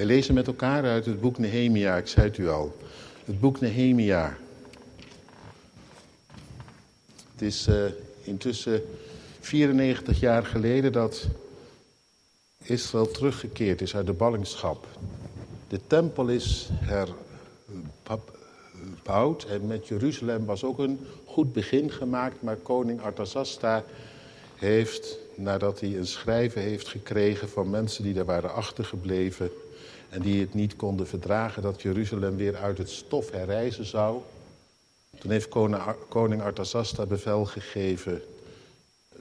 Wij 0.00 0.08
lezen 0.08 0.34
met 0.34 0.46
elkaar 0.46 0.84
uit 0.84 1.06
het 1.06 1.20
boek 1.20 1.38
Nehemia, 1.38 1.96
ik 1.96 2.06
zei 2.06 2.26
het 2.26 2.38
u 2.38 2.48
al. 2.48 2.76
Het 3.24 3.40
boek 3.40 3.60
Nehemia. 3.60 4.36
Het 7.32 7.42
is 7.42 7.68
uh, 7.68 7.84
intussen 8.22 8.82
94 9.40 10.20
jaar 10.20 10.46
geleden 10.46 10.92
dat 10.92 11.26
Israël 12.62 13.10
teruggekeerd 13.10 13.80
is 13.80 13.96
uit 13.96 14.06
de 14.06 14.12
ballingschap. 14.12 14.86
De 15.68 15.80
tempel 15.86 16.28
is 16.28 16.68
herbouwd 18.04 19.44
en 19.44 19.66
met 19.66 19.88
Jeruzalem 19.88 20.44
was 20.44 20.64
ook 20.64 20.78
een 20.78 21.06
goed 21.24 21.52
begin 21.52 21.90
gemaakt, 21.90 22.42
maar 22.42 22.56
koning 22.56 23.00
Artasasta 23.00 23.84
heeft, 24.54 25.18
nadat 25.34 25.80
hij 25.80 25.96
een 25.96 26.06
schrijven 26.06 26.62
heeft 26.62 26.88
gekregen 26.88 27.48
van 27.48 27.70
mensen 27.70 28.02
die 28.02 28.14
daar 28.14 28.24
waren 28.24 28.54
achtergebleven 28.54 29.50
en 30.10 30.20
die 30.20 30.40
het 30.40 30.54
niet 30.54 30.76
konden 30.76 31.06
verdragen 31.06 31.62
dat 31.62 31.82
Jeruzalem 31.82 32.36
weer 32.36 32.56
uit 32.56 32.78
het 32.78 32.90
stof 32.90 33.30
herrijzen 33.30 33.84
zou, 33.84 34.20
toen 35.18 35.30
heeft 35.30 35.48
koning 36.08 36.42
Artasasta 36.42 37.06
bevel 37.06 37.44
gegeven 37.44 38.22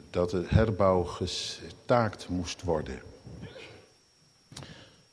dat 0.10 0.30
de 0.30 0.44
herbouw 0.48 1.04
gestaakt 1.04 2.30
moest 2.30 2.62
worden. 2.62 3.02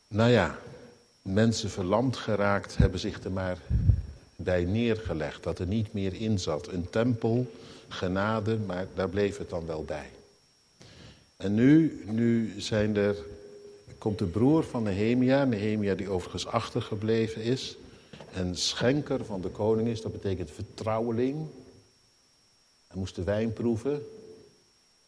Nou 0.09 0.31
ja, 0.31 0.59
mensen 1.23 1.71
verlamd 1.71 2.17
geraakt 2.17 2.77
hebben 2.77 3.01
zich 3.01 3.25
er 3.25 3.33
maar 3.33 3.59
bij 4.37 4.65
neergelegd. 4.65 5.43
Dat 5.43 5.59
er 5.59 5.67
niet 5.67 5.93
meer 5.93 6.15
in 6.15 6.39
zat. 6.39 6.69
Een 6.69 6.91
tempel, 6.91 7.51
genade, 7.89 8.57
maar 8.57 8.87
daar 8.95 9.09
bleef 9.09 9.39
het 9.39 9.51
dan 9.51 9.67
wel 9.67 9.85
bij. 9.85 10.11
En 11.37 11.55
nu, 11.55 12.03
nu 12.07 12.55
zijn 12.61 12.97
er, 12.97 13.17
komt 13.99 14.19
de 14.19 14.27
broer 14.27 14.65
van 14.65 14.83
Nehemia, 14.83 15.45
Nehemia 15.45 15.95
die 15.95 16.09
overigens 16.09 16.47
achtergebleven 16.47 17.43
is, 17.43 17.77
en 18.33 18.57
schenker 18.57 19.25
van 19.25 19.41
de 19.41 19.49
koning 19.49 19.89
is, 19.89 20.03
dat 20.03 20.13
betekent 20.13 20.51
vertrouweling. 20.51 21.47
Hij 22.87 22.97
moest 22.97 23.15
de 23.15 23.25
wijn 23.25 23.53
proeven, 23.53 24.07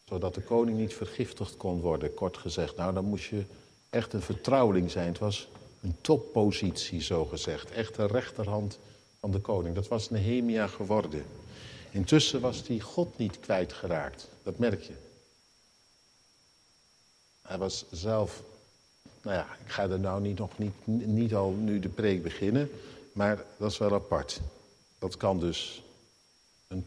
zodat 0.05 0.35
de 0.35 0.41
koning 0.41 0.77
niet 0.77 0.93
vergiftigd 0.93 1.57
kon 1.57 1.81
worden, 1.81 2.13
kort 2.13 2.37
gezegd. 2.37 2.75
Nou, 2.75 2.93
dan 2.93 3.05
moest 3.05 3.25
je 3.25 3.43
echt 3.89 4.13
een 4.13 4.21
vertrouweling 4.21 4.91
zijn. 4.91 5.07
Het 5.07 5.19
was 5.19 5.47
een 5.81 5.95
toppositie, 6.01 7.01
zo 7.01 7.25
gezegd. 7.25 7.71
Echt 7.71 7.95
de 7.95 8.05
rechterhand 8.05 8.79
van 9.19 9.31
de 9.31 9.39
koning. 9.39 9.75
Dat 9.75 9.87
was 9.87 10.09
Nehemia 10.09 10.67
geworden. 10.67 11.25
Intussen 11.91 12.41
was 12.41 12.67
hij 12.67 12.79
God 12.79 13.17
niet 13.17 13.39
kwijtgeraakt. 13.39 14.29
Dat 14.43 14.57
merk 14.57 14.81
je. 14.81 14.93
Hij 17.41 17.57
was 17.57 17.85
zelf, 17.91 18.43
nou 19.21 19.35
ja, 19.35 19.47
ik 19.65 19.71
ga 19.71 19.89
er 19.89 19.99
nou 19.99 20.21
niet, 20.21 20.37
nog 20.37 20.57
niet, 20.57 20.87
niet 21.07 21.35
al 21.35 21.51
nu 21.51 21.79
de 21.79 21.89
preek 21.89 22.23
beginnen, 22.23 22.69
maar 23.11 23.43
dat 23.57 23.71
is 23.71 23.77
wel 23.77 23.93
apart. 23.93 24.41
Dat 24.99 25.17
kan 25.17 25.39
dus 25.39 25.83
een, 26.67 26.85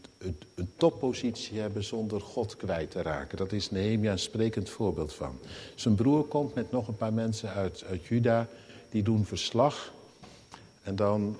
een, 0.55 0.71
toppositie 0.77 1.59
hebben 1.59 1.83
zonder 1.83 2.21
God 2.21 2.55
kwijt 2.55 2.91
te 2.91 3.01
raken. 3.01 3.37
Dat 3.37 3.51
is 3.51 3.71
Nehemia 3.71 4.11
een 4.11 4.19
sprekend 4.19 4.69
voorbeeld 4.69 5.13
van. 5.13 5.39
Zijn 5.75 5.95
broer 5.95 6.23
komt 6.23 6.55
met 6.55 6.71
nog 6.71 6.87
een 6.87 6.97
paar 6.97 7.13
mensen 7.13 7.49
uit, 7.49 7.83
uit 7.83 8.05
Juda, 8.05 8.47
die 8.89 9.03
doen 9.03 9.25
verslag. 9.25 9.93
En 10.83 10.95
dan 10.95 11.37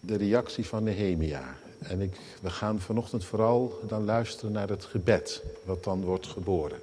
de 0.00 0.16
reactie 0.16 0.66
van 0.66 0.82
Nehemia. 0.82 1.56
En 1.78 2.00
ik, 2.00 2.20
we 2.40 2.50
gaan 2.50 2.80
vanochtend 2.80 3.24
vooral 3.24 3.80
dan 3.88 4.04
luisteren 4.04 4.52
naar 4.52 4.68
het 4.68 4.84
gebed, 4.84 5.42
wat 5.64 5.84
dan 5.84 6.04
wordt 6.04 6.26
geboren. 6.26 6.78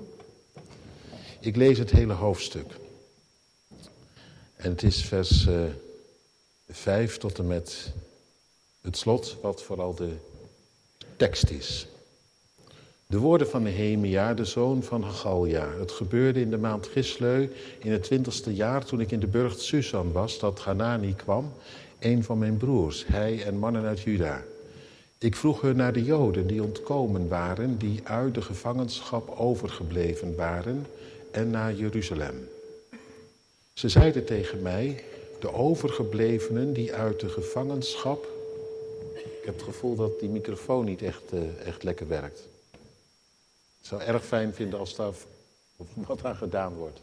Ik 1.40 1.56
lees 1.56 1.78
het 1.78 1.92
hele 1.92 2.14
hoofdstuk. 2.14 2.80
En 4.60 4.70
het 4.70 4.84
is 4.84 5.04
vers 5.04 5.46
uh, 5.48 5.66
eh, 5.66 5.72
5 6.70 7.18
tot 7.18 7.38
en 7.38 7.48
met 7.48 7.92
het 8.82 8.98
slot, 8.98 9.38
wat 9.42 9.64
vooral 9.64 9.96
de 9.96 10.10
tekst 11.16 11.50
is. 11.50 11.88
De 13.08 13.18
woorden 13.18 13.50
van 13.50 13.64
Nehemia, 13.64 14.34
de 14.34 14.46
zoon 14.46 14.84
van 14.84 15.04
Hagalja. 15.04 15.70
Het 15.80 15.92
gebeurde 15.92 16.42
in 16.42 16.50
de 16.50 16.58
maand 16.58 16.88
Gisleu 16.88 17.50
in 17.80 17.92
het 17.92 18.04
twintigste 18.04 18.54
jaar 18.54 18.86
toen 18.86 19.00
ik 19.00 19.12
in 19.12 19.20
de 19.20 19.28
burcht 19.28 19.62
Susan 19.62 20.12
was, 20.12 20.40
dat 20.40 20.60
Hanani 20.60 21.16
kwam, 21.16 21.52
een 22.00 22.24
van 22.24 22.38
mijn 22.38 22.58
broers, 22.58 23.06
hij 23.08 23.44
en 23.44 23.58
mannen 23.58 23.86
uit 23.86 24.02
Juda. 24.02 24.44
Ik 25.18 25.36
vroeg 25.36 25.62
hun 25.62 25.76
naar 25.76 25.94
de 25.94 26.04
Joden 26.04 26.48
die 26.48 26.64
ontkomen 26.64 27.28
waren, 27.28 27.78
die 27.78 28.02
uit 28.04 28.34
de 28.34 28.42
gevangenschap 28.42 29.30
overgebleven 29.30 30.36
waren 30.36 30.86
en 31.32 31.50
naar 31.50 31.74
Jeruzalem. 31.74 32.48
Ze 33.80 33.90
zeiden 33.90 34.26
tegen 34.26 34.62
mij, 34.62 35.04
de 35.40 35.54
overgeblevenen 35.54 36.74
die 36.74 36.94
uit 36.94 37.20
de 37.20 37.30
gevangenschap 37.30 38.28
ik 39.16 39.46
heb 39.46 39.54
het 39.54 39.64
gevoel 39.64 39.96
dat 39.96 40.20
die 40.20 40.30
microfoon 40.30 40.86
niet 40.86 41.02
echt, 41.02 41.34
uh, 41.34 41.68
echt 41.68 41.84
lekker 41.84 42.08
werkt. 42.08 42.40
Ik 43.80 43.86
zou 43.86 44.02
erg 44.02 44.26
fijn 44.26 44.54
vinden 44.54 44.80
als 44.80 44.96
daar 44.96 45.14
wat 46.08 46.26
aan 46.26 46.36
gedaan 46.36 46.74
wordt. 46.74 47.00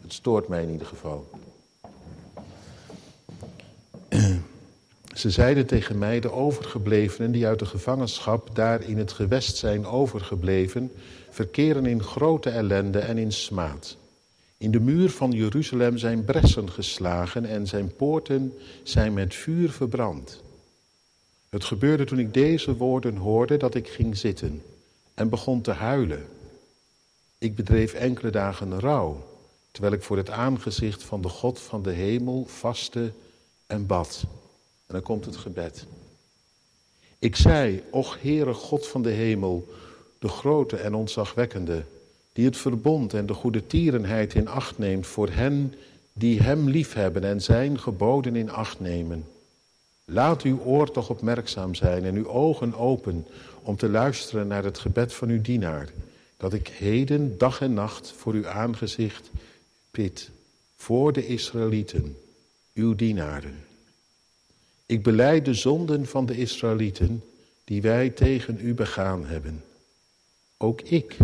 Het 0.00 0.12
stoort 0.12 0.48
mij 0.48 0.62
in 0.62 0.70
ieder 0.70 0.86
geval. 0.86 1.30
Ze 5.22 5.30
zeiden 5.30 5.66
tegen 5.66 5.98
mij, 5.98 6.20
de 6.20 6.32
overgeblevenen 6.32 7.32
die 7.32 7.46
uit 7.46 7.58
de 7.58 7.66
gevangenschap 7.66 8.54
daar 8.54 8.82
in 8.82 8.98
het 8.98 9.12
gewest 9.12 9.56
zijn 9.56 9.86
overgebleven, 9.86 10.92
verkeren 11.30 11.86
in 11.86 12.02
grote 12.02 12.50
ellende 12.50 12.98
en 12.98 13.18
in 13.18 13.32
smaad. 13.32 13.96
In 14.58 14.70
de 14.70 14.80
muur 14.80 15.10
van 15.10 15.30
Jeruzalem 15.30 15.98
zijn 15.98 16.24
bressen 16.24 16.70
geslagen 16.70 17.44
en 17.44 17.66
zijn 17.66 17.96
poorten 17.96 18.52
zijn 18.82 19.12
met 19.12 19.34
vuur 19.34 19.70
verbrand. 19.70 20.42
Het 21.48 21.64
gebeurde 21.64 22.04
toen 22.04 22.18
ik 22.18 22.34
deze 22.34 22.76
woorden 22.76 23.16
hoorde 23.16 23.56
dat 23.56 23.74
ik 23.74 23.88
ging 23.88 24.16
zitten 24.16 24.62
en 25.14 25.28
begon 25.28 25.60
te 25.60 25.72
huilen. 25.72 26.24
Ik 27.38 27.54
bedreef 27.54 27.92
enkele 27.92 28.30
dagen 28.30 28.80
rouw, 28.80 29.24
terwijl 29.70 29.94
ik 29.94 30.02
voor 30.02 30.16
het 30.16 30.30
aangezicht 30.30 31.02
van 31.02 31.22
de 31.22 31.28
God 31.28 31.60
van 31.60 31.82
de 31.82 31.92
hemel 31.92 32.44
vastte 32.48 33.12
en 33.66 33.86
bad. 33.86 34.24
En 34.92 34.98
dan 34.98 35.06
komt 35.06 35.24
het 35.24 35.36
gebed. 35.36 35.86
Ik 37.18 37.36
zei, 37.36 37.82
och 37.90 38.16
Heere 38.20 38.54
God 38.54 38.86
van 38.86 39.02
de 39.02 39.10
hemel, 39.10 39.68
de 40.18 40.28
grote 40.28 40.76
en 40.76 40.94
ontzagwekkende, 40.94 41.84
die 42.32 42.44
het 42.44 42.56
verbond 42.56 43.14
en 43.14 43.26
de 43.26 43.34
goede 43.34 43.66
tierenheid 43.66 44.34
in 44.34 44.48
acht 44.48 44.78
neemt 44.78 45.06
voor 45.06 45.28
hen 45.28 45.74
die 46.12 46.40
hem 46.40 46.68
liefhebben 46.68 47.24
en 47.24 47.42
zijn 47.42 47.78
geboden 47.78 48.36
in 48.36 48.50
acht 48.50 48.80
nemen. 48.80 49.24
Laat 50.04 50.42
uw 50.42 50.58
oor 50.58 50.90
toch 50.90 51.10
opmerkzaam 51.10 51.74
zijn 51.74 52.04
en 52.04 52.14
uw 52.14 52.28
ogen 52.28 52.74
open 52.74 53.26
om 53.62 53.76
te 53.76 53.88
luisteren 53.88 54.46
naar 54.46 54.64
het 54.64 54.78
gebed 54.78 55.14
van 55.14 55.28
uw 55.28 55.40
dienaar, 55.40 55.88
dat 56.36 56.52
ik 56.52 56.68
heden 56.68 57.38
dag 57.38 57.60
en 57.60 57.74
nacht 57.74 58.12
voor 58.16 58.32
uw 58.32 58.48
aangezicht 58.48 59.30
pit, 59.90 60.30
voor 60.76 61.12
de 61.12 61.26
Israëlieten, 61.26 62.16
uw 62.74 62.94
dienaren. 62.94 63.70
Ik 64.92 65.02
beleid 65.02 65.44
de 65.44 65.54
zonden 65.54 66.06
van 66.06 66.26
de 66.26 66.36
Israëlieten 66.36 67.22
die 67.64 67.82
wij 67.82 68.10
tegen 68.10 68.58
u 68.60 68.74
begaan 68.74 69.26
hebben. 69.26 69.64
Ook 70.56 70.80
ik 70.80 71.16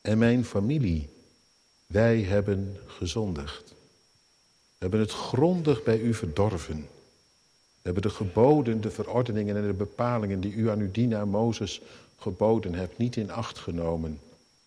en 0.00 0.18
mijn 0.18 0.44
familie, 0.44 1.08
wij 1.86 2.20
hebben 2.20 2.76
gezondigd. 2.86 3.64
We 3.68 4.76
hebben 4.78 5.00
het 5.00 5.10
grondig 5.10 5.82
bij 5.82 6.00
u 6.00 6.14
verdorven. 6.14 6.76
We 6.76 7.82
hebben 7.82 8.02
de 8.02 8.10
geboden, 8.10 8.80
de 8.80 8.90
verordeningen 8.90 9.56
en 9.56 9.66
de 9.66 9.72
bepalingen 9.72 10.40
die 10.40 10.52
u 10.52 10.70
aan 10.70 10.80
uw 10.80 10.90
dienaar 10.90 11.28
Mozes 11.28 11.80
geboden 12.16 12.74
hebt, 12.74 12.98
niet 12.98 13.16
in 13.16 13.30
acht 13.30 13.58
genomen. 13.58 14.20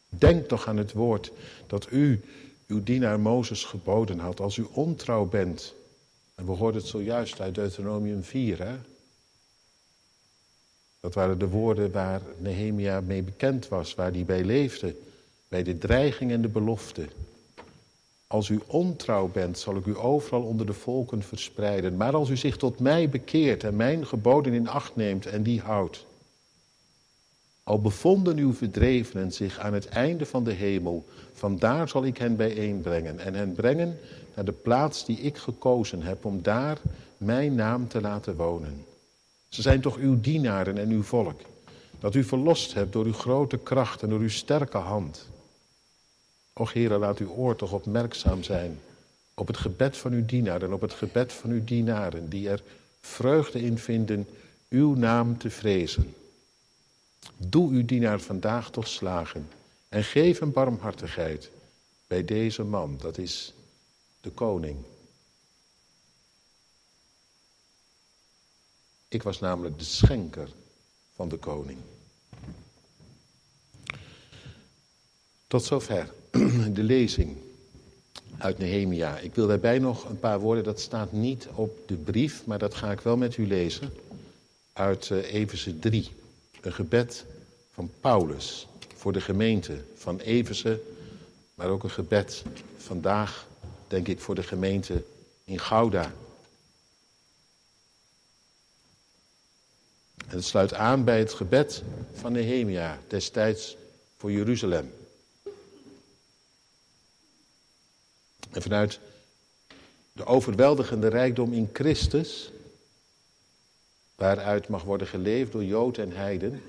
Denk 0.10 0.48
toch 0.48 0.68
aan 0.68 0.78
het 0.78 0.94
woord 0.94 1.32
dat 1.68 1.88
u 1.92 2.22
uw 2.68 2.84
dienaar 2.84 3.20
Mozes 3.20 3.64
geboden 3.64 4.20
had. 4.20 4.40
Als 4.40 4.58
u 4.58 4.68
ontrouw 4.72 5.26
bent, 5.26 5.78
en 6.40 6.46
we 6.46 6.52
hoorden 6.52 6.82
het 6.82 6.90
zojuist 6.90 7.42
uit 7.42 7.56
Deuteronomium 7.56 8.24
4, 8.24 8.64
hè? 8.64 8.76
Dat 11.00 11.14
waren 11.14 11.40
de 11.40 11.48
woorden 11.48 11.92
waar 11.92 12.22
Nehemia 12.38 13.02
mee 13.02 13.24
bekend 13.24 13.68
was, 13.68 13.96
waar 13.96 14.12
hij 14.12 14.26
bij 14.26 14.44
leefde 14.44 14.96
bij 15.48 15.64
de 15.64 15.78
dreiging 15.78 16.32
en 16.32 16.42
de 16.42 16.48
belofte. 16.48 17.08
Als 18.28 18.50
u 18.50 18.60
ontrouw 18.68 19.28
bent, 19.28 19.60
zal 19.60 19.76
ik 19.76 19.86
u 19.86 19.98
overal 19.98 20.42
onder 20.42 20.66
de 20.66 20.74
volken 20.74 21.24
verspreiden. 21.24 21.98
Maar 21.98 22.16
als 22.16 22.30
u 22.30 22.38
zich 22.38 22.58
tot 22.58 22.80
mij 22.80 23.10
bekeert 23.10 23.64
en 23.64 23.76
mijn 23.76 24.08
geboden 24.08 24.54
in 24.54 24.68
acht 24.68 24.96
neemt 24.96 25.26
en 25.26 25.44
die 25.44 25.62
houdt. 25.62 26.06
Al 27.64 27.82
bevonden 27.82 28.38
uw 28.38 28.54
verdrevenen 28.54 29.32
zich 29.32 29.60
aan 29.60 29.74
het 29.74 29.88
einde 29.88 30.26
van 30.26 30.44
de 30.44 30.52
hemel, 30.52 31.06
vandaar 31.34 31.90
zal 31.90 32.06
ik 32.06 32.18
hen 32.18 32.36
bijeenbrengen 32.36 33.20
en 33.20 33.34
hen 33.34 33.54
brengen 33.54 34.00
naar 34.40 34.48
de 34.48 34.62
plaats 34.62 35.06
die 35.06 35.18
ik 35.18 35.38
gekozen 35.38 36.02
heb 36.02 36.26
om 36.26 36.42
daar 36.42 36.78
mijn 37.18 37.56
naam 37.56 37.88
te 37.88 38.02
laten 38.02 38.36
wonen. 38.36 38.86
Ze 39.50 39.62
zijn 39.62 39.82
toch 39.82 39.98
uw 39.98 40.20
dienaren 40.20 40.78
en 40.78 40.90
uw 40.90 41.04
volk, 41.04 41.42
dat 42.00 42.16
u 42.16 42.24
verlost 42.24 42.74
hebt 42.74 42.94
door 42.94 43.06
uw 43.06 43.14
grote 43.14 43.58
kracht 43.58 44.02
en 44.02 44.10
door 44.10 44.20
uw 44.20 44.30
sterke 44.30 44.78
hand. 44.78 45.28
Och 46.54 46.74
Heere, 46.74 46.98
laat 46.98 47.18
uw 47.18 47.30
oor 47.30 47.56
toch 47.56 47.72
opmerkzaam 47.72 48.44
zijn 48.44 48.80
op 49.34 49.48
het 49.48 49.58
gebed 49.58 49.98
van 49.98 50.12
uw 50.12 50.26
dienaar 50.26 50.62
en 50.62 50.74
op 50.74 50.82
het 50.82 50.94
gebed 50.94 51.34
van 51.34 51.50
uw 51.50 51.64
dienaren, 51.64 52.30
die 52.30 52.50
er 52.50 52.62
vreugde 53.02 53.62
in 53.62 53.78
vinden 53.78 54.28
uw 54.70 54.96
naam 54.96 55.38
te 55.38 55.50
vrezen. 55.50 56.14
Doe 57.38 57.72
uw 57.72 57.86
dienaar 57.86 58.20
vandaag 58.20 58.72
toch 58.72 58.88
slagen 58.88 59.50
en 59.90 60.04
geef 60.04 60.40
hem 60.40 60.52
barmhartigheid 60.52 61.50
bij 62.08 62.26
deze 62.26 62.64
man, 62.64 62.98
dat 63.02 63.18
is 63.18 63.54
de 64.22 64.30
koning. 64.30 64.78
Ik 69.08 69.24
was 69.24 69.40
namelijk 69.40 69.78
de 69.78 69.84
schenker 69.84 70.50
van 71.16 71.30
de 71.30 71.38
koning. 71.38 71.80
Tot 75.48 75.64
zover 75.64 76.14
de 76.78 76.84
lezing 76.84 77.38
uit 78.38 78.58
Nehemia. 78.58 79.18
Ik 79.18 79.36
wil 79.36 79.48
daarbij 79.48 79.80
nog 79.80 80.10
een 80.10 80.20
paar 80.20 80.40
woorden, 80.40 80.64
dat 80.64 80.80
staat 80.80 81.12
niet 81.12 81.48
op 81.54 81.88
de 81.88 81.96
brief, 81.96 82.46
maar 82.46 82.60
dat 82.60 82.76
ga 82.76 82.92
ik 82.92 83.02
wel 83.02 83.18
met 83.18 83.38
u 83.38 83.48
lezen. 83.48 83.94
Uit 84.74 85.10
Efeze 85.10 85.80
3. 85.80 86.10
Een 86.62 86.74
gebed 86.74 87.26
van 87.74 87.92
Paulus 88.00 88.68
voor 88.96 89.14
de 89.14 89.22
gemeente 89.22 89.78
van 89.96 90.20
Efeze, 90.20 90.82
maar 91.56 91.68
ook 91.68 91.84
een 91.84 91.90
gebed 91.90 92.44
vandaag, 92.78 93.48
denk 93.90 94.08
ik, 94.08 94.20
voor 94.20 94.36
de 94.36 94.44
gemeente 94.44 95.04
in 95.44 95.60
Gouda. 95.60 96.14
En 100.28 100.36
het 100.36 100.46
sluit 100.46 100.74
aan 100.74 101.04
bij 101.04 101.20
het 101.20 101.34
gebed 101.34 101.84
van 102.14 102.32
Nehemia 102.32 103.00
destijds 103.08 103.78
voor 104.18 104.32
Jeruzalem. 104.32 104.94
En 108.52 108.62
vanuit 108.62 109.00
de 110.12 110.26
overweldigende 110.26 111.08
rijkdom 111.08 111.54
in 111.54 111.70
Christus, 111.74 112.52
waaruit 114.16 114.68
mag 114.68 114.84
worden 114.84 115.08
geleefd 115.08 115.52
door 115.52 115.64
Jood 115.64 115.98
en 115.98 116.12
Heiden, 116.12 116.64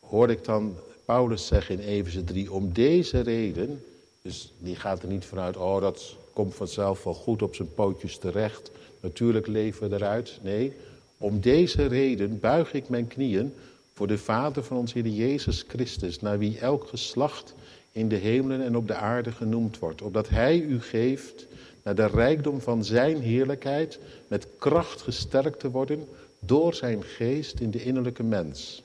hoor 0.00 0.30
ik 0.30 0.44
dan 0.44 0.78
Paulus 1.12 1.46
zeggen 1.46 1.80
in 1.80 1.88
Efeze 1.88 2.24
3, 2.24 2.52
om 2.52 2.72
deze 2.72 3.20
reden, 3.20 3.84
dus 4.22 4.52
die 4.58 4.76
gaat 4.76 5.02
er 5.02 5.08
niet 5.08 5.24
vanuit, 5.24 5.56
oh 5.56 5.80
dat 5.80 6.16
komt 6.32 6.54
vanzelf 6.54 7.04
wel 7.04 7.14
goed 7.14 7.42
op 7.42 7.54
zijn 7.54 7.74
pootjes 7.74 8.18
terecht, 8.18 8.70
natuurlijk 9.00 9.46
leven 9.46 9.88
we 9.88 9.96
eruit. 9.96 10.38
Nee, 10.42 10.72
om 11.18 11.40
deze 11.40 11.86
reden 11.86 12.40
buig 12.40 12.72
ik 12.72 12.88
mijn 12.88 13.06
knieën 13.06 13.54
voor 13.94 14.06
de 14.06 14.18
Vader 14.18 14.64
van 14.64 14.76
ons 14.76 14.92
Heer 14.92 15.06
Jezus 15.06 15.64
Christus, 15.68 16.20
naar 16.20 16.38
wie 16.38 16.58
elk 16.58 16.86
geslacht 16.88 17.54
in 17.90 18.08
de 18.08 18.16
hemelen 18.16 18.62
en 18.64 18.76
op 18.76 18.86
de 18.88 18.94
aarde 18.94 19.32
genoemd 19.32 19.78
wordt, 19.78 20.02
opdat 20.02 20.28
Hij 20.28 20.60
u 20.60 20.80
geeft 20.80 21.46
naar 21.82 21.94
de 21.94 22.06
rijkdom 22.06 22.60
van 22.60 22.84
Zijn 22.84 23.20
heerlijkheid 23.20 23.98
met 24.28 24.46
kracht 24.58 25.02
gesterkt 25.02 25.60
te 25.60 25.70
worden 25.70 26.08
door 26.38 26.74
Zijn 26.74 27.02
geest 27.02 27.60
in 27.60 27.70
de 27.70 27.84
innerlijke 27.84 28.22
mens. 28.22 28.82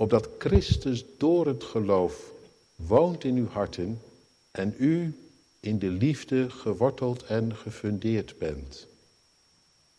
Opdat 0.00 0.28
Christus 0.38 1.04
door 1.18 1.46
het 1.46 1.64
geloof 1.64 2.30
woont 2.76 3.24
in 3.24 3.36
uw 3.36 3.48
harten 3.48 4.00
en 4.50 4.74
u 4.78 5.14
in 5.60 5.78
de 5.78 5.90
liefde 5.90 6.50
geworteld 6.50 7.24
en 7.24 7.56
gefundeerd 7.56 8.38
bent 8.38 8.88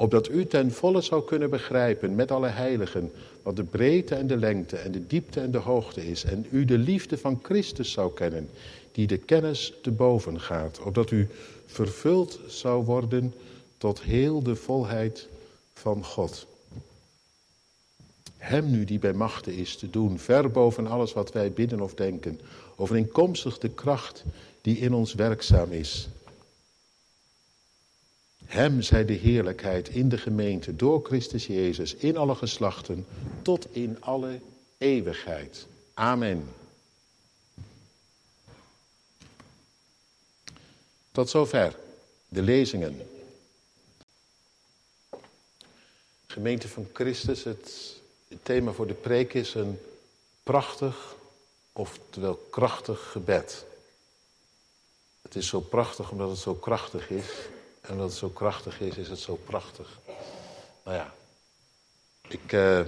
opdat 0.02 0.30
u 0.30 0.46
ten 0.46 0.72
volle 0.72 1.02
zou 1.02 1.26
kunnen 1.26 1.50
begrijpen 1.50 2.16
met 2.16 2.32
alle 2.32 2.48
heiligen 2.48 3.12
wat 3.44 3.56
de 3.56 3.64
breedte 3.64 4.16
en 4.16 4.28
de 4.28 4.38
lengte 4.38 4.78
en 4.78 4.92
de 4.92 5.08
diepte 5.08 5.40
en 5.40 5.52
de 5.52 5.58
hoogte 5.58 6.08
is 6.08 6.24
en 6.24 6.46
u 6.52 6.66
de 6.66 6.78
liefde 6.78 7.18
van 7.18 7.40
Christus 7.42 7.92
zou 7.92 8.14
kennen, 8.14 8.50
die 8.92 9.08
de 9.08 9.18
kennis 9.18 9.74
te 9.82 9.92
boven 9.92 10.40
gaat, 10.40 10.80
opdat 10.80 11.12
u 11.12 11.28
vervuld 11.66 12.40
zou 12.48 12.86
worden 12.86 13.34
tot 13.78 14.02
heel 14.02 14.44
de 14.44 14.56
volheid 14.56 15.28
van 15.74 16.06
God. 16.06 16.48
Hem 18.42 18.70
nu 18.70 18.86
die 18.86 19.00
bij 19.00 19.14
machten 19.14 19.54
is 19.54 19.76
te 19.76 19.90
doen, 19.90 20.20
ver 20.20 20.52
boven 20.52 20.88
alles 20.88 21.14
wat 21.14 21.32
wij 21.32 21.52
bidden 21.52 21.82
of 21.82 21.94
denken, 21.94 22.40
overeenkomstig 22.76 23.58
de 23.58 23.70
kracht 23.70 24.24
die 24.62 24.78
in 24.78 24.94
ons 24.94 25.14
werkzaam 25.14 25.72
is. 25.72 26.10
Hem 28.46 28.82
zij 28.82 29.06
de 29.06 29.14
heerlijkheid 29.14 29.90
in 29.90 30.10
de 30.10 30.18
gemeente 30.18 30.76
door 30.76 31.06
Christus 31.06 31.48
Jezus 31.48 31.96
in 31.96 32.18
alle 32.18 32.36
geslachten 32.36 33.06
tot 33.42 33.76
in 33.76 34.02
alle 34.02 34.40
eeuwigheid. 34.78 35.68
Amen. 35.94 36.48
Tot 41.12 41.30
zover 41.30 41.76
de 42.28 42.42
lezingen. 42.42 43.08
Gemeente 46.28 46.68
van 46.68 46.88
Christus, 46.94 47.44
het 47.44 48.01
thema 48.44 48.72
voor 48.72 48.88
de 48.88 48.94
preek 48.94 49.34
is 49.34 49.54
een 49.54 49.80
prachtig, 50.44 51.16
oftewel 51.74 52.36
krachtig 52.36 53.12
gebed. 53.12 53.66
Het 55.22 55.36
is 55.36 55.48
zo 55.48 55.60
prachtig 55.60 56.12
omdat 56.12 56.30
het 56.30 56.40
zo 56.40 56.54
krachtig 56.54 57.10
is. 57.10 57.26
En 57.82 57.92
omdat 57.92 58.10
het 58.10 58.18
zo 58.18 58.30
krachtig 58.30 58.80
is, 58.80 58.98
is 58.98 59.08
het 59.08 59.20
zo 59.20 59.36
prachtig. 59.36 60.00
Nou 60.84 60.98
ja, 60.98 61.14
ik 62.28 62.52
uh, 62.52 62.82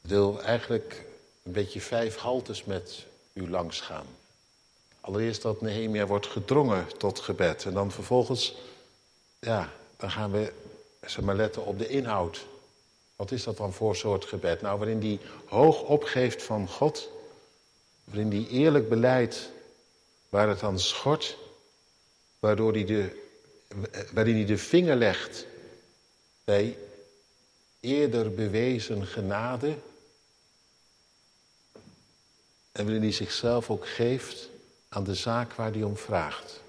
wil 0.00 0.42
eigenlijk 0.42 1.04
een 1.42 1.52
beetje 1.52 1.80
vijf 1.80 2.16
haltes 2.16 2.64
met 2.64 3.06
u 3.32 3.50
langs 3.50 3.80
gaan. 3.80 4.06
Allereerst 5.00 5.42
dat 5.42 5.60
Nehemia 5.60 6.06
wordt 6.06 6.26
gedrongen 6.26 6.86
tot 6.96 7.18
gebed. 7.18 7.64
En 7.64 7.72
dan 7.72 7.90
vervolgens, 7.92 8.54
ja, 9.38 9.72
dan 9.96 10.10
gaan 10.10 10.30
we 10.30 10.52
zeg 11.00 11.24
maar, 11.24 11.36
letten 11.36 11.64
op 11.64 11.78
de 11.78 11.88
inhoud. 11.88 12.46
Wat 13.18 13.30
is 13.30 13.44
dat 13.44 13.56
dan 13.56 13.72
voor 13.72 13.96
soort 13.96 14.24
gebed? 14.24 14.60
Nou, 14.60 14.78
waarin 14.78 14.98
die 14.98 15.20
hoog 15.44 15.82
opgeeft 15.82 16.42
van 16.42 16.68
God. 16.68 17.08
Waarin 18.04 18.28
die 18.28 18.48
eerlijk 18.48 18.88
beleidt 18.88 19.50
waar 20.28 20.48
het 20.48 20.62
aan 20.62 20.78
schort. 20.78 21.36
Waardoor 22.38 22.72
hij 22.72 22.84
de 22.84 23.26
waarin 24.12 24.34
hij 24.34 24.44
de 24.44 24.58
vinger 24.58 24.96
legt 24.96 25.46
bij 26.44 26.78
eerder 27.80 28.34
bewezen 28.34 29.06
genade. 29.06 29.76
En 32.72 32.84
waarin 32.84 33.02
hij 33.02 33.12
zichzelf 33.12 33.70
ook 33.70 33.88
geeft 33.88 34.48
aan 34.88 35.04
de 35.04 35.14
zaak 35.14 35.52
waar 35.52 35.72
hij 35.72 35.82
om 35.82 35.96
vraagt. 35.96 36.60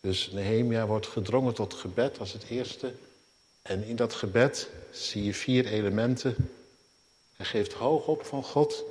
Dus 0.00 0.30
Nehemia 0.30 0.86
wordt 0.86 1.06
gedrongen 1.06 1.54
tot 1.54 1.74
gebed 1.74 2.18
als 2.18 2.32
het 2.32 2.44
eerste. 2.48 2.94
En 3.62 3.84
in 3.84 3.96
dat 3.96 4.14
gebed 4.14 4.68
zie 4.96 5.24
je 5.24 5.34
vier 5.34 5.66
elementen. 5.66 6.50
Hij 7.36 7.46
geeft 7.46 7.72
hoog 7.72 8.06
op 8.06 8.24
van 8.24 8.42
God. 8.42 8.84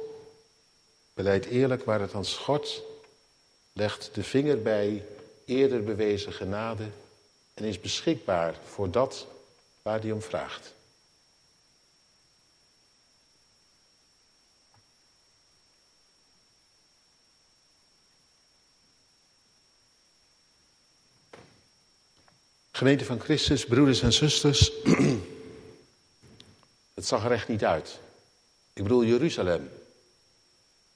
Beleidt 1.14 1.46
eerlijk 1.46 1.84
waar 1.84 2.02
het 2.02 2.14
aan 2.14 2.26
schort. 2.26 2.82
Legt 3.74 4.10
de 4.14 4.24
vinger 4.24 4.62
bij 4.62 5.06
eerder 5.46 5.84
bewezen 5.84 6.34
genade 6.34 6.88
en 7.54 7.64
is 7.64 7.80
beschikbaar 7.80 8.56
voor 8.66 8.92
dat 8.92 9.28
waar 9.82 10.02
hij 10.02 10.12
om 10.12 10.22
vraagt. 10.22 10.74
Gemeente 22.72 23.06
van 23.06 23.20
Christus, 23.20 23.66
broeders 23.66 24.02
en 24.02 24.14
zusters, 24.14 24.72
het 26.96 27.08
zag 27.08 27.26
er 27.26 27.32
echt 27.32 27.48
niet 27.48 27.66
uit. 27.66 28.00
Ik 28.74 28.84
bedoel 28.84 29.04
Jeruzalem. 29.04 29.70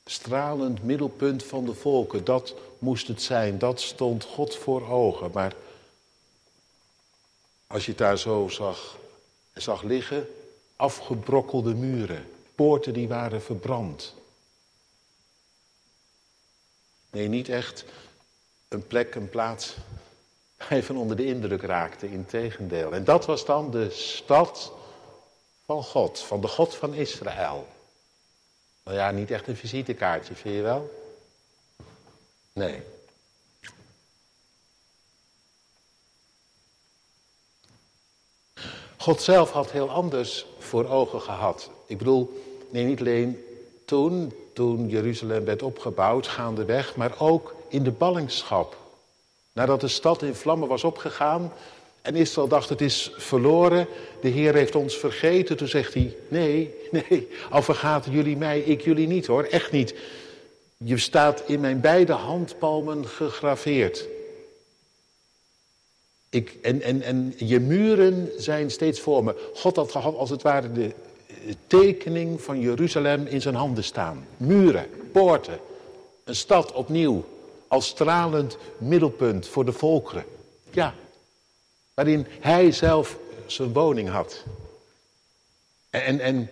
Stralend 0.05 0.83
middelpunt 0.83 1.43
van 1.43 1.65
de 1.65 1.73
volken, 1.73 2.23
dat 2.23 2.55
moest 2.79 3.07
het 3.07 3.21
zijn, 3.21 3.59
dat 3.59 3.81
stond 3.81 4.23
God 4.23 4.55
voor 4.55 4.89
ogen. 4.89 5.31
Maar 5.33 5.55
als 7.67 7.85
je 7.85 7.89
het 7.89 7.99
daar 7.99 8.17
zo 8.17 8.47
zag, 8.47 8.97
zag 9.53 9.81
liggen, 9.81 10.27
afgebrokkelde 10.75 11.73
muren, 11.73 12.29
poorten 12.55 12.93
die 12.93 13.07
waren 13.07 13.41
verbrand. 13.41 14.13
Nee, 17.09 17.27
niet 17.27 17.49
echt 17.49 17.85
een 18.67 18.87
plek, 18.87 19.15
een 19.15 19.29
plaats 19.29 19.75
waar 20.57 20.75
je 20.75 20.83
van 20.83 20.97
onder 20.97 21.17
de 21.17 21.25
indruk 21.25 21.61
raakte, 21.61 22.11
integendeel. 22.11 22.93
En 22.93 23.03
dat 23.03 23.25
was 23.25 23.45
dan 23.45 23.71
de 23.71 23.89
stad 23.89 24.71
van 25.69 25.83
God, 25.83 26.19
van 26.19 26.41
de 26.41 26.47
God 26.47 26.75
van 26.75 26.93
Israël. 26.93 27.67
Nou 28.83 28.97
ja, 28.97 29.11
niet 29.11 29.31
echt 29.31 29.47
een 29.47 29.55
visitekaartje, 29.55 30.35
vind 30.35 30.55
je 30.55 30.61
wel? 30.61 30.91
Nee. 32.53 32.81
God 38.97 39.21
zelf 39.21 39.51
had 39.51 39.71
heel 39.71 39.89
anders 39.89 40.45
voor 40.59 40.87
ogen 40.87 41.21
gehad. 41.21 41.69
Ik 41.85 41.97
bedoel, 41.97 42.43
nee, 42.69 42.85
niet 42.85 42.99
alleen 42.99 43.45
toen, 43.85 44.33
toen 44.53 44.87
Jeruzalem 44.87 45.45
werd 45.45 45.61
opgebouwd, 45.61 46.27
gaandeweg, 46.27 46.95
maar 46.95 47.19
ook 47.19 47.55
in 47.67 47.83
de 47.83 47.91
ballingschap. 47.91 48.77
Nadat 49.51 49.81
de 49.81 49.87
stad 49.87 50.21
in 50.21 50.35
vlammen 50.35 50.67
was 50.67 50.83
opgegaan 50.83 51.53
en 52.01 52.15
Israël 52.15 52.47
dacht 52.47 52.69
het 52.69 52.81
is 52.81 53.11
verloren, 53.17 53.87
de 54.21 54.27
Heer 54.27 54.53
heeft 54.53 54.75
ons 54.75 54.97
vergeten. 54.97 55.57
Toen 55.57 55.67
zegt 55.67 55.93
hij, 55.93 56.15
nee, 56.27 56.73
nee, 56.91 57.27
al 57.49 57.61
vergaten 57.61 58.11
jullie 58.11 58.37
mij, 58.37 58.59
ik 58.59 58.81
jullie 58.81 59.07
niet 59.07 59.27
hoor, 59.27 59.43
echt 59.43 59.71
niet. 59.71 59.95
Je 60.77 60.97
staat 60.97 61.43
in 61.45 61.59
mijn 61.59 61.81
beide 61.81 62.13
handpalmen 62.13 63.07
gegraveerd. 63.07 64.07
Ik, 66.29 66.57
en, 66.61 66.81
en, 66.81 67.01
en 67.01 67.33
je 67.37 67.59
muren 67.59 68.29
zijn 68.37 68.71
steeds 68.71 68.99
voor 68.99 69.23
me. 69.23 69.49
God 69.53 69.75
had 69.75 69.91
gehad 69.91 70.15
als 70.15 70.29
het 70.29 70.41
ware 70.41 70.71
de 70.71 70.93
tekening 71.67 72.41
van 72.41 72.59
Jeruzalem 72.59 73.25
in 73.25 73.41
zijn 73.41 73.55
handen 73.55 73.83
staan. 73.83 74.27
Muren, 74.37 74.87
poorten, 75.11 75.59
een 76.23 76.35
stad 76.35 76.71
opnieuw 76.71 77.25
als 77.67 77.87
stralend 77.87 78.57
middelpunt 78.77 79.47
voor 79.47 79.65
de 79.65 79.71
volkeren. 79.71 80.23
Ja, 80.71 80.93
waarin 81.99 82.27
hij 82.39 82.71
zelf 82.71 83.17
zijn 83.45 83.73
woning 83.73 84.09
had. 84.09 84.43
En, 85.89 86.19
en 86.19 86.49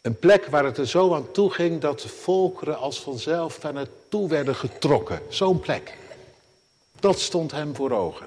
een 0.00 0.18
plek 0.18 0.46
waar 0.46 0.64
het 0.64 0.78
er 0.78 0.86
zo 0.86 1.14
aan 1.14 1.30
toe 1.30 1.50
ging 1.50 1.80
dat 1.80 2.00
de 2.00 2.08
volkeren 2.08 2.78
als 2.78 3.00
vanzelf 3.00 3.58
daar 3.58 3.72
naartoe 3.72 4.28
werden 4.28 4.54
getrokken. 4.54 5.22
Zo'n 5.28 5.60
plek. 5.60 5.98
Dat 7.00 7.20
stond 7.20 7.50
hem 7.50 7.74
voor 7.74 7.90
ogen. 7.90 8.26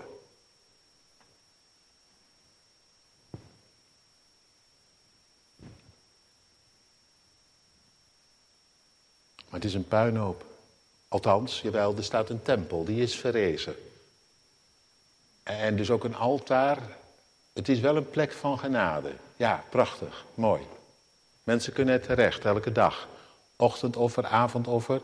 Maar 9.45 9.59
het 9.59 9.65
is 9.65 9.73
een 9.73 9.88
puinhoop. 9.88 10.45
Althans, 11.07 11.61
jawel, 11.61 11.95
er 11.97 12.03
staat 12.03 12.29
een 12.29 12.41
tempel, 12.41 12.85
die 12.85 13.01
is 13.01 13.15
verrezen. 13.15 13.75
En 15.57 15.75
dus 15.75 15.91
ook 15.91 16.03
een 16.03 16.15
altaar. 16.15 16.77
Het 17.53 17.69
is 17.69 17.79
wel 17.79 17.95
een 17.95 18.09
plek 18.09 18.31
van 18.31 18.59
genade. 18.59 19.11
Ja, 19.35 19.63
prachtig, 19.69 20.25
mooi. 20.33 20.61
Mensen 21.43 21.73
kunnen 21.73 21.93
het 21.93 22.03
terecht, 22.03 22.45
elke 22.45 22.71
dag. 22.71 23.07
Ochtendoffer, 23.55 24.25
avondoffer. 24.25 25.01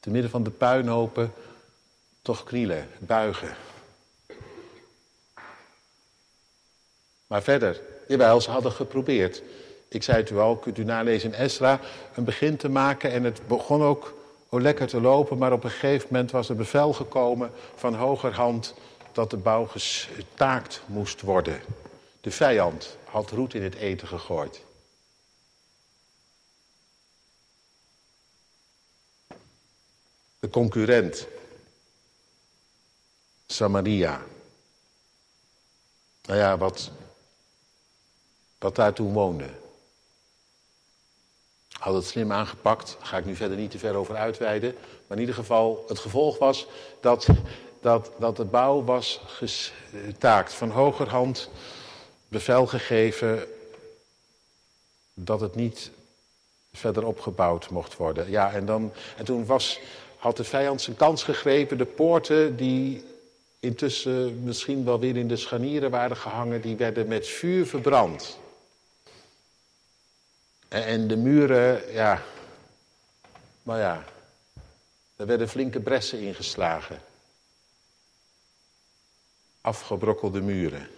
Te 0.00 0.10
midden 0.10 0.30
van 0.30 0.42
de 0.42 0.50
puinhopen 0.50 1.32
toch 2.22 2.44
knielen, 2.44 2.88
buigen. 2.98 3.56
Maar 7.26 7.42
verder, 7.42 7.80
jawel, 8.08 8.40
ze 8.40 8.50
hadden 8.50 8.72
geprobeerd 8.72 9.42
ik 9.88 10.02
zei 10.02 10.16
het 10.16 10.30
u 10.30 10.38
al, 10.38 10.56
kunt 10.56 10.78
u 10.78 10.84
nalezen 10.84 11.32
in 11.32 11.38
Esra, 11.38 11.80
een 12.14 12.24
begin 12.24 12.56
te 12.56 12.68
maken. 12.68 13.10
En 13.10 13.24
het 13.24 13.40
begon 13.46 13.82
ook 13.82 14.14
lekker 14.50 14.86
te 14.86 15.00
lopen, 15.00 15.38
maar 15.38 15.52
op 15.52 15.64
een 15.64 15.70
gegeven 15.70 16.08
moment 16.10 16.30
was 16.30 16.48
er 16.48 16.56
bevel 16.56 16.92
gekomen 16.92 17.50
van 17.74 17.94
hogerhand 17.94 18.74
dat 19.12 19.30
de 19.30 19.36
bouw 19.36 19.66
gestaakt 19.66 20.82
moest 20.86 21.20
worden. 21.20 21.60
De 22.20 22.30
vijand 22.30 22.96
had 23.04 23.30
roet 23.30 23.54
in 23.54 23.62
het 23.62 23.74
eten 23.74 24.08
gegooid. 24.08 24.60
De 30.38 30.50
concurrent, 30.50 31.26
Samaria. 33.46 34.22
Nou 36.22 36.38
ja, 36.38 36.58
wat, 36.58 36.90
wat 38.58 38.76
daar 38.76 38.92
toen 38.92 39.12
woonde 39.12 39.67
had 41.78 41.94
het 41.94 42.04
slim 42.04 42.32
aangepakt. 42.32 42.96
Daar 42.98 43.06
ga 43.06 43.18
ik 43.18 43.24
nu 43.24 43.36
verder 43.36 43.56
niet 43.56 43.70
te 43.70 43.78
ver 43.78 43.94
over 43.94 44.16
uitweiden. 44.16 44.74
Maar 45.06 45.16
in 45.16 45.22
ieder 45.22 45.34
geval, 45.34 45.84
het 45.88 45.98
gevolg 45.98 46.38
was 46.38 46.66
dat, 47.00 47.26
dat, 47.80 48.10
dat 48.18 48.36
de 48.36 48.44
bouw 48.44 48.84
was 48.84 49.20
gestaakt. 49.26 50.52
Van 50.52 50.70
hogerhand 50.70 51.50
bevel 52.28 52.66
gegeven 52.66 53.46
dat 55.14 55.40
het 55.40 55.54
niet 55.54 55.90
verder 56.72 57.06
opgebouwd 57.06 57.70
mocht 57.70 57.96
worden. 57.96 58.30
Ja, 58.30 58.52
en, 58.52 58.66
dan, 58.66 58.92
en 59.16 59.24
toen 59.24 59.46
was, 59.46 59.80
had 60.16 60.36
de 60.36 60.44
vijand 60.44 60.80
zijn 60.80 60.96
kans 60.96 61.22
gegrepen. 61.22 61.78
De 61.78 61.84
poorten 61.84 62.56
die 62.56 63.04
intussen 63.60 64.42
misschien 64.42 64.84
wel 64.84 64.98
weer 64.98 65.16
in 65.16 65.28
de 65.28 65.36
scharnieren 65.36 65.90
waren 65.90 66.16
gehangen... 66.16 66.60
die 66.60 66.76
werden 66.76 67.08
met 67.08 67.26
vuur 67.26 67.66
verbrand. 67.66 68.38
En 70.68 71.08
de 71.08 71.16
muren, 71.16 71.92
ja, 71.92 72.22
maar 73.62 73.78
ja, 73.78 74.04
er 75.16 75.26
werden 75.26 75.48
flinke 75.48 75.80
bressen 75.80 76.20
ingeslagen. 76.20 77.00
Afgebrokkelde 79.60 80.40
muren. 80.40 80.88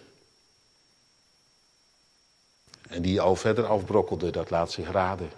En 2.89 3.01
die 3.01 3.21
al 3.21 3.35
verder 3.35 3.65
afbrokkelden, 3.65 4.31
dat 4.31 4.49
laat 4.49 4.71
zich 4.71 4.91
raden. 4.91 5.31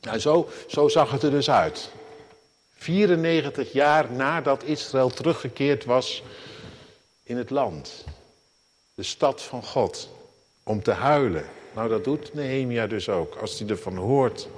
Nou, 0.00 0.18
zo, 0.18 0.50
zo 0.68 0.88
zag 0.88 1.10
het 1.10 1.22
er 1.22 1.30
dus 1.30 1.50
uit. 1.50 1.90
94 2.74 3.72
jaar 3.72 4.12
nadat 4.12 4.62
Israël 4.62 5.10
teruggekeerd 5.10 5.84
was 5.84 6.22
in 7.22 7.36
het 7.36 7.50
land. 7.50 8.04
De 8.94 9.02
stad 9.02 9.42
van 9.42 9.64
God. 9.64 10.08
Om 10.62 10.82
te 10.82 10.90
huilen 10.90 11.48
nou, 11.74 11.88
dat 11.88 12.04
doet 12.04 12.34
Nehemia 12.34 12.86
dus 12.86 13.08
ook. 13.08 13.34
Als 13.34 13.58
hij 13.58 13.68
ervan 13.68 13.96
hoort, 13.96 14.48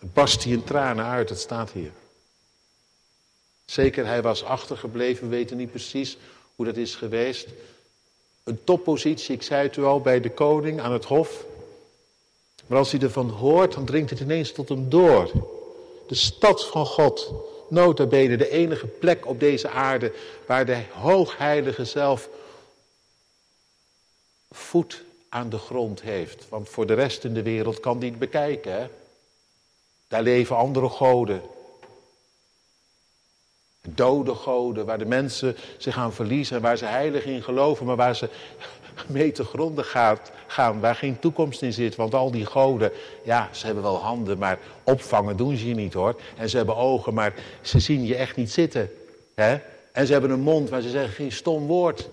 barst 0.00 0.44
hij 0.44 0.52
in 0.52 0.64
tranen 0.64 1.04
uit. 1.04 1.28
Het 1.28 1.40
staat 1.40 1.70
hier. 1.70 1.90
Zeker, 3.64 4.06
hij 4.06 4.22
was 4.22 4.44
achtergebleven. 4.44 5.28
We 5.28 5.36
weten 5.36 5.56
niet 5.56 5.70
precies 5.70 6.18
hoe 6.56 6.66
dat 6.66 6.76
is 6.76 6.94
geweest. 6.94 7.48
Een 8.44 8.64
toppositie, 8.64 9.34
ik 9.34 9.42
zei 9.42 9.62
het 9.62 9.76
u 9.76 9.84
al, 9.84 10.00
bij 10.00 10.20
de 10.20 10.30
koning 10.30 10.80
aan 10.80 10.92
het 10.92 11.04
hof. 11.04 11.44
Maar 12.66 12.78
als 12.78 12.92
hij 12.92 13.00
ervan 13.00 13.30
hoort, 13.30 13.72
dan 13.72 13.84
dringt 13.84 14.10
het 14.10 14.20
ineens 14.20 14.52
tot 14.52 14.68
hem 14.68 14.88
door. 14.88 15.30
De 16.06 16.14
stad 16.14 16.66
van 16.66 16.86
God, 16.86 17.32
nota 17.68 18.06
bene, 18.06 18.36
de 18.36 18.50
enige 18.50 18.86
plek 18.86 19.26
op 19.26 19.40
deze 19.40 19.68
aarde 19.68 20.12
waar 20.46 20.66
de 20.66 20.82
hoogheilige 20.92 21.84
zelf 21.84 22.28
voet 24.50 25.04
aan 25.28 25.48
de 25.48 25.58
grond 25.58 26.00
heeft. 26.02 26.48
Want 26.48 26.68
voor 26.68 26.86
de 26.86 26.94
rest 26.94 27.24
in 27.24 27.34
de 27.34 27.42
wereld 27.42 27.80
kan 27.80 27.98
die 27.98 28.10
het 28.10 28.18
bekijken. 28.18 28.72
Hè? 28.72 28.86
Daar 30.08 30.22
leven 30.22 30.56
andere 30.56 30.88
goden. 30.88 31.42
Dode 33.82 34.34
goden, 34.34 34.86
waar 34.86 34.98
de 34.98 35.04
mensen 35.04 35.56
zich 35.76 35.96
aan 35.96 36.12
verliezen 36.12 36.56
en 36.56 36.62
waar 36.62 36.78
ze 36.78 36.84
heilig 36.84 37.24
in 37.24 37.42
geloven, 37.42 37.86
maar 37.86 37.96
waar 37.96 38.16
ze 38.16 38.28
mee 39.06 39.32
te 39.32 39.44
gronden 39.44 39.84
gaat, 39.84 40.30
gaan, 40.46 40.80
waar 40.80 40.94
geen 40.94 41.18
toekomst 41.18 41.62
in 41.62 41.72
zit. 41.72 41.96
Want 41.96 42.14
al 42.14 42.30
die 42.30 42.46
goden, 42.46 42.92
ja, 43.24 43.48
ze 43.52 43.66
hebben 43.66 43.84
wel 43.84 43.96
handen, 43.96 44.38
maar 44.38 44.58
opvangen 44.84 45.36
doen 45.36 45.56
ze 45.56 45.68
je 45.68 45.74
niet 45.74 45.92
hoor. 45.92 46.20
En 46.36 46.48
ze 46.48 46.56
hebben 46.56 46.76
ogen, 46.76 47.14
maar 47.14 47.34
ze 47.60 47.78
zien 47.78 48.04
je 48.04 48.16
echt 48.16 48.36
niet 48.36 48.50
zitten. 48.50 48.90
Hè? 49.34 49.58
En 49.92 50.06
ze 50.06 50.12
hebben 50.12 50.30
een 50.30 50.40
mond, 50.40 50.70
maar 50.70 50.80
ze 50.80 50.90
zeggen 50.90 51.12
geen 51.12 51.32
stom 51.32 51.66
woord. 51.66 52.08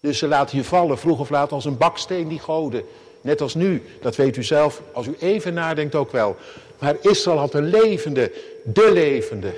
Dus 0.00 0.18
ze 0.18 0.26
laten 0.26 0.56
je 0.56 0.64
vallen, 0.64 0.98
vroeg 0.98 1.18
of 1.18 1.30
laat, 1.30 1.52
als 1.52 1.64
een 1.64 1.76
baksteen 1.76 2.28
die 2.28 2.38
goden. 2.38 2.84
Net 3.20 3.40
als 3.40 3.54
nu, 3.54 3.82
dat 4.00 4.16
weet 4.16 4.36
u 4.36 4.42
zelf, 4.42 4.82
als 4.92 5.06
u 5.06 5.16
even 5.18 5.54
nadenkt 5.54 5.94
ook 5.94 6.10
wel. 6.12 6.36
Maar 6.78 6.96
Israël 7.00 7.38
had 7.38 7.54
een 7.54 7.68
levende, 7.70 8.32
de 8.64 8.90
levende. 8.92 9.52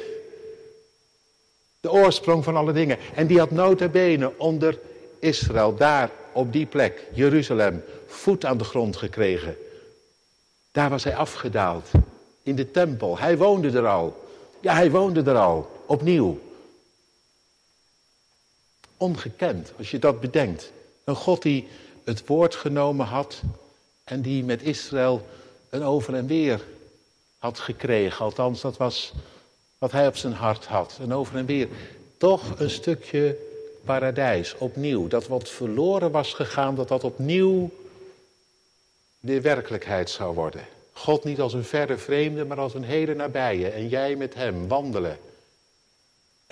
De 1.81 1.91
oorsprong 1.91 2.45
van 2.45 2.57
alle 2.57 2.73
dingen. 2.73 2.99
En 3.15 3.27
die 3.27 3.39
had 3.39 3.51
nota 3.51 3.89
bene 3.89 4.33
onder 4.37 4.79
Israël, 5.19 5.77
daar 5.77 6.11
op 6.33 6.53
die 6.53 6.67
plek, 6.67 7.07
Jeruzalem, 7.13 7.85
voet 8.07 8.45
aan 8.45 8.59
de 8.59 8.65
grond 8.65 8.97
gekregen. 8.97 9.57
Daar 10.73 10.91
was 10.91 11.05
hij 11.05 11.17
afgedaald, 11.17 11.89
in 12.43 12.55
de 12.55 12.71
tempel. 12.71 13.19
Hij 13.19 13.37
woonde 13.37 13.71
er 13.71 13.87
al. 13.87 14.27
Ja, 14.61 14.75
hij 14.75 14.91
woonde 14.91 15.23
er 15.23 15.37
al, 15.37 15.71
opnieuw. 15.87 16.39
Ongekend, 19.03 19.73
als 19.79 19.91
je 19.91 19.99
dat 19.99 20.21
bedenkt. 20.21 20.73
Een 21.05 21.17
God 21.17 21.43
die 21.43 21.69
het 22.05 22.27
woord 22.27 22.55
genomen 22.55 23.07
had 23.07 23.41
en 24.05 24.23
die 24.23 24.45
met 24.45 24.63
Israël 24.63 25.27
een 25.71 25.83
over 25.83 26.15
en 26.15 26.27
weer 26.27 26.61
had 27.39 27.59
gekregen. 27.59 28.25
Althans, 28.25 28.61
dat 28.61 28.77
was 28.77 29.13
wat 29.79 29.93
hij 29.93 30.07
op 30.07 30.17
zijn 30.17 30.33
hart 30.33 30.67
had. 30.67 30.99
Een 31.01 31.13
over 31.13 31.37
en 31.37 31.47
weer. 31.47 31.69
Toch 32.17 32.59
een 32.59 32.71
stukje 32.71 33.37
paradijs, 33.85 34.55
opnieuw. 34.59 35.09
Dat 35.09 35.27
wat 35.27 35.49
verloren 35.49 36.11
was 36.11 36.35
gegaan, 36.35 36.75
dat 36.75 36.89
dat 36.89 37.05
opnieuw 37.05 37.71
de 39.21 39.41
werkelijkheid 39.41 40.11
zou 40.11 40.35
worden. 40.35 40.65
God 40.93 41.25
niet 41.25 41.41
als 41.41 41.53
een 41.53 41.65
verre 41.65 41.99
vreemde, 41.99 42.45
maar 42.45 42.59
als 42.59 42.75
een 42.75 42.85
hele 42.85 43.15
nabije. 43.15 43.69
En 43.69 43.89
jij 43.89 44.17
met 44.17 44.35
hem 44.35 44.69
wandelen. 44.69 45.19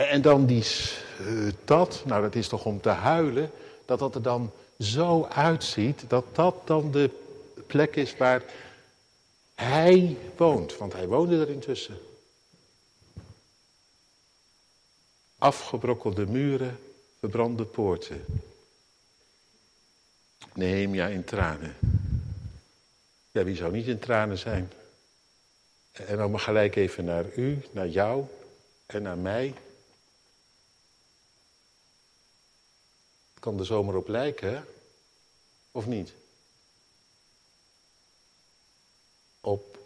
En 0.09 0.23
dan 0.23 0.47
die 0.47 0.63
stad, 0.63 2.03
nou 2.07 2.23
dat 2.23 2.35
is 2.35 2.49
toch 2.49 2.65
om 2.65 2.81
te 2.81 2.89
huilen, 2.89 3.51
dat 3.85 3.99
dat 3.99 4.15
er 4.15 4.23
dan 4.23 4.53
zo 4.79 5.25
uitziet, 5.25 6.05
dat 6.09 6.25
dat 6.33 6.55
dan 6.65 6.91
de 6.91 7.11
plek 7.67 7.97
is 7.97 8.17
waar 8.17 8.43
Hij 9.55 10.17
woont, 10.37 10.77
want 10.77 10.93
hij 10.93 11.07
woonde 11.07 11.41
er 11.41 11.49
intussen. 11.49 11.99
Afgebrokkelde 15.39 16.27
muren, 16.27 16.79
verbrande 17.19 17.65
poorten. 17.65 18.25
Nehemia 20.55 21.07
in 21.07 21.25
tranen. 21.25 21.77
Ja, 23.31 23.45
wie 23.45 23.57
zou 23.57 23.73
niet 23.73 23.87
in 23.87 23.99
tranen 23.99 24.39
zijn? 24.39 24.73
En 25.93 26.17
dan 26.17 26.31
maar 26.31 26.41
gelijk 26.41 26.77
even 26.77 27.05
naar 27.05 27.25
u, 27.37 27.63
naar 27.71 27.89
jou 27.89 28.25
en 28.87 29.03
naar 29.03 29.19
mij. 29.19 29.55
Kan 33.41 33.59
er 33.59 33.67
zomaar 33.67 33.95
op 33.95 34.09
lijken? 34.09 34.67
Of 35.71 35.87
niet? 35.87 36.13
Op 39.41 39.79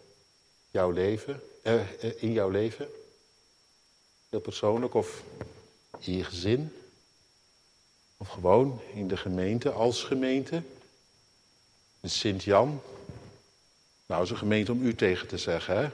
jouw 0.71 0.91
leven, 0.91 1.41
eh, 1.61 2.03
eh, 2.03 2.23
in 2.23 2.31
jouw 2.31 2.49
leven. 2.49 2.89
Heel 4.29 4.39
persoonlijk 4.39 4.93
of 4.93 5.23
in 5.99 6.17
je 6.17 6.23
gezin. 6.23 6.73
Of 8.17 8.29
gewoon 8.29 8.81
in 8.93 9.07
de 9.07 9.17
gemeente, 9.17 9.71
als 9.71 10.03
gemeente. 10.03 10.61
Sint-Jan. 12.03 12.81
Nou, 14.05 14.23
is 14.23 14.29
een 14.29 14.37
gemeente 14.37 14.71
om 14.71 14.85
u 14.85 14.95
tegen 14.95 15.27
te 15.27 15.37
zeggen, 15.37 15.77
hè? 15.77 15.89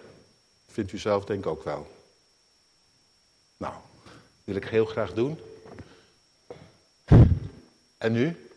Vindt 0.68 0.92
u 0.92 0.98
zelf 0.98 1.26
denk 1.26 1.40
ik 1.40 1.52
ook 1.52 1.64
wel. 1.64 1.88
Nou, 3.58 3.74
wil 4.44 4.56
ik 4.56 4.66
heel 4.66 4.86
graag 4.86 5.14
doen. 5.14 5.40
En 8.02 8.12
nu? 8.12 8.50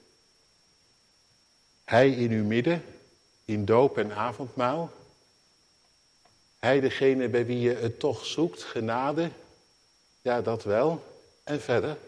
Hij 1.85 2.11
in 2.11 2.31
uw 2.31 2.45
midden, 2.45 2.85
in 3.45 3.65
doop 3.65 3.99
en 3.99 4.13
avondmaal. 4.13 4.91
Hij 6.59 6.81
degene 6.81 7.29
bij 7.29 7.47
wie 7.47 7.61
je 7.61 7.75
het 7.75 7.99
toch 7.99 8.27
zoekt, 8.27 8.63
genade. 8.63 9.31
Ja, 10.23 10.43
dat 10.43 10.63
wel. 10.63 11.05
En 11.43 11.61
verder? 11.61 11.99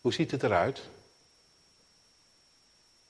Hoe 0.00 0.12
ziet 0.12 0.30
het 0.30 0.42
eruit? 0.42 0.82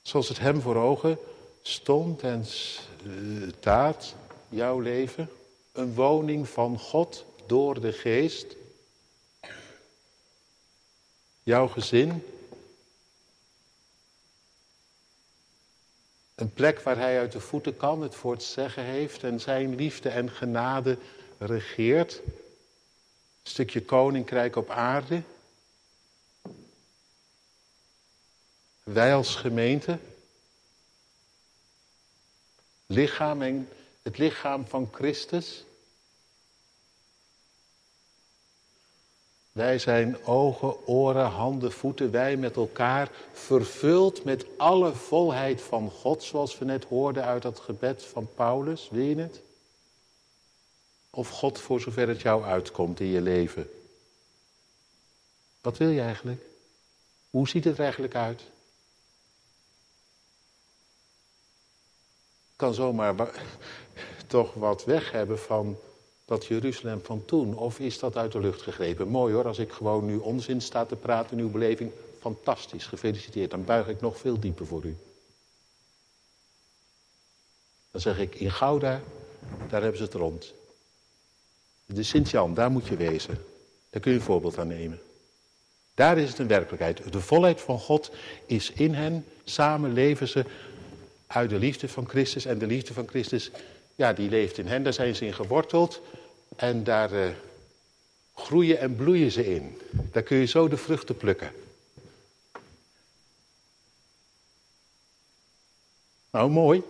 Zoals 0.01 0.27
het 0.27 0.39
hem 0.39 0.61
voor 0.61 0.75
ogen 0.75 1.17
stond 1.61 2.21
en 2.21 2.45
staat, 2.45 4.15
jouw 4.49 4.79
leven. 4.79 5.29
Een 5.71 5.93
woning 5.93 6.49
van 6.49 6.79
God 6.79 7.25
door 7.45 7.81
de 7.81 7.93
geest. 7.93 8.55
Jouw 11.43 11.67
gezin. 11.67 12.23
Een 16.35 16.53
plek 16.53 16.79
waar 16.79 16.97
hij 16.97 17.19
uit 17.19 17.31
de 17.31 17.39
voeten 17.39 17.77
kan, 17.77 18.01
het 18.01 18.15
voor 18.15 18.31
het 18.31 18.43
zeggen 18.43 18.83
heeft 18.83 19.23
en 19.23 19.39
zijn 19.39 19.75
liefde 19.75 20.09
en 20.09 20.29
genade 20.29 20.97
regeert. 21.37 22.21
Een 22.25 23.49
stukje 23.49 23.81
koninkrijk 23.81 24.55
op 24.55 24.69
aarde. 24.69 25.21
Wij 28.83 29.13
als 29.13 29.35
gemeente, 29.35 29.99
lichaam 32.85 33.41
en 33.41 33.69
het 34.01 34.17
lichaam 34.17 34.67
van 34.67 34.89
Christus. 34.91 35.65
Wij 39.53 39.79
zijn 39.79 40.25
ogen, 40.25 40.87
oren, 40.87 41.25
handen, 41.25 41.71
voeten, 41.71 42.11
wij 42.11 42.37
met 42.37 42.55
elkaar, 42.55 43.11
vervuld 43.31 44.23
met 44.23 44.45
alle 44.57 44.93
volheid 44.93 45.61
van 45.61 45.91
God, 45.91 46.23
zoals 46.23 46.57
we 46.57 46.65
net 46.65 46.85
hoorden 46.85 47.23
uit 47.23 47.41
dat 47.41 47.59
gebed 47.59 48.03
van 48.03 48.29
Paulus. 48.35 48.89
Wil 48.91 49.03
je 49.03 49.15
het? 49.15 49.41
Of 51.09 51.29
God 51.29 51.59
voor 51.59 51.81
zover 51.81 52.07
het 52.07 52.21
jou 52.21 52.43
uitkomt 52.43 52.99
in 52.99 53.07
je 53.07 53.21
leven. 53.21 53.69
Wat 55.61 55.77
wil 55.77 55.89
je 55.89 56.01
eigenlijk? 56.01 56.41
Hoe 57.29 57.47
ziet 57.47 57.63
het 57.63 57.77
er 57.77 57.83
eigenlijk 57.83 58.15
uit? 58.15 58.41
kan 62.63 62.73
zomaar 62.73 63.15
toch 64.27 64.53
wat 64.53 64.85
weg 64.85 65.11
hebben 65.11 65.39
van 65.39 65.77
dat 66.33 66.45
Jeruzalem 66.45 67.01
van 67.03 67.25
toen? 67.25 67.57
Of 67.57 67.79
is 67.79 67.99
dat 67.99 68.17
uit 68.17 68.31
de 68.31 68.39
lucht 68.39 68.61
gegrepen? 68.61 69.07
Mooi 69.07 69.33
hoor, 69.33 69.47
als 69.47 69.59
ik 69.59 69.71
gewoon 69.71 70.05
nu 70.05 70.17
onzin 70.17 70.61
sta 70.61 70.85
te 70.85 70.95
praten 70.95 71.37
in 71.37 71.43
uw 71.43 71.51
beleving. 71.51 71.91
Fantastisch, 72.19 72.85
gefeliciteerd. 72.85 73.51
Dan 73.51 73.65
buig 73.65 73.87
ik 73.87 74.01
nog 74.01 74.17
veel 74.17 74.39
dieper 74.39 74.65
voor 74.65 74.83
u. 74.83 74.95
Dan 77.91 78.01
zeg 78.01 78.19
ik, 78.19 78.35
in 78.35 78.51
Gouda, 78.51 79.01
daar 79.69 79.81
hebben 79.81 79.97
ze 79.97 80.03
het 80.03 80.13
rond. 80.13 80.53
De 81.85 82.03
Sint-Jan, 82.03 82.53
daar 82.53 82.71
moet 82.71 82.87
je 82.87 82.95
wezen. 82.95 83.37
Daar 83.89 84.01
kun 84.01 84.11
je 84.11 84.17
een 84.17 84.23
voorbeeld 84.23 84.57
aan 84.57 84.67
nemen. 84.67 85.01
Daar 85.93 86.17
is 86.17 86.29
het 86.29 86.39
een 86.39 86.47
werkelijkheid. 86.47 87.11
De 87.11 87.21
volheid 87.21 87.61
van 87.61 87.79
God 87.79 88.11
is 88.45 88.71
in 88.71 88.93
hen. 88.93 89.25
Samen 89.43 89.93
leven 89.93 90.27
ze 90.27 90.45
uit 91.27 91.49
de 91.49 91.59
liefde 91.59 91.89
van 91.89 92.09
Christus. 92.09 92.45
En 92.45 92.57
de 92.57 92.67
liefde 92.67 92.93
van 92.93 93.07
Christus, 93.07 93.51
ja, 93.95 94.13
die 94.13 94.29
leeft 94.29 94.57
in 94.57 94.67
hen. 94.67 94.83
Daar 94.83 94.93
zijn 94.93 95.15
ze 95.15 95.25
in 95.25 95.33
geworteld. 95.33 96.01
En 96.55 96.83
daar 96.83 97.13
uh, 97.13 97.27
groeien 98.35 98.79
en 98.79 98.95
bloeien 98.95 99.31
ze 99.31 99.53
in. 99.55 99.81
Daar 99.91 100.23
kun 100.23 100.37
je 100.37 100.45
zo 100.45 100.67
de 100.67 100.77
vruchten 100.77 101.17
plukken. 101.17 101.51
Nou, 106.31 106.49
mooi. 106.49 106.83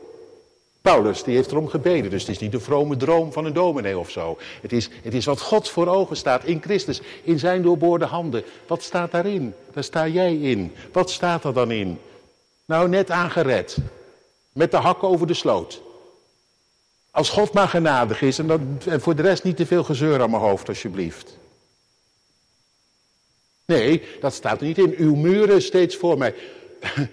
Paulus, 0.82 1.24
die 1.24 1.36
heeft 1.36 1.52
erom 1.52 1.68
gebeden. 1.68 2.12
Dus 2.12 2.22
het 2.22 2.32
is 2.32 2.40
niet 2.40 2.52
de 2.52 2.60
vrome 2.60 2.98
droom 2.98 3.32
van 3.32 3.46
een 3.46 3.54
dominee 3.54 3.98
of 3.98 4.10
zo. 4.10 4.38
Het 4.62 4.72
is, 4.72 4.90
het 5.02 5.14
is 5.14 5.26
wat 5.26 5.42
God 5.42 5.70
voor 5.70 5.88
ogen 5.88 6.16
staat 6.16 6.44
in 6.44 6.62
Christus, 6.62 7.02
in 7.24 7.40
zijn 7.40 7.62
doorboorde 7.62 8.06
handen. 8.06 8.44
Wat 8.68 8.84
staat 8.84 9.12
daarin? 9.12 9.54
Daar 9.74 9.84
sta 9.84 10.08
jij 10.08 10.36
in. 10.36 10.74
Wat 10.92 11.10
staat 11.10 11.44
er 11.44 11.54
dan 11.54 11.72
in? 11.72 12.00
Nou, 12.66 12.90
net 12.90 13.10
aangered. 13.10 13.78
Met 14.54 14.72
de 14.72 14.78
hakken 14.78 15.08
over 15.08 15.28
de 15.28 15.34
sloot. 15.34 15.82
Als 17.14 17.30
God 17.30 17.54
maar 17.54 17.68
genadig 17.68 18.22
is 18.22 18.40
en, 18.40 18.48
dan, 18.48 18.80
en 18.88 19.02
voor 19.02 19.16
de 19.16 19.22
rest 19.22 19.44
niet 19.44 19.58
te 19.58 19.66
veel 19.66 19.84
gezeur 19.84 20.22
aan 20.22 20.30
mijn 20.30 20.42
hoofd, 20.42 20.68
alsjeblieft. 20.68 21.38
Nee, 23.66 24.04
dat 24.20 24.34
staat 24.34 24.60
er 24.60 24.66
niet 24.66 24.78
in. 24.78 24.94
Uw 24.98 25.16
muren 25.16 25.62
steeds 25.62 25.96
voor 25.96 26.18
mij. 26.18 26.36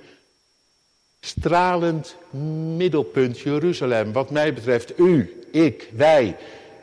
Stralend 1.21 2.17
middelpunt 2.77 3.41
Jeruzalem, 3.41 4.13
wat 4.13 4.31
mij 4.31 4.55
betreft. 4.55 4.99
U, 4.99 5.45
ik, 5.51 5.89
wij 5.93 6.37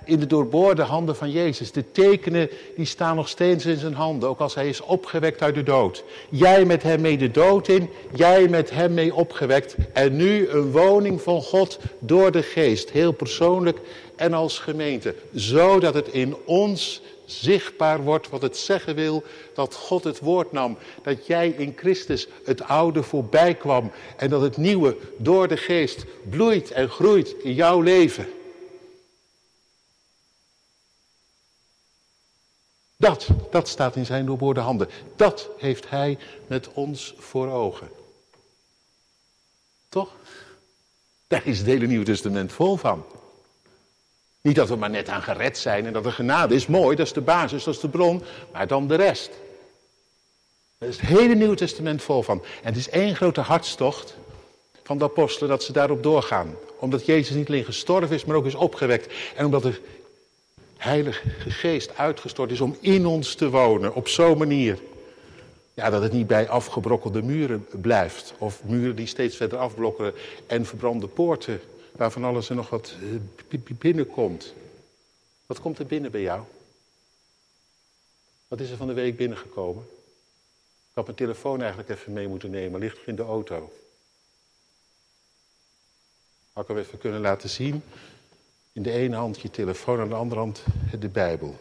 in 0.08 0.20
de 0.20 0.28
doorboorde 0.28 0.82
handen 0.82 1.16
van 1.16 1.32
Jezus. 1.32 1.72
De 1.72 1.92
tekenen 1.92 2.50
die 2.76 2.86
staan 2.86 3.16
nog 3.16 3.30
steeds 3.30 3.66
in 3.66 3.78
zijn 3.78 3.94
handen, 3.94 4.30
ook 4.30 4.40
als 4.40 4.56
hij 4.56 4.70
is 4.70 4.82
opgewekt 4.82 5.42
uit 5.42 5.56
de 5.56 5.64
dood. 5.64 6.04
Jij 6.30 6.66
met 6.66 6.84
hem 6.84 7.02
mee 7.02 7.18
de 7.18 7.32
dood 7.32 7.68
in, 7.68 7.90
jij 8.16 8.48
met 8.48 8.70
hem 8.70 8.94
mee 8.94 9.16
opgewekt. 9.16 9.76
En 9.94 10.16
nu 10.16 10.48
een 10.50 10.72
woning 10.72 11.22
van 11.22 11.42
God 11.42 11.80
door 12.00 12.32
de 12.32 12.44
geest, 12.44 12.90
heel 12.90 13.12
persoonlijk 13.12 13.80
en 14.16 14.34
als 14.34 14.60
gemeente. 14.60 15.16
Zodat 15.32 15.94
het 15.94 16.08
in 16.08 16.36
ons 16.46 17.02
zichtbaar 17.26 18.04
wordt 18.04 18.30
wat 18.30 18.42
het 18.42 18.58
zeggen 18.58 18.96
wil 18.96 19.24
dat 19.54 19.76
God 19.76 20.04
het 20.04 20.20
woord 20.20 20.52
nam. 20.52 20.78
Dat 21.04 21.28
jij 21.28 21.50
in 21.58 21.74
Christus 21.76 22.28
het 22.44 22.64
oude 22.64 23.04
voorbij 23.04 23.54
kwam 23.54 23.92
en 24.18 24.30
dat 24.30 24.42
het 24.42 24.58
nieuwe 24.58 24.98
door 25.18 25.48
de 25.48 25.58
geest 25.58 26.06
bloeit 26.30 26.72
en 26.72 26.90
groeit 26.90 27.36
in 27.44 27.54
jouw 27.54 27.82
leven. 27.82 28.28
Dat, 32.98 33.28
dat 33.52 33.68
staat 33.68 33.96
in 33.96 34.06
zijn 34.06 34.26
doorboorde 34.26 34.60
handen. 34.60 34.90
Dat 35.16 35.50
heeft 35.58 35.90
hij 35.90 36.18
met 36.48 36.74
ons 36.74 37.16
voor 37.18 37.52
ogen. 37.52 37.90
Toch? 39.90 40.16
Daar 41.28 41.46
is 41.46 41.58
het 41.58 41.68
hele 41.68 41.88
Nieuwe 41.88 42.06
Testament 42.06 42.52
vol 42.52 42.76
van. 42.76 43.06
Niet 44.42 44.56
dat 44.56 44.70
we 44.70 44.76
maar 44.76 44.90
net 44.90 45.10
aan 45.10 45.22
gered 45.22 45.58
zijn 45.58 45.86
en 45.86 45.94
dat 45.94 46.04
de 46.04 46.12
genade 46.12 46.56
is 46.56 46.68
mooi, 46.68 46.96
dat 46.96 47.06
is 47.06 47.14
de 47.14 47.22
basis, 47.22 47.64
dat 47.64 47.74
is 47.74 47.80
de 47.80 47.90
bron, 47.90 48.24
maar 48.52 48.68
dan 48.68 48.88
de 48.88 48.96
rest. 48.96 49.30
Daar 50.78 50.90
is 50.90 50.98
het 51.00 51.10
hele 51.10 51.36
Nieuwe 51.36 51.56
Testament 51.56 52.02
vol 52.02 52.24
van. 52.24 52.44
En 52.62 52.68
het 52.68 52.76
is 52.76 52.90
één 52.90 53.16
grote 53.16 53.42
hartstocht 53.42 54.16
van 54.84 54.98
de 54.98 55.04
apostelen 55.04 55.50
dat 55.50 55.64
ze 55.64 55.72
daarop 55.72 56.04
doorgaan. 56.04 56.56
Omdat 56.80 57.06
Jezus 57.06 57.36
niet 57.36 57.48
alleen 57.48 57.66
gestorven 57.66 58.16
is, 58.16 58.26
maar 58.26 58.36
ook 58.36 58.46
is 58.46 58.56
opgewekt. 58.56 59.14
En 59.36 59.46
omdat 59.46 59.66
er 59.66 59.80
Heilige 60.78 61.30
Geest 61.50 61.98
uitgestort 61.98 62.52
is 62.52 62.62
om 62.62 62.78
in 62.80 63.06
ons 63.06 63.36
te 63.36 63.50
wonen 63.50 63.96
op 63.96 64.08
zo'n 64.08 64.38
manier. 64.38 64.80
Ja, 65.74 65.90
dat 65.90 66.02
het 66.02 66.12
niet 66.12 66.28
bij 66.28 66.50
afgebrokkelde 66.50 67.22
muren 67.22 67.68
blijft. 67.82 68.34
Of 68.38 68.64
muren 68.64 68.96
die 68.96 69.08
steeds 69.08 69.36
verder 69.36 69.58
afblokkeren 69.58 70.14
en 70.48 70.66
verbrande 70.66 71.08
poorten 71.08 71.62
waarvan 71.92 72.24
alles 72.24 72.50
er 72.50 72.56
nog 72.56 72.70
wat 72.70 72.96
eh, 73.50 73.60
binnenkomt. 73.78 74.54
Wat 75.46 75.60
komt 75.60 75.80
er 75.80 75.86
binnen 75.86 76.12
bij 76.12 76.22
jou? 76.22 76.44
Wat 78.48 78.60
is 78.60 78.70
er 78.70 78.78
van 78.78 78.88
de 78.88 78.94
week 78.94 79.18
binnengekomen? 79.18 79.84
Ik 80.90 80.94
had 80.94 81.06
mijn 81.06 81.18
telefoon 81.18 81.60
eigenlijk 81.60 81.90
even 81.90 82.14
mee 82.14 82.28
moeten 82.28 82.50
nemen, 82.50 82.80
ligt 82.80 82.98
in 83.06 83.16
de 83.16 83.24
auto. 83.24 83.72
Had 86.54 86.64
ik 86.64 86.70
hem 86.70 86.78
even 86.78 86.98
kunnen 86.98 87.22
laten 87.22 87.50
zien. 87.50 87.84
In 88.78 88.84
de 88.84 88.92
ene 88.92 89.16
hand 89.16 89.42
je 89.42 89.50
telefoon, 89.50 90.00
aan 90.00 90.10
de 90.10 90.16
andere 90.16 90.40
hand 90.40 90.64
de 91.00 91.08
Bijbel. 91.08 91.56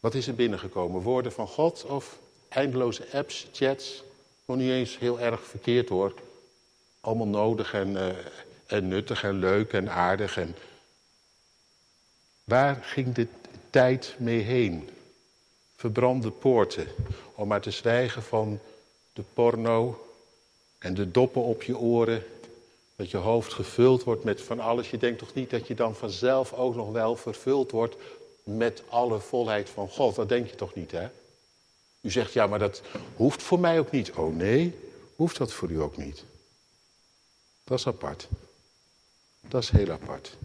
Wat 0.00 0.14
is 0.14 0.26
er 0.26 0.34
binnengekomen? 0.34 1.00
Woorden 1.00 1.32
van 1.32 1.46
God 1.46 1.84
of 1.84 2.18
eindeloze 2.48 3.06
apps, 3.12 3.46
chats? 3.52 4.02
Nog 4.44 4.56
niet 4.56 4.70
eens 4.70 4.98
heel 4.98 5.20
erg 5.20 5.46
verkeerd 5.46 5.88
hoor. 5.88 6.14
Allemaal 7.00 7.26
nodig 7.26 7.74
en, 7.74 7.88
uh, 7.88 8.08
en 8.66 8.88
nuttig 8.88 9.24
en 9.24 9.38
leuk 9.38 9.72
en 9.72 9.90
aardig. 9.90 10.36
En... 10.36 10.56
Waar 12.44 12.82
ging 12.82 13.14
de 13.14 13.26
tijd 13.70 14.14
mee 14.18 14.40
heen? 14.40 14.88
Verbrande 15.76 16.30
poorten. 16.30 16.86
Om 17.34 17.48
maar 17.48 17.60
te 17.60 17.70
zwijgen 17.70 18.22
van 18.22 18.60
de 19.12 19.22
porno 19.34 20.06
en 20.78 20.94
de 20.94 21.10
doppen 21.10 21.42
op 21.42 21.62
je 21.62 21.78
oren. 21.78 22.22
Dat 23.02 23.10
je 23.10 23.16
hoofd 23.16 23.52
gevuld 23.52 24.04
wordt 24.04 24.24
met 24.24 24.40
van 24.40 24.60
alles. 24.60 24.90
Je 24.90 24.98
denkt 24.98 25.18
toch 25.18 25.34
niet 25.34 25.50
dat 25.50 25.66
je 25.66 25.74
dan 25.74 25.96
vanzelf 25.96 26.52
ook 26.52 26.74
nog 26.74 26.90
wel 26.90 27.16
vervuld 27.16 27.70
wordt 27.70 27.96
met 28.42 28.82
alle 28.88 29.20
volheid 29.20 29.70
van 29.70 29.88
God. 29.88 30.14
Dat 30.14 30.28
denk 30.28 30.46
je 30.46 30.54
toch 30.54 30.74
niet, 30.74 30.90
hè? 30.90 31.08
U 32.00 32.10
zegt, 32.10 32.32
ja, 32.32 32.46
maar 32.46 32.58
dat 32.58 32.82
hoeft 33.16 33.42
voor 33.42 33.60
mij 33.60 33.78
ook 33.78 33.90
niet. 33.90 34.12
Oh 34.12 34.36
nee, 34.36 34.78
hoeft 35.16 35.36
dat 35.36 35.52
voor 35.52 35.70
u 35.70 35.80
ook 35.80 35.96
niet. 35.96 36.24
Dat 37.64 37.78
is 37.78 37.86
apart. 37.86 38.28
Dat 39.40 39.62
is 39.62 39.70
heel 39.70 39.90
apart. 39.90 40.36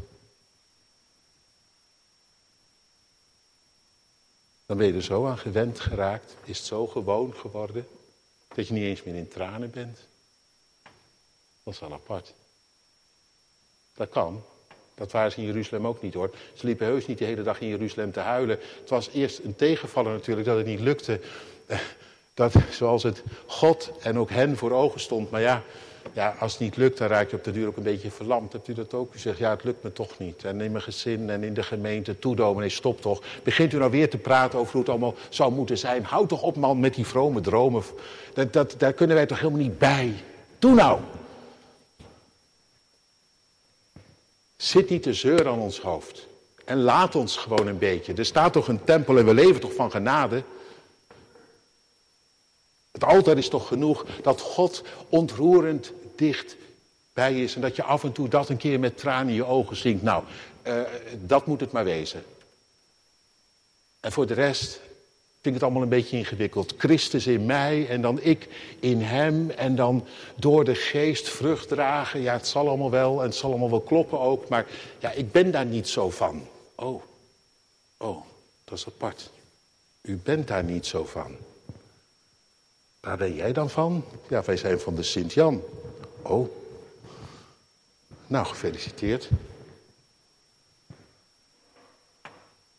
Dan 4.65 4.77
ben 4.77 4.87
je 4.87 4.93
er 4.93 5.03
zo 5.03 5.25
aan 5.25 5.37
gewend 5.37 5.79
geraakt, 5.79 6.35
is 6.43 6.57
het 6.57 6.67
zo 6.67 6.87
gewoon 6.87 7.33
geworden, 7.33 7.87
dat 8.47 8.67
je 8.67 8.73
niet 8.73 8.83
eens 8.83 9.03
meer 9.03 9.15
in 9.15 9.27
tranen 9.27 9.69
bent. 9.69 9.99
Dat 11.63 11.73
is 11.73 11.79
wel 11.79 11.93
apart. 11.93 12.33
Dat 13.97 14.09
kan. 14.09 14.43
Dat 14.95 15.11
waren 15.11 15.31
ze 15.31 15.37
in 15.37 15.45
Jeruzalem 15.45 15.87
ook 15.87 16.01
niet 16.01 16.13
hoor. 16.13 16.33
Ze 16.53 16.65
liepen 16.65 16.85
heus 16.85 17.05
niet 17.05 17.17
de 17.17 17.25
hele 17.25 17.43
dag 17.43 17.61
in 17.61 17.67
Jeruzalem 17.67 18.11
te 18.11 18.19
huilen. 18.19 18.59
Het 18.79 18.89
was 18.89 19.09
eerst 19.13 19.39
een 19.43 19.55
tegenvaller 19.55 20.11
natuurlijk 20.11 20.47
dat 20.47 20.57
het 20.57 20.65
niet 20.65 20.79
lukte. 20.79 21.19
Eh, 21.65 21.77
dat 22.33 22.53
zoals 22.71 23.03
het 23.03 23.23
God 23.45 23.91
en 24.01 24.19
ook 24.19 24.29
hen 24.29 24.57
voor 24.57 24.71
ogen 24.71 24.99
stond. 24.99 25.31
Maar 25.31 25.41
ja, 25.41 25.63
ja, 26.13 26.35
als 26.39 26.51
het 26.51 26.61
niet 26.61 26.77
lukt, 26.77 26.97
dan 26.97 27.07
raak 27.07 27.29
je 27.29 27.35
op 27.35 27.43
de 27.43 27.51
duur 27.51 27.67
ook 27.67 27.77
een 27.77 27.83
beetje 27.83 28.11
verlamd. 28.11 28.53
Hebt 28.53 28.67
u 28.67 28.73
dat 28.73 28.93
ook? 28.93 29.13
U 29.13 29.19
zegt, 29.19 29.37
ja, 29.37 29.49
het 29.49 29.63
lukt 29.63 29.83
me 29.83 29.93
toch 29.93 30.17
niet. 30.17 30.43
En 30.43 30.61
in 30.61 30.71
mijn 30.71 30.83
gezin 30.83 31.29
en 31.29 31.43
in 31.43 31.53
de 31.53 31.63
gemeente, 31.63 32.19
toe 32.19 32.35
dominee, 32.35 32.69
stop 32.69 33.01
toch. 33.01 33.21
Begint 33.43 33.73
u 33.73 33.77
nou 33.77 33.91
weer 33.91 34.09
te 34.09 34.17
praten 34.17 34.59
over 34.59 34.71
hoe 34.71 34.81
het 34.81 34.89
allemaal 34.89 35.15
zou 35.29 35.51
moeten 35.51 35.77
zijn. 35.77 36.03
Houd 36.03 36.29
toch 36.29 36.41
op, 36.41 36.55
man, 36.55 36.79
met 36.79 36.95
die 36.95 37.05
vrome 37.05 37.41
dromen. 37.41 37.83
Dat, 38.33 38.53
dat, 38.53 38.75
daar 38.77 38.93
kunnen 38.93 39.15
wij 39.15 39.25
toch 39.25 39.39
helemaal 39.39 39.61
niet 39.61 39.77
bij. 39.77 40.13
Doe 40.59 40.73
nou. 40.73 40.99
Zit 44.57 44.89
niet 44.89 45.03
te 45.03 45.13
zeuren 45.13 45.51
aan 45.51 45.59
ons 45.59 45.79
hoofd. 45.79 46.27
En 46.65 46.81
laat 46.81 47.15
ons 47.15 47.37
gewoon 47.37 47.67
een 47.67 47.77
beetje. 47.77 48.13
Er 48.13 48.25
staat 48.25 48.53
toch 48.53 48.67
een 48.67 48.83
tempel 48.83 49.17
en 49.17 49.25
we 49.25 49.33
leven 49.33 49.61
toch 49.61 49.73
van 49.73 49.91
genade. 49.91 50.43
Het 52.91 53.03
altaar 53.03 53.37
is 53.37 53.49
toch 53.49 53.67
genoeg 53.67 54.05
dat 54.21 54.41
God 54.41 54.83
ontroerend 55.09 55.91
dicht 56.15 56.55
bij 57.13 57.43
is. 57.43 57.55
En 57.55 57.61
dat 57.61 57.75
je 57.75 57.83
af 57.83 58.03
en 58.03 58.11
toe 58.11 58.27
dat 58.27 58.49
een 58.49 58.57
keer 58.57 58.79
met 58.79 58.97
tranen 58.97 59.27
in 59.27 59.33
je 59.33 59.45
ogen 59.45 59.75
zingt. 59.75 60.01
Nou, 60.03 60.23
uh, 60.67 60.81
dat 61.19 61.45
moet 61.45 61.59
het 61.59 61.71
maar 61.71 61.83
wezen. 61.83 62.23
En 63.99 64.11
voor 64.11 64.27
de 64.27 64.33
rest, 64.33 64.79
vind 65.41 65.55
het 65.55 65.63
allemaal 65.63 65.81
een 65.81 65.89
beetje 65.89 66.17
ingewikkeld. 66.17 66.73
Christus 66.77 67.27
in 67.27 67.45
mij 67.45 67.87
en 67.87 68.01
dan 68.01 68.21
ik 68.21 68.47
in 68.79 69.01
hem 69.01 69.49
en 69.49 69.75
dan 69.75 70.05
door 70.35 70.63
de 70.63 70.75
geest 70.75 71.29
vrucht 71.29 71.67
dragen. 71.67 72.21
Ja, 72.21 72.33
het 72.33 72.47
zal 72.47 72.67
allemaal 72.67 72.91
wel 72.91 73.19
en 73.19 73.25
het 73.25 73.35
zal 73.35 73.49
allemaal 73.49 73.69
wel 73.69 73.81
kloppen 73.81 74.19
ook, 74.19 74.49
maar 74.49 74.65
ja, 74.99 75.11
ik 75.11 75.31
ben 75.31 75.51
daar 75.51 75.65
niet 75.65 75.87
zo 75.87 76.09
van. 76.09 76.47
Oh, 76.75 77.03
oh, 77.97 78.21
dat 78.63 78.77
is 78.77 78.87
apart. 78.87 79.31
U 80.01 80.15
bent 80.23 80.47
daar 80.47 80.63
niet 80.63 80.85
zo 80.85 81.05
van. 81.05 81.35
Waar 82.99 83.17
ben 83.17 83.35
jij 83.35 83.53
dan 83.53 83.69
van? 83.69 84.05
Ja, 84.29 84.43
wij 84.43 84.57
zijn 84.57 84.79
van 84.79 84.95
de 84.95 85.03
Sint-Jan. 85.03 85.63
Oh, 86.21 86.49
nou 88.27 88.45
gefeliciteerd. 88.45 89.29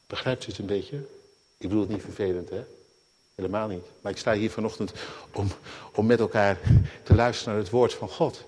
Begrijpt 0.07 0.47
u 0.47 0.49
het 0.49 0.59
een 0.59 0.67
beetje? 0.67 1.18
Ik 1.59 1.69
bedoel 1.69 1.81
het 1.81 1.91
niet 1.91 2.03
vervelend, 2.03 2.51
hè? 2.51 2.65
Helemaal 3.35 3.69
niet. 3.69 3.85
Maar 4.01 4.13
ik 4.13 4.19
sta 4.19 4.33
hier 4.33 4.51
vanochtend 4.51 4.93
om, 5.33 5.49
om 5.95 6.07
met 6.07 6.21
elkaar 6.21 6.59
te 7.03 7.15
luisteren 7.15 7.53
naar 7.53 7.63
het 7.63 7.73
woord 7.73 7.95
van 7.95 8.09
God. 8.09 8.45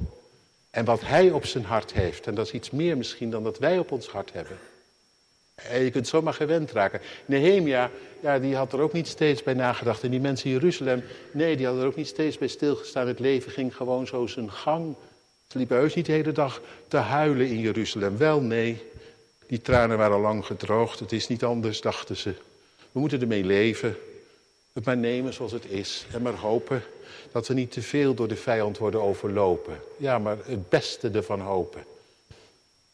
En 0.70 0.84
wat 0.84 1.00
hij 1.00 1.30
op 1.30 1.46
zijn 1.46 1.64
hart 1.64 1.92
heeft. 1.92 2.26
En 2.26 2.34
dat 2.34 2.46
is 2.46 2.52
iets 2.52 2.70
meer 2.70 2.96
misschien 2.96 3.30
dan 3.30 3.42
dat 3.42 3.58
wij 3.58 3.78
op 3.78 3.92
ons 3.92 4.08
hart 4.08 4.32
hebben. 4.32 4.58
En 5.54 5.82
je 5.82 5.90
kunt 5.90 6.08
zomaar 6.08 6.34
gewend 6.34 6.70
raken. 6.70 7.00
Nehemia, 7.26 7.90
ja, 8.20 8.38
die 8.38 8.56
had 8.56 8.72
er 8.72 8.80
ook 8.80 8.92
niet 8.92 9.08
steeds 9.08 9.42
bij 9.42 9.54
nagedacht. 9.54 10.02
En 10.02 10.10
die 10.10 10.20
mensen 10.20 10.46
in 10.46 10.52
Jeruzalem, 10.52 11.02
nee, 11.30 11.56
die 11.56 11.66
hadden 11.66 11.84
er 11.84 11.90
ook 11.90 11.96
niet 11.96 12.06
steeds 12.06 12.38
bij 12.38 12.48
stilgestaan. 12.48 13.06
Het 13.06 13.18
leven 13.18 13.52
ging 13.52 13.76
gewoon 13.76 14.06
zo 14.06 14.26
zijn 14.26 14.50
gang. 14.50 14.94
Ze 15.48 15.58
liepen 15.58 15.76
heus 15.76 15.94
niet 15.94 16.06
de 16.06 16.12
hele 16.12 16.32
dag 16.32 16.60
te 16.88 16.96
huilen 16.96 17.46
in 17.46 17.58
Jeruzalem. 17.58 18.16
Wel, 18.16 18.40
nee, 18.40 18.82
die 19.46 19.62
tranen 19.62 19.98
waren 19.98 20.16
al 20.16 20.20
lang 20.20 20.46
gedroogd. 20.46 20.98
Het 20.98 21.12
is 21.12 21.28
niet 21.28 21.44
anders, 21.44 21.80
dachten 21.80 22.16
ze. 22.16 22.34
We 22.92 23.00
moeten 23.00 23.20
ermee 23.20 23.44
leven. 23.44 23.96
Het 24.72 24.84
maar 24.84 24.96
nemen 24.96 25.32
zoals 25.32 25.52
het 25.52 25.64
is. 25.64 26.06
En 26.12 26.22
maar 26.22 26.34
hopen 26.34 26.82
dat 27.32 27.48
we 27.48 27.54
niet 27.54 27.72
te 27.72 27.82
veel 27.82 28.14
door 28.14 28.28
de 28.28 28.36
vijand 28.36 28.78
worden 28.78 29.02
overlopen. 29.02 29.80
Ja, 29.96 30.18
maar 30.18 30.36
het 30.44 30.68
beste 30.68 31.10
ervan 31.10 31.40
hopen. 31.40 31.84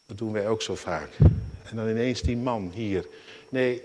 Dat 0.06 0.18
doen 0.18 0.32
wij 0.32 0.48
ook 0.48 0.62
zo 0.62 0.74
vaak. 0.74 1.08
En 1.62 1.76
dan 1.76 1.88
ineens 1.88 2.20
die 2.20 2.36
man 2.36 2.70
hier. 2.74 3.06
Nee, 3.48 3.82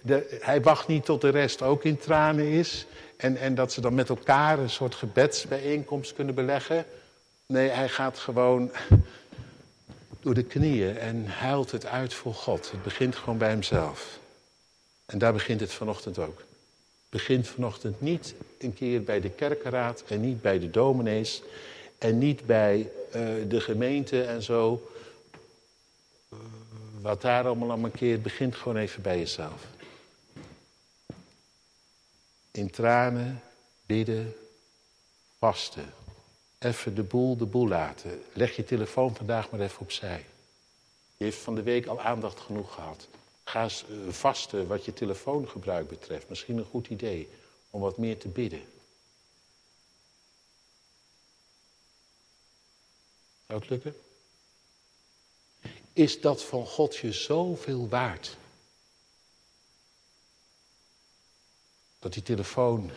de, 0.00 0.38
hij 0.40 0.62
wacht 0.62 0.88
niet 0.88 1.04
tot 1.04 1.20
de 1.20 1.28
rest 1.28 1.62
ook 1.62 1.84
in 1.84 1.98
tranen 1.98 2.46
is. 2.46 2.86
En, 3.16 3.36
en 3.36 3.54
dat 3.54 3.72
ze 3.72 3.80
dan 3.80 3.94
met 3.94 4.08
elkaar 4.08 4.58
een 4.58 4.70
soort 4.70 4.94
gebedsbijeenkomst 4.94 6.14
kunnen 6.14 6.34
beleggen. 6.34 6.84
Nee, 7.46 7.68
hij 7.68 7.88
gaat 7.88 8.18
gewoon 8.18 8.70
door 10.20 10.34
de 10.34 10.44
knieën 10.44 10.98
en 10.98 11.26
huilt 11.26 11.70
het 11.70 11.86
uit 11.86 12.14
voor 12.14 12.34
God. 12.34 12.70
Het 12.70 12.82
begint 12.82 13.16
gewoon 13.16 13.38
bij 13.38 13.48
hemzelf. 13.48 14.18
En 15.06 15.18
daar 15.18 15.32
begint 15.32 15.60
het 15.60 15.72
vanochtend 15.72 16.18
ook. 16.18 16.42
Begint 17.08 17.48
vanochtend 17.48 18.00
niet 18.00 18.34
een 18.58 18.74
keer 18.74 19.02
bij 19.02 19.20
de 19.20 19.30
kerkenraad 19.30 20.04
en 20.08 20.20
niet 20.20 20.42
bij 20.42 20.58
de 20.58 20.70
dominees 20.70 21.42
en 21.98 22.18
niet 22.18 22.46
bij 22.46 22.78
uh, 22.78 23.22
de 23.48 23.60
gemeente 23.60 24.22
en 24.22 24.42
zo. 24.42 24.90
Wat 27.00 27.20
daar 27.22 27.44
allemaal 27.44 27.70
aan 27.70 27.90
keer, 27.90 28.20
begint 28.20 28.56
gewoon 28.56 28.76
even 28.76 29.02
bij 29.02 29.18
jezelf. 29.18 29.62
In 32.50 32.70
tranen, 32.70 33.42
bidden, 33.86 34.34
vasten. 35.38 35.92
Even 36.58 36.94
de 36.94 37.02
boel 37.02 37.36
de 37.36 37.44
boel 37.44 37.68
laten. 37.68 38.22
Leg 38.32 38.56
je 38.56 38.64
telefoon 38.64 39.16
vandaag 39.16 39.50
maar 39.50 39.60
even 39.60 39.80
opzij. 39.80 40.24
Je 41.16 41.24
heeft 41.24 41.38
van 41.38 41.54
de 41.54 41.62
week 41.62 41.86
al 41.86 42.00
aandacht 42.00 42.40
genoeg 42.40 42.74
gehad. 42.74 43.08
Ga 43.46 43.64
eh, 43.64 44.08
vasten 44.08 44.66
wat 44.66 44.84
je 44.84 44.92
telefoongebruik 44.92 45.88
betreft. 45.88 46.28
Misschien 46.28 46.58
een 46.58 46.64
goed 46.64 46.88
idee 46.88 47.28
om 47.70 47.80
wat 47.80 47.98
meer 47.98 48.18
te 48.18 48.28
bidden. 48.28 48.62
Zou 53.46 53.60
het 53.60 53.68
lukken? 53.70 53.96
Is 55.92 56.20
dat 56.20 56.42
van 56.42 56.66
God 56.66 56.96
je 56.96 57.12
zoveel 57.12 57.88
waard? 57.88 58.36
Dat 61.98 62.12
die 62.12 62.22
telefoon, 62.22 62.90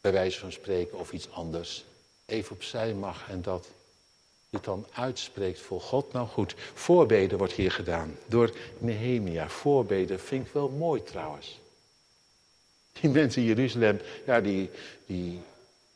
bij 0.00 0.12
wijze 0.12 0.38
van 0.38 0.52
spreken 0.52 0.98
of 0.98 1.12
iets 1.12 1.30
anders, 1.30 1.84
even 2.26 2.54
opzij 2.54 2.94
mag 2.94 3.28
en 3.28 3.42
dat 3.42 3.68
het 4.54 4.64
dan 4.64 4.86
uitspreekt 4.92 5.60
voor 5.60 5.80
God. 5.80 6.12
Nou 6.12 6.28
goed, 6.28 6.54
voorbeden 6.74 7.38
wordt 7.38 7.52
hier 7.52 7.70
gedaan 7.70 8.16
door 8.26 8.50
Nehemia. 8.78 9.48
Voorbeden 9.48 10.20
vind 10.20 10.46
ik 10.46 10.52
wel 10.52 10.68
mooi 10.68 11.02
trouwens. 11.02 11.60
Die 13.00 13.10
mensen 13.10 13.42
in 13.42 13.48
Jeruzalem, 13.48 14.00
ja, 14.26 14.40
die, 14.40 14.70
die, 15.06 15.40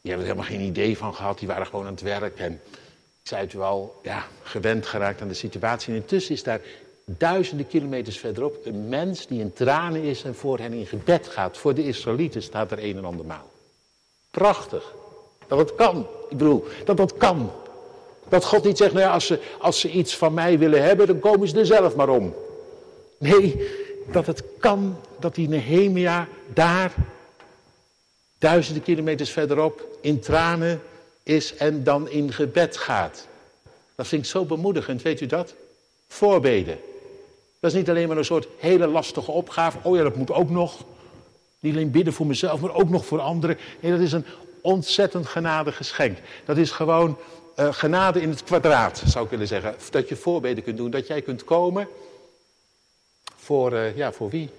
die 0.00 0.10
hebben 0.10 0.26
er 0.26 0.32
helemaal 0.32 0.58
geen 0.58 0.60
idee 0.60 0.96
van 0.96 1.14
gehad. 1.14 1.38
Die 1.38 1.48
waren 1.48 1.66
gewoon 1.66 1.86
aan 1.86 1.92
het 1.92 2.00
werk 2.00 2.38
en 2.38 2.60
zei 3.22 3.40
het 3.40 3.54
al, 3.54 4.00
ja, 4.02 4.26
gewend 4.42 4.86
geraakt 4.86 5.20
aan 5.20 5.28
de 5.28 5.34
situatie. 5.34 5.94
En 5.94 6.00
intussen 6.00 6.34
is 6.34 6.42
daar 6.42 6.60
duizenden 7.04 7.66
kilometers 7.66 8.18
verderop 8.18 8.66
een 8.66 8.88
mens 8.88 9.26
die 9.26 9.40
in 9.40 9.52
tranen 9.52 10.02
is 10.02 10.22
en 10.22 10.34
voor 10.34 10.58
hen 10.58 10.72
in 10.72 10.86
gebed 10.86 11.28
gaat. 11.28 11.58
Voor 11.58 11.74
de 11.74 11.86
Israëlieten 11.86 12.42
staat 12.42 12.70
er 12.70 12.84
een 12.84 12.96
en 12.96 13.04
ander 13.04 13.26
maal. 13.26 13.50
Prachtig. 14.30 14.94
Dat 15.46 15.58
het 15.58 15.74
kan. 15.74 16.06
Ik 16.28 16.36
bedoel, 16.36 16.64
dat 16.84 16.96
dat 16.96 17.16
kan. 17.16 17.50
Dat 18.28 18.44
God 18.44 18.64
niet 18.64 18.76
zegt, 18.76 18.92
nou 18.92 19.04
ja, 19.04 19.12
als 19.12 19.26
ze, 19.26 19.38
als 19.58 19.80
ze 19.80 19.90
iets 19.90 20.16
van 20.16 20.34
mij 20.34 20.58
willen 20.58 20.82
hebben, 20.82 21.06
dan 21.06 21.18
komen 21.18 21.48
ze 21.48 21.58
er 21.58 21.66
zelf 21.66 21.94
maar 21.94 22.08
om. 22.08 22.34
Nee, 23.18 23.68
dat 24.12 24.26
het 24.26 24.42
kan 24.58 24.96
dat 25.18 25.34
die 25.34 25.48
Nehemia 25.48 26.28
daar, 26.52 26.94
duizenden 28.38 28.82
kilometers 28.82 29.30
verderop, 29.30 29.82
in 30.00 30.20
tranen 30.20 30.80
is 31.22 31.56
en 31.56 31.84
dan 31.84 32.08
in 32.08 32.32
gebed 32.32 32.76
gaat. 32.76 33.26
Dat 33.94 34.06
vind 34.06 34.22
ik 34.22 34.30
zo 34.30 34.44
bemoedigend, 34.44 35.02
weet 35.02 35.20
u 35.20 35.26
dat? 35.26 35.54
Voorbeden. 36.08 36.78
Dat 37.60 37.70
is 37.70 37.76
niet 37.76 37.88
alleen 37.88 38.08
maar 38.08 38.16
een 38.16 38.24
soort 38.24 38.48
hele 38.58 38.86
lastige 38.86 39.30
opgave. 39.30 39.78
Oh 39.82 39.96
ja, 39.96 40.02
dat 40.02 40.16
moet 40.16 40.32
ook 40.32 40.50
nog. 40.50 40.84
Niet 41.60 41.74
alleen 41.74 41.90
bidden 41.90 42.12
voor 42.12 42.26
mezelf, 42.26 42.60
maar 42.60 42.74
ook 42.74 42.88
nog 42.88 43.06
voor 43.06 43.20
anderen. 43.20 43.58
Nee, 43.80 43.92
dat 43.92 44.00
is 44.00 44.12
een 44.12 44.24
ontzettend 44.60 45.26
genade 45.26 45.72
geschenk. 45.72 46.18
Dat 46.44 46.56
is 46.56 46.70
gewoon 46.70 47.18
uh, 47.58 47.72
genade 47.72 48.20
in 48.20 48.28
het 48.28 48.44
kwadraat, 48.44 49.02
zou 49.06 49.24
ik 49.24 49.30
willen 49.30 49.46
zeggen. 49.46 49.76
Dat 49.90 50.08
je 50.08 50.16
voorbeden 50.16 50.64
kunt 50.64 50.76
doen, 50.76 50.90
dat 50.90 51.06
jij 51.06 51.22
kunt 51.22 51.44
komen. 51.44 51.88
Voor, 53.36 53.72
uh, 53.72 53.96
ja, 53.96 54.12
voor 54.12 54.30
wie? 54.30 54.50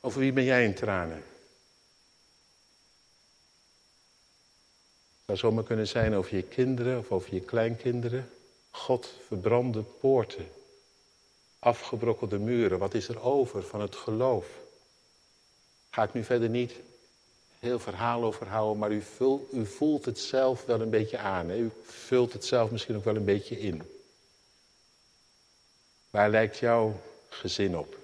Over 0.00 0.20
wie 0.20 0.32
ben 0.32 0.44
jij 0.44 0.64
in 0.64 0.74
tranen? 0.74 1.16
Het 5.26 5.38
zou 5.38 5.38
zomaar 5.38 5.64
kunnen 5.64 5.88
zijn 5.88 6.14
over 6.14 6.36
je 6.36 6.42
kinderen 6.42 6.98
of 6.98 7.10
over 7.10 7.34
je 7.34 7.40
kleinkinderen. 7.40 8.30
God 8.70 9.14
verbrande 9.26 9.82
poorten, 9.82 10.48
afgebrokkelde 11.58 12.38
muren. 12.38 12.78
Wat 12.78 12.94
is 12.94 13.08
er 13.08 13.22
over 13.22 13.62
van 13.62 13.80
het 13.80 13.96
geloof? 13.96 14.46
Ga 15.90 16.02
ik 16.02 16.12
nu 16.12 16.24
verder 16.24 16.48
niet 16.48 16.72
heel 17.58 17.78
verhaal 17.78 18.24
over 18.24 18.46
houden, 18.46 18.78
maar 18.78 18.92
u, 18.92 19.02
u 19.52 19.66
voelt 19.66 20.04
het 20.04 20.18
zelf 20.18 20.64
wel 20.64 20.80
een 20.80 20.90
beetje 20.90 21.18
aan. 21.18 21.48
Hè? 21.48 21.56
U 21.56 21.70
vult 21.84 22.32
het 22.32 22.44
zelf 22.44 22.70
misschien 22.70 22.96
ook 22.96 23.04
wel 23.04 23.16
een 23.16 23.24
beetje 23.24 23.60
in. 23.60 23.82
Waar 26.10 26.30
lijkt 26.30 26.58
jouw 26.58 27.00
gezin 27.28 27.78
op? 27.78 27.96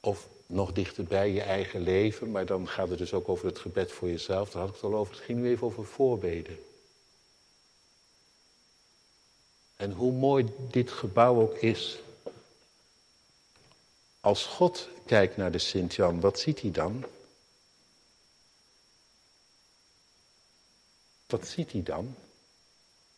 Of 0.00 0.28
nog 0.46 0.72
dichterbij 0.72 1.30
je 1.30 1.42
eigen 1.42 1.80
leven, 1.80 2.30
maar 2.30 2.46
dan 2.46 2.68
gaat 2.68 2.88
het 2.88 2.98
dus 2.98 3.12
ook 3.12 3.28
over 3.28 3.46
het 3.46 3.58
gebed 3.58 3.92
voor 3.92 4.08
jezelf. 4.08 4.50
Daar 4.50 4.60
had 4.60 4.68
ik 4.68 4.74
het 4.74 4.84
al 4.84 4.98
over. 4.98 5.14
Het 5.14 5.24
ging 5.24 5.38
nu 5.38 5.48
even 5.48 5.66
over 5.66 5.84
voorbeden. 5.84 6.58
En 9.76 9.92
hoe 9.92 10.12
mooi 10.12 10.46
dit 10.70 10.90
gebouw 10.90 11.40
ook 11.40 11.54
is. 11.54 11.98
Als 14.20 14.44
God 14.44 14.88
kijkt 15.06 15.36
naar 15.36 15.52
de 15.52 15.58
Sint-Jan, 15.58 16.20
wat 16.20 16.38
ziet 16.38 16.60
hij 16.60 16.70
dan? 16.70 17.04
Wat 21.28 21.46
ziet 21.46 21.72
hij 21.72 21.82
dan? 21.82 22.14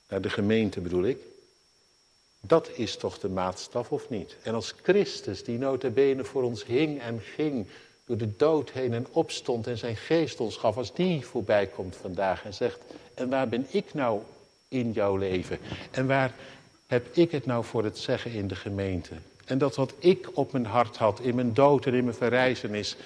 Naar 0.09 0.21
de 0.21 0.31
gemeente 0.31 0.81
bedoel 0.81 1.05
ik. 1.05 1.19
Dat 2.41 2.71
is 2.75 2.97
toch 2.97 3.19
de 3.19 3.29
maatstaf 3.29 3.93
of 3.93 4.09
niet? 4.09 4.37
En 4.43 4.55
als 4.55 4.75
Christus, 4.83 5.45
die 5.45 5.59
notabene 5.59 6.25
voor 6.25 6.43
ons 6.43 6.65
hing 6.65 7.01
en 7.01 7.21
ging, 7.21 7.67
door 8.05 8.17
de 8.17 8.37
dood 8.37 8.71
heen 8.71 8.93
en 8.93 9.07
opstond 9.11 9.67
en 9.67 9.79
zijn 9.79 9.97
geest 9.97 10.41
ons 10.41 10.57
gaf, 10.57 10.77
als 10.77 10.95
die 10.95 11.27
voorbij 11.27 11.67
komt 11.67 11.97
vandaag 11.97 12.45
en 12.45 12.55
zegt, 12.55 12.81
en 13.15 13.29
waar 13.29 13.49
ben 13.49 13.67
ik 13.71 13.95
nou 13.95 14.21
in 14.69 14.93
jouw 14.93 15.17
leven? 15.17 15.59
En 15.91 16.07
waar 16.07 16.35
heb 16.87 17.17
ik 17.17 17.31
het 17.31 17.47
nou 17.47 17.65
voor 17.65 17.85
het 17.85 17.99
zeggen 17.99 18.31
in 18.31 18.49
de 18.49 18.57
gemeente? 18.57 19.15
En 19.45 19.59
dat 19.59 19.77
wat 19.77 19.95
ik 19.99 20.29
op 20.33 20.53
mijn 20.53 20.67
hart 20.67 20.97
had, 20.97 21.21
in 21.21 21.35
mijn 21.35 21.55
dood 21.55 21.87
en 21.87 21.95
in 21.95 22.05
mijn 22.05 22.17
verrijzenis, 22.17 22.97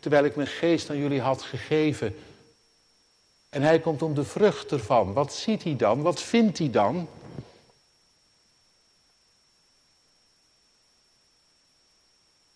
terwijl 0.00 0.24
ik 0.24 0.36
mijn 0.36 0.48
geest 0.48 0.90
aan 0.90 0.98
jullie 0.98 1.20
had 1.20 1.42
gegeven. 1.42 2.14
En 3.52 3.62
hij 3.62 3.80
komt 3.80 4.02
om 4.02 4.14
de 4.14 4.24
vrucht 4.24 4.72
ervan. 4.72 5.12
Wat 5.12 5.34
ziet 5.34 5.62
hij 5.64 5.76
dan? 5.76 6.02
Wat 6.02 6.22
vindt 6.22 6.58
hij 6.58 6.70
dan? 6.70 7.08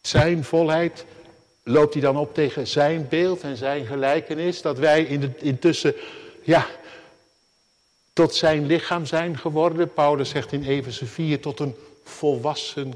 Zijn 0.01 0.45
volheid, 0.45 1.05
loopt 1.63 1.93
hij 1.93 2.03
dan 2.03 2.17
op 2.17 2.35
tegen 2.35 2.67
zijn 2.67 3.09
beeld 3.09 3.41
en 3.41 3.57
zijn 3.57 3.87
gelijkenis? 3.87 4.63
Dat 4.63 4.79
wij 4.79 5.03
in 5.03 5.21
de, 5.21 5.31
intussen, 5.37 5.95
ja, 6.43 6.67
tot 8.13 8.35
zijn 8.35 8.67
lichaam 8.67 9.07
zijn 9.07 9.39
geworden. 9.39 9.93
Paulus 9.93 10.29
zegt 10.29 10.53
in 10.53 10.63
Efeze 10.63 11.07
4, 11.07 11.41
tot 11.41 11.61
een 11.61 11.75
volwassen 12.05 12.95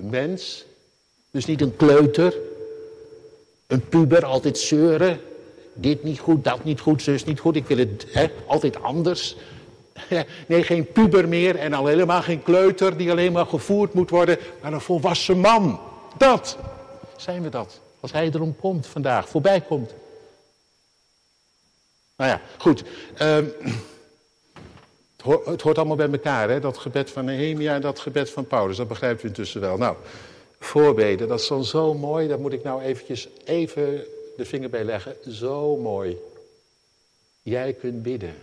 mens. 0.00 0.64
Dus 1.30 1.44
niet 1.44 1.60
een 1.60 1.76
kleuter, 1.76 2.34
een 3.66 3.88
puber, 3.88 4.24
altijd 4.24 4.58
zeuren. 4.58 5.20
Dit 5.72 6.02
niet 6.02 6.18
goed, 6.18 6.44
dat 6.44 6.64
niet 6.64 6.80
goed, 6.80 7.02
zus 7.02 7.24
niet 7.24 7.40
goed, 7.40 7.56
ik 7.56 7.66
wil 7.66 7.78
het 7.78 8.06
hè, 8.10 8.30
altijd 8.46 8.82
anders. 8.82 9.36
Nee, 10.46 10.62
geen 10.62 10.92
puber 10.92 11.28
meer 11.28 11.56
en 11.56 11.72
al 11.72 11.86
helemaal 11.86 12.22
geen 12.22 12.42
kleuter 12.42 12.96
die 12.96 13.10
alleen 13.10 13.32
maar 13.32 13.46
gevoerd 13.46 13.92
moet 13.92 14.10
worden, 14.10 14.38
maar 14.62 14.72
een 14.72 14.80
volwassen 14.80 15.38
man. 15.38 15.80
Dat 16.18 16.58
zijn 17.16 17.42
we 17.42 17.48
dat. 17.48 17.80
Als 18.00 18.12
hij 18.12 18.30
erom 18.32 18.56
komt 18.56 18.86
vandaag, 18.86 19.28
voorbij 19.28 19.60
komt. 19.60 19.94
Nou 22.16 22.30
ja, 22.30 22.40
goed. 22.58 22.84
Het, 23.14 23.54
hoort, 25.22 25.46
het, 25.46 25.62
hoort, 25.62 25.78
allemaal 25.78 25.96
bij 25.96 26.10
elkaar, 26.10 26.48
hè? 26.48 26.60
dat 26.60 26.78
gebed 26.78 27.10
van 27.10 27.24
Nehemia 27.24 27.74
en 27.74 27.80
dat 27.80 28.00
gebed 28.00 28.30
van 28.30 28.46
Paulus. 28.46 28.76
Dat 28.76 28.88
begrijpt 28.88 29.22
u 29.22 29.26
intussen 29.26 29.60
wel. 29.60 29.76
Nou, 29.76 29.96
voorbeden, 30.58 31.28
dat 31.28 31.40
is 31.40 31.46
dan 31.46 31.64
zo 31.64 31.94
mooi. 31.94 32.28
Daar 32.28 32.40
moet 32.40 32.52
ik 32.52 32.62
nou 32.62 32.82
eventjes 32.82 33.28
even 33.44 34.04
de 34.36 34.44
vinger 34.44 34.70
bij 34.70 34.84
leggen. 34.84 35.16
Zo 35.28 35.76
mooi. 35.76 36.16
Jij 37.42 37.72
kunt 37.72 38.02
bidden. 38.02 38.34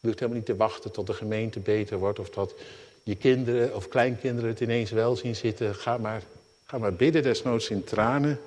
Je 0.00 0.12
hoeft 0.12 0.18
helemaal 0.18 0.40
niet 0.40 0.46
te 0.46 0.56
wachten 0.56 0.92
tot 0.92 1.06
de 1.06 1.14
gemeente 1.14 1.60
beter 1.60 1.98
wordt 1.98 2.18
of 2.18 2.30
dat 2.30 2.54
je 3.02 3.14
kinderen 3.14 3.74
of 3.74 3.88
kleinkinderen 3.88 4.50
het 4.50 4.60
ineens 4.60 4.90
wel 4.90 5.16
zien 5.16 5.36
zitten. 5.36 5.74
Ga 5.74 5.98
maar, 5.98 6.22
ga 6.64 6.78
maar 6.78 6.94
bidden, 6.94 7.22
desnoods 7.22 7.70
in 7.70 7.84
tranen. 7.84 8.40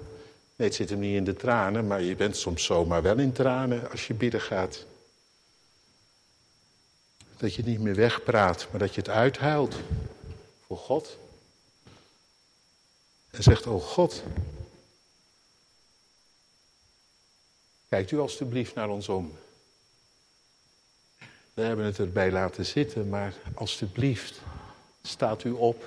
Nee, 0.55 0.67
het 0.67 0.75
zit 0.75 0.89
hem 0.89 0.99
niet 0.99 1.15
in 1.15 1.23
de 1.23 1.33
tranen, 1.33 1.87
maar 1.87 2.01
je 2.01 2.15
bent 2.15 2.37
soms 2.37 2.63
zomaar 2.63 3.01
wel 3.01 3.17
in 3.17 3.31
tranen 3.31 3.91
als 3.91 4.07
je 4.07 4.13
bidden 4.13 4.41
gaat. 4.41 4.85
Dat 7.37 7.53
je 7.53 7.61
het 7.61 7.71
niet 7.71 7.79
meer 7.79 7.95
wegpraat, 7.95 8.67
maar 8.71 8.79
dat 8.79 8.93
je 8.93 9.01
het 9.01 9.09
uithuilt 9.09 9.75
voor 10.69 10.77
God. 10.77 11.17
En 13.29 13.43
zegt, 13.43 13.67
oh 13.67 13.81
God, 13.81 14.23
kijkt 17.87 18.11
u 18.11 18.19
alstublieft 18.19 18.75
naar 18.75 18.89
ons 18.89 19.09
om. 19.09 19.37
We 21.53 21.61
hebben 21.61 21.85
het 21.85 21.99
erbij 21.99 22.31
laten 22.31 22.65
zitten, 22.65 23.09
maar 23.09 23.33
alstublieft, 23.53 24.41
staat 25.01 25.43
u 25.43 25.51
op. 25.51 25.83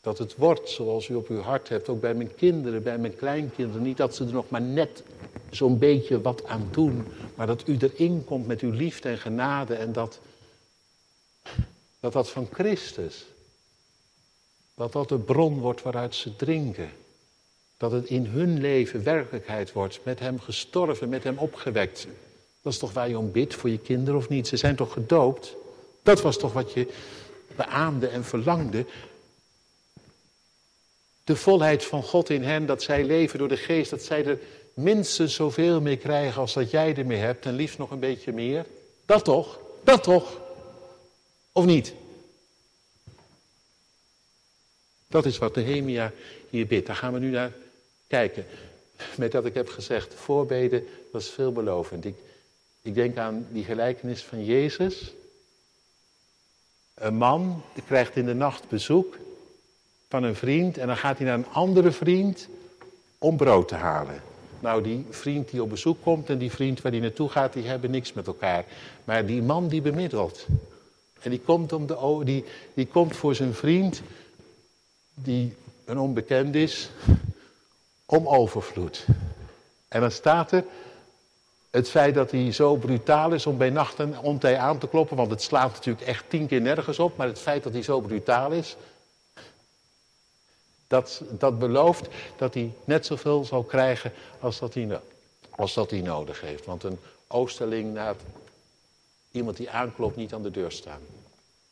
Dat 0.00 0.18
het 0.18 0.36
wordt 0.36 0.70
zoals 0.70 1.08
u 1.08 1.14
op 1.14 1.28
uw 1.28 1.40
hart 1.40 1.68
hebt, 1.68 1.88
ook 1.88 2.00
bij 2.00 2.14
mijn 2.14 2.34
kinderen, 2.34 2.82
bij 2.82 2.98
mijn 2.98 3.16
kleinkinderen. 3.16 3.82
Niet 3.82 3.96
dat 3.96 4.14
ze 4.14 4.24
er 4.24 4.32
nog 4.32 4.50
maar 4.50 4.62
net 4.62 5.02
zo'n 5.50 5.78
beetje 5.78 6.20
wat 6.20 6.44
aan 6.46 6.68
doen, 6.70 7.06
maar 7.34 7.46
dat 7.46 7.68
u 7.68 7.76
erin 7.80 8.24
komt 8.24 8.46
met 8.46 8.60
uw 8.60 8.70
liefde 8.70 9.08
en 9.08 9.18
genade 9.18 9.74
en 9.74 9.92
dat 9.92 10.20
dat, 12.02 12.12
dat 12.12 12.30
van 12.30 12.48
Christus, 12.52 13.24
dat 14.74 14.92
dat 14.92 15.08
de 15.08 15.18
bron 15.18 15.58
wordt 15.58 15.82
waaruit 15.82 16.14
ze 16.14 16.36
drinken. 16.36 16.90
Dat 17.76 17.92
het 17.92 18.06
in 18.06 18.26
hun 18.26 18.60
leven 18.60 19.04
werkelijkheid 19.04 19.72
wordt, 19.72 20.00
met 20.02 20.18
hem 20.18 20.40
gestorven, 20.40 21.08
met 21.08 21.24
hem 21.24 21.38
opgewekt. 21.38 22.06
Dat 22.62 22.72
is 22.72 22.78
toch 22.78 22.92
waar 22.92 23.08
je 23.08 23.18
om 23.18 23.32
bidt 23.32 23.54
voor 23.54 23.70
je 23.70 23.78
kinderen 23.78 24.20
of 24.20 24.28
niet? 24.28 24.48
Ze 24.48 24.56
zijn 24.56 24.76
toch 24.76 24.92
gedoopt? 24.92 25.54
Dat 26.02 26.20
was 26.22 26.38
toch 26.38 26.52
wat 26.52 26.72
je 26.72 26.88
beaamde 27.56 28.06
en 28.06 28.24
verlangde. 28.24 28.86
De 31.24 31.36
volheid 31.36 31.84
van 31.84 32.02
God 32.02 32.30
in 32.30 32.42
hen, 32.42 32.66
dat 32.66 32.82
zij 32.82 33.04
leven 33.04 33.38
door 33.38 33.48
de 33.48 33.56
geest, 33.56 33.90
dat 33.90 34.02
zij 34.02 34.24
er 34.24 34.38
minstens 34.74 35.34
zoveel 35.34 35.80
mee 35.80 35.96
krijgen 35.96 36.40
als 36.40 36.52
dat 36.52 36.70
jij 36.70 36.96
ermee 36.96 37.18
hebt 37.18 37.46
en 37.46 37.54
liefst 37.54 37.78
nog 37.78 37.90
een 37.90 38.00
beetje 38.00 38.32
meer. 38.32 38.66
Dat 39.06 39.24
toch? 39.24 39.58
Dat 39.84 40.02
toch? 40.02 40.41
Of 41.52 41.64
niet? 41.64 41.94
Dat 45.08 45.24
is 45.26 45.38
wat 45.38 45.54
Nehemia 45.54 46.12
hier 46.50 46.66
bidt. 46.66 46.86
Daar 46.86 46.96
gaan 46.96 47.12
we 47.12 47.18
nu 47.18 47.30
naar 47.30 47.52
kijken. 48.06 48.46
Met 49.16 49.32
dat 49.32 49.46
ik 49.46 49.54
heb 49.54 49.68
gezegd, 49.68 50.14
voorbeden, 50.14 50.86
is 51.12 51.30
veelbelovend. 51.30 52.04
Ik, 52.04 52.16
ik 52.82 52.94
denk 52.94 53.16
aan 53.16 53.46
die 53.50 53.64
gelijkenis 53.64 54.22
van 54.22 54.44
Jezus. 54.44 55.12
Een 56.94 57.14
man 57.14 57.62
krijgt 57.86 58.16
in 58.16 58.24
de 58.24 58.34
nacht 58.34 58.68
bezoek 58.68 59.18
van 60.08 60.22
een 60.22 60.34
vriend 60.34 60.78
en 60.78 60.86
dan 60.86 60.96
gaat 60.96 61.18
hij 61.18 61.26
naar 61.26 61.38
een 61.38 61.52
andere 61.52 61.92
vriend 61.92 62.48
om 63.18 63.36
brood 63.36 63.68
te 63.68 63.74
halen. 63.74 64.22
Nou, 64.60 64.82
die 64.82 65.06
vriend 65.10 65.50
die 65.50 65.62
op 65.62 65.70
bezoek 65.70 66.02
komt 66.02 66.28
en 66.30 66.38
die 66.38 66.50
vriend 66.50 66.80
waar 66.82 66.92
hij 66.92 67.00
naartoe 67.00 67.28
gaat, 67.28 67.52
die 67.52 67.66
hebben 67.66 67.90
niks 67.90 68.12
met 68.12 68.26
elkaar. 68.26 68.64
Maar 69.04 69.26
die 69.26 69.42
man 69.42 69.68
die 69.68 69.80
bemiddelt. 69.80 70.46
En 71.22 71.30
die 71.30 71.40
komt, 71.40 71.72
om 71.72 71.86
de, 71.86 72.20
die, 72.24 72.44
die 72.74 72.86
komt 72.86 73.16
voor 73.16 73.34
zijn 73.34 73.54
vriend, 73.54 74.02
die 75.14 75.56
een 75.84 75.98
onbekend 75.98 76.54
is, 76.54 76.90
om 78.06 78.28
overvloed. 78.28 79.06
En 79.88 80.00
dan 80.00 80.10
staat 80.10 80.52
er, 80.52 80.64
het 81.70 81.88
feit 81.88 82.14
dat 82.14 82.30
hij 82.30 82.52
zo 82.52 82.76
brutaal 82.76 83.32
is 83.32 83.46
om 83.46 83.56
bij 83.56 83.70
nacht 83.70 83.98
en 83.98 84.18
ontij 84.18 84.58
aan 84.58 84.78
te 84.78 84.88
kloppen, 84.88 85.16
want 85.16 85.30
het 85.30 85.42
slaat 85.42 85.72
natuurlijk 85.72 86.06
echt 86.06 86.24
tien 86.28 86.46
keer 86.46 86.60
nergens 86.60 86.98
op, 86.98 87.16
maar 87.16 87.26
het 87.26 87.38
feit 87.38 87.62
dat 87.62 87.72
hij 87.72 87.82
zo 87.82 88.00
brutaal 88.00 88.50
is, 88.50 88.76
Dat, 90.86 91.22
dat 91.30 91.58
belooft 91.58 92.08
dat 92.36 92.54
hij 92.54 92.72
net 92.84 93.06
zoveel 93.06 93.44
zal 93.44 93.62
krijgen 93.62 94.12
als 94.40 94.58
dat 94.58 94.74
hij, 94.74 95.00
als 95.50 95.74
dat 95.74 95.90
hij 95.90 96.00
nodig 96.00 96.40
heeft. 96.40 96.64
Want 96.64 96.82
een 96.82 96.98
oosterling 97.26 97.94
laat 97.94 98.20
iemand 99.32 99.56
die 99.56 99.70
aanklopt 99.70 100.16
niet 100.16 100.34
aan 100.34 100.42
de 100.42 100.50
deur 100.50 100.72
staan. 100.72 101.00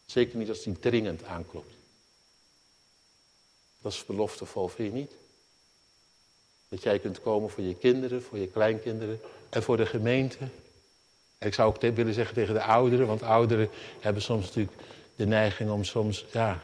Zeker 0.06 0.38
niet 0.38 0.48
als 0.48 0.64
hij 0.64 0.74
dringend 0.80 1.24
aanklopt. 1.24 1.74
Dat 3.80 3.92
is 3.92 4.04
beloftevol, 4.04 4.68
vind 4.68 4.92
je 4.92 4.98
niet? 4.98 5.12
Dat 6.68 6.82
jij 6.82 6.98
kunt 6.98 7.20
komen 7.20 7.50
voor 7.50 7.64
je 7.64 7.74
kinderen, 7.74 8.22
voor 8.22 8.38
je 8.38 8.46
kleinkinderen 8.46 9.20
en 9.50 9.62
voor 9.62 9.76
de 9.76 9.86
gemeente. 9.86 10.38
En 11.38 11.46
ik 11.46 11.54
zou 11.54 11.68
ook 11.68 11.80
willen 11.80 12.14
zeggen 12.14 12.34
tegen 12.34 12.54
de 12.54 12.62
ouderen, 12.62 13.06
want 13.06 13.22
ouderen 13.22 13.70
hebben 14.00 14.22
soms 14.22 14.46
natuurlijk 14.46 14.76
de 15.16 15.26
neiging 15.26 15.70
om 15.70 15.84
soms 15.84 16.24
ja, 16.32 16.62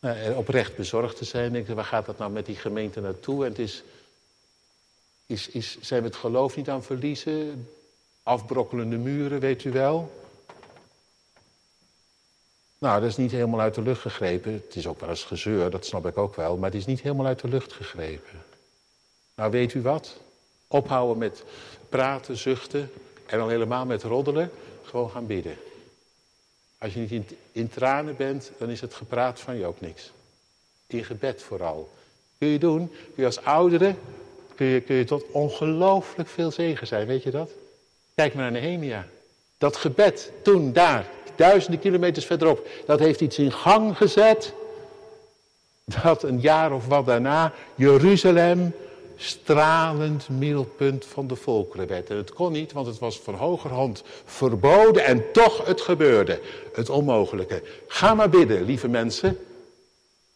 nou, 0.00 0.34
oprecht 0.34 0.76
bezorgd 0.76 1.16
te 1.16 1.24
zijn. 1.24 1.74
Waar 1.74 1.84
gaat 1.84 2.06
dat 2.06 2.18
nou 2.18 2.30
met 2.30 2.46
die 2.46 2.56
gemeente 2.56 3.00
naartoe? 3.00 3.44
En 3.44 3.50
het 3.50 3.58
is, 3.58 3.82
is, 5.26 5.48
is, 5.48 5.76
zijn 5.80 6.02
we 6.02 6.08
het 6.08 6.16
geloof 6.16 6.56
niet 6.56 6.68
aan 6.68 6.82
verliezen? 6.82 7.68
Afbrokkelende 8.30 8.96
muren, 8.96 9.40
weet 9.40 9.64
u 9.64 9.70
wel. 9.72 10.12
Nou, 12.78 13.00
dat 13.00 13.08
is 13.08 13.16
niet 13.16 13.30
helemaal 13.30 13.60
uit 13.60 13.74
de 13.74 13.82
lucht 13.82 14.00
gegrepen. 14.00 14.52
Het 14.52 14.76
is 14.76 14.86
ook 14.86 15.00
wel 15.00 15.08
eens 15.08 15.24
gezeur, 15.24 15.70
dat 15.70 15.86
snap 15.86 16.06
ik 16.06 16.18
ook 16.18 16.36
wel. 16.36 16.56
Maar 16.56 16.70
het 16.70 16.78
is 16.78 16.86
niet 16.86 17.00
helemaal 17.00 17.26
uit 17.26 17.40
de 17.40 17.48
lucht 17.48 17.72
gegrepen. 17.72 18.42
Nou, 19.34 19.50
weet 19.50 19.74
u 19.74 19.82
wat? 19.82 20.16
Ophouden 20.66 21.18
met 21.18 21.44
praten, 21.88 22.36
zuchten 22.36 22.90
en 23.26 23.38
dan 23.38 23.50
helemaal 23.50 23.86
met 23.86 24.02
roddelen. 24.02 24.50
Gewoon 24.82 25.10
gaan 25.10 25.26
bidden. 25.26 25.56
Als 26.78 26.94
je 26.94 27.00
niet 27.00 27.10
in, 27.10 27.26
in 27.52 27.68
tranen 27.68 28.16
bent, 28.16 28.50
dan 28.58 28.68
is 28.68 28.80
het 28.80 28.94
gepraat 28.94 29.40
van 29.40 29.56
je 29.56 29.66
ook 29.66 29.80
niks. 29.80 30.12
In 30.86 31.04
gebed 31.04 31.42
vooral. 31.42 31.90
Kun 32.38 32.48
je 32.48 32.58
doen, 32.58 32.88
kun 32.88 33.12
je 33.14 33.24
als 33.24 33.44
ouderen, 33.44 33.98
kun 34.54 34.66
je, 34.66 34.80
kun 34.80 34.96
je 34.96 35.04
tot 35.04 35.24
ongelooflijk 35.30 36.28
veel 36.28 36.50
zegen 36.50 36.86
zijn, 36.86 37.06
weet 37.06 37.22
je 37.22 37.30
dat? 37.30 37.50
Kijk 38.14 38.34
maar 38.34 38.50
naar 38.50 38.60
Nehemia. 38.60 39.06
Dat 39.58 39.76
gebed, 39.76 40.32
toen, 40.42 40.72
daar, 40.72 41.06
duizenden 41.36 41.80
kilometers 41.80 42.26
verderop, 42.26 42.68
dat 42.86 42.98
heeft 42.98 43.20
iets 43.20 43.38
in 43.38 43.52
gang 43.52 43.96
gezet. 43.96 44.52
Dat 46.02 46.22
een 46.22 46.40
jaar 46.40 46.72
of 46.72 46.86
wat 46.86 47.06
daarna 47.06 47.52
Jeruzalem 47.74 48.74
stralend 49.16 50.28
middelpunt 50.28 51.04
van 51.04 51.26
de 51.26 51.36
volkeren 51.36 51.86
werd. 51.86 52.10
En 52.10 52.16
het 52.16 52.32
kon 52.32 52.52
niet, 52.52 52.72
want 52.72 52.86
het 52.86 52.98
was 52.98 53.20
van 53.20 53.34
hogerhand 53.34 54.02
verboden 54.24 55.04
en 55.04 55.32
toch 55.32 55.66
het 55.66 55.80
gebeurde. 55.80 56.40
Het 56.72 56.88
onmogelijke. 56.88 57.62
Ga 57.86 58.14
maar 58.14 58.30
bidden, 58.30 58.64
lieve 58.64 58.88
mensen. 58.88 59.38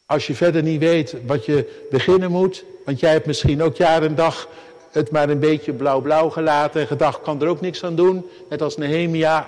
Als 0.07 0.27
je 0.27 0.35
verder 0.35 0.63
niet 0.63 0.81
weet 0.81 1.17
wat 1.27 1.45
je 1.45 1.87
beginnen 1.91 2.31
moet, 2.31 2.65
want 2.85 3.01
jij 3.01 3.13
hebt 3.13 3.27
misschien 3.27 3.63
ook 3.63 3.77
jaar 3.77 4.03
en 4.03 4.15
dag 4.15 4.49
het 4.95 5.11
maar 5.11 5.29
een 5.29 5.39
beetje 5.39 5.73
blauw-blauw 5.73 6.31
gelaten 6.31 6.81
en 6.81 6.87
gedacht, 6.87 7.21
kan 7.21 7.43
er 7.43 7.49
ook 7.49 7.61
niks 7.61 7.85
aan 7.85 7.97
doen. 7.97 8.31
Net 8.49 8.63
als 8.63 8.77
Nehemia 8.77 9.47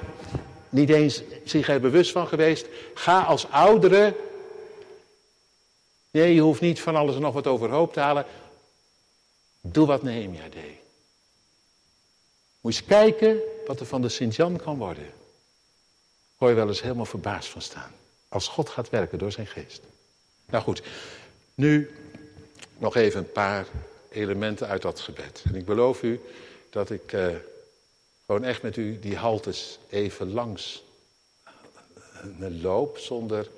niet 0.69 0.91
eens 0.91 1.23
zich 1.45 1.69
er 1.69 1.81
bewust 1.81 2.13
van 2.13 2.27
geweest. 2.27 2.67
Ga 2.95 3.21
als 3.21 3.51
oudere. 3.51 4.17
Nee, 6.11 6.35
je 6.35 6.41
hoeft 6.41 6.61
niet 6.61 6.81
van 6.81 6.97
alles 6.97 7.15
en 7.15 7.21
nog 7.21 7.35
wat 7.35 7.47
overhoop 7.47 7.93
te 7.93 8.01
halen. 8.01 8.25
Doe 9.61 9.87
wat 9.87 10.03
Nehemia 10.03 10.49
deed. 10.51 10.79
Moet 12.61 12.73
eens 12.73 12.85
kijken 12.85 13.39
wat 13.67 13.81
er 13.81 13.87
van 13.87 14.03
de 14.03 14.09
Sint-Jan 14.09 14.57
kan 14.57 14.79
worden. 14.79 15.13
Hoor 16.37 16.49
je 16.49 16.55
wel 16.55 16.69
eens 16.69 16.83
helemaal 16.83 17.05
verbaasd 17.05 17.49
van 17.49 17.63
staan. 17.63 17.93
Als 18.29 18.49
God 18.49 18.69
gaat 18.69 18.91
werken 18.91 19.19
door 19.19 19.33
zijn 19.33 19.47
geest. 19.47 19.83
Nou 20.47 20.63
goed, 20.63 20.83
nu 21.55 21.91
nog 22.79 22.97
even 22.97 23.21
een 23.21 23.33
paar 23.33 23.67
elementen 24.17 24.69
uit 24.69 24.83
dat 24.83 25.01
gebed. 25.01 25.43
En 25.45 25.55
ik 25.55 25.65
beloof 25.65 26.03
u 26.03 26.21
dat 26.71 26.91
ik 26.91 27.13
eh, 27.13 27.35
gewoon 28.27 28.45
echt 28.45 28.63
met 28.63 28.77
u 28.77 28.99
die 28.99 29.17
haltes 29.17 29.79
even 29.89 30.33
langs 30.33 30.85
uh, 32.41 32.63
loop 32.63 32.99
zonder 32.99 33.49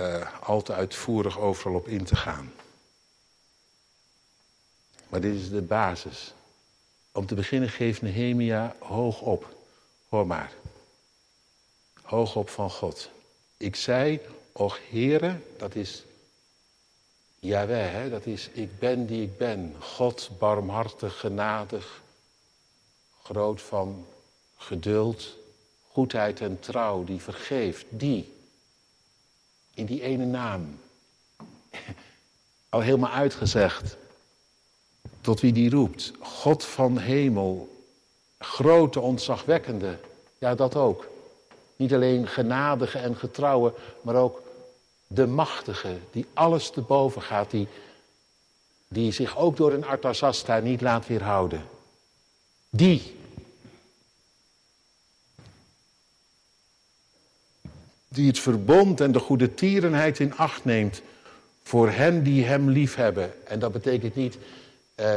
uh, 0.00 0.42
al 0.42 0.62
te 0.62 0.72
uitvoerig 0.72 1.38
overal 1.38 1.76
op 1.76 1.88
in 1.88 2.04
te 2.04 2.16
gaan. 2.16 2.52
Maar 5.08 5.20
dit 5.20 5.34
is 5.34 5.50
de 5.50 5.62
basis. 5.62 6.34
Om 7.12 7.26
te 7.26 7.34
beginnen 7.34 7.68
geeft 7.68 8.02
Nehemia 8.02 8.76
hoog 8.78 9.20
op. 9.20 9.54
Hoor 10.08 10.26
maar. 10.26 10.52
Hoog 12.02 12.36
op 12.36 12.48
van 12.48 12.70
God. 12.70 13.10
Ik 13.56 13.76
zei, 13.76 14.20
och 14.52 14.78
Heere, 14.90 15.36
dat 15.56 15.74
is 15.74 16.04
Jawel, 17.44 17.88
hè, 17.88 18.10
dat 18.10 18.26
is 18.26 18.48
ik 18.52 18.78
ben 18.78 19.06
die 19.06 19.22
ik 19.22 19.38
ben. 19.38 19.74
God, 19.80 20.30
barmhartig, 20.38 21.20
genadig, 21.20 22.02
groot 23.22 23.62
van 23.62 24.06
geduld, 24.56 25.36
goedheid 25.88 26.40
en 26.40 26.60
trouw, 26.60 27.04
die 27.04 27.20
vergeeft, 27.20 27.84
die. 27.88 28.32
In 29.74 29.86
die 29.86 30.02
ene 30.02 30.24
naam. 30.24 30.80
Al 32.68 32.80
helemaal 32.80 33.10
uitgezegd 33.10 33.96
tot 35.20 35.40
wie 35.40 35.52
die 35.52 35.70
roept. 35.70 36.12
God 36.20 36.64
van 36.64 36.98
hemel, 36.98 37.84
grote, 38.38 39.00
ontzagwekkende. 39.00 39.98
Ja, 40.38 40.54
dat 40.54 40.76
ook. 40.76 41.06
Niet 41.76 41.94
alleen 41.94 42.26
genadige 42.26 42.98
en 42.98 43.16
getrouwe, 43.16 43.74
maar 44.00 44.14
ook 44.14 44.42
de 45.14 45.26
machtige, 45.26 45.98
die 46.10 46.26
alles 46.32 46.70
te 46.70 46.80
boven 46.80 47.22
gaat, 47.22 47.50
die, 47.50 47.68
die 48.88 49.12
zich 49.12 49.38
ook 49.38 49.56
door 49.56 49.72
een 49.72 49.84
Artasasta 49.84 50.58
niet 50.58 50.80
laat 50.80 51.06
weerhouden. 51.06 51.64
Die. 52.70 53.16
Die 58.08 58.26
het 58.26 58.38
verbond 58.38 59.00
en 59.00 59.12
de 59.12 59.18
goede 59.18 59.54
tierenheid 59.54 60.18
in 60.18 60.36
acht 60.36 60.64
neemt 60.64 61.02
voor 61.62 61.90
hen 61.90 62.22
die 62.22 62.44
hem 62.44 62.70
lief 62.70 62.94
hebben. 62.94 63.46
En 63.46 63.58
dat 63.58 63.72
betekent 63.72 64.14
niet 64.14 64.38
uh, 64.96 65.14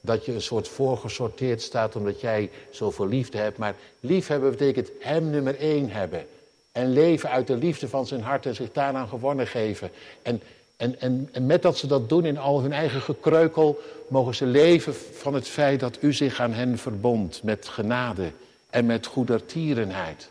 dat 0.00 0.24
je 0.24 0.32
een 0.32 0.42
soort 0.42 0.68
voorgesorteerd 0.68 1.62
staat 1.62 1.96
omdat 1.96 2.20
jij 2.20 2.50
zoveel 2.70 3.08
liefde 3.08 3.38
hebt. 3.38 3.58
Maar 3.58 3.74
liefhebben 4.00 4.50
betekent 4.50 4.90
hem 5.00 5.30
nummer 5.30 5.58
één 5.58 5.90
hebben. 5.90 6.26
En 6.72 6.92
leven 6.92 7.30
uit 7.30 7.46
de 7.46 7.56
liefde 7.56 7.88
van 7.88 8.06
zijn 8.06 8.20
hart 8.20 8.46
en 8.46 8.54
zich 8.54 8.72
daaraan 8.72 9.08
gewonnen 9.08 9.46
geven. 9.46 9.90
En, 10.22 10.42
en, 10.76 11.00
en, 11.00 11.28
en 11.32 11.46
met 11.46 11.62
dat 11.62 11.78
ze 11.78 11.86
dat 11.86 12.08
doen 12.08 12.24
in 12.24 12.38
al 12.38 12.60
hun 12.60 12.72
eigen 12.72 13.00
gekreukel, 13.00 13.80
mogen 14.08 14.34
ze 14.34 14.46
leven 14.46 14.94
van 14.94 15.34
het 15.34 15.48
feit 15.48 15.80
dat 15.80 15.98
u 16.00 16.12
zich 16.12 16.40
aan 16.40 16.52
hen 16.52 16.78
verbond 16.78 17.42
met 17.42 17.68
genade 17.68 18.32
en 18.70 18.86
met 18.86 19.06
goedertierenheid. 19.06 20.28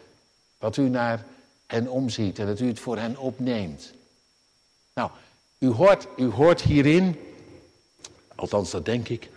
Dat 0.57 0.77
u 0.77 0.89
naar 0.89 1.25
hen 1.67 1.87
omziet 1.87 2.39
en 2.39 2.45
dat 2.45 2.59
u 2.59 2.67
het 2.67 2.79
voor 2.79 2.97
hen 2.97 3.17
opneemt. 3.17 3.93
Nou, 4.93 5.09
u 5.59 5.67
hoort, 5.67 6.07
u 6.17 6.25
hoort 6.29 6.61
hierin 6.61 7.17
Althans, 8.39 8.71
dat 8.71 8.85
denk 8.85 9.09
ik. 9.09 9.29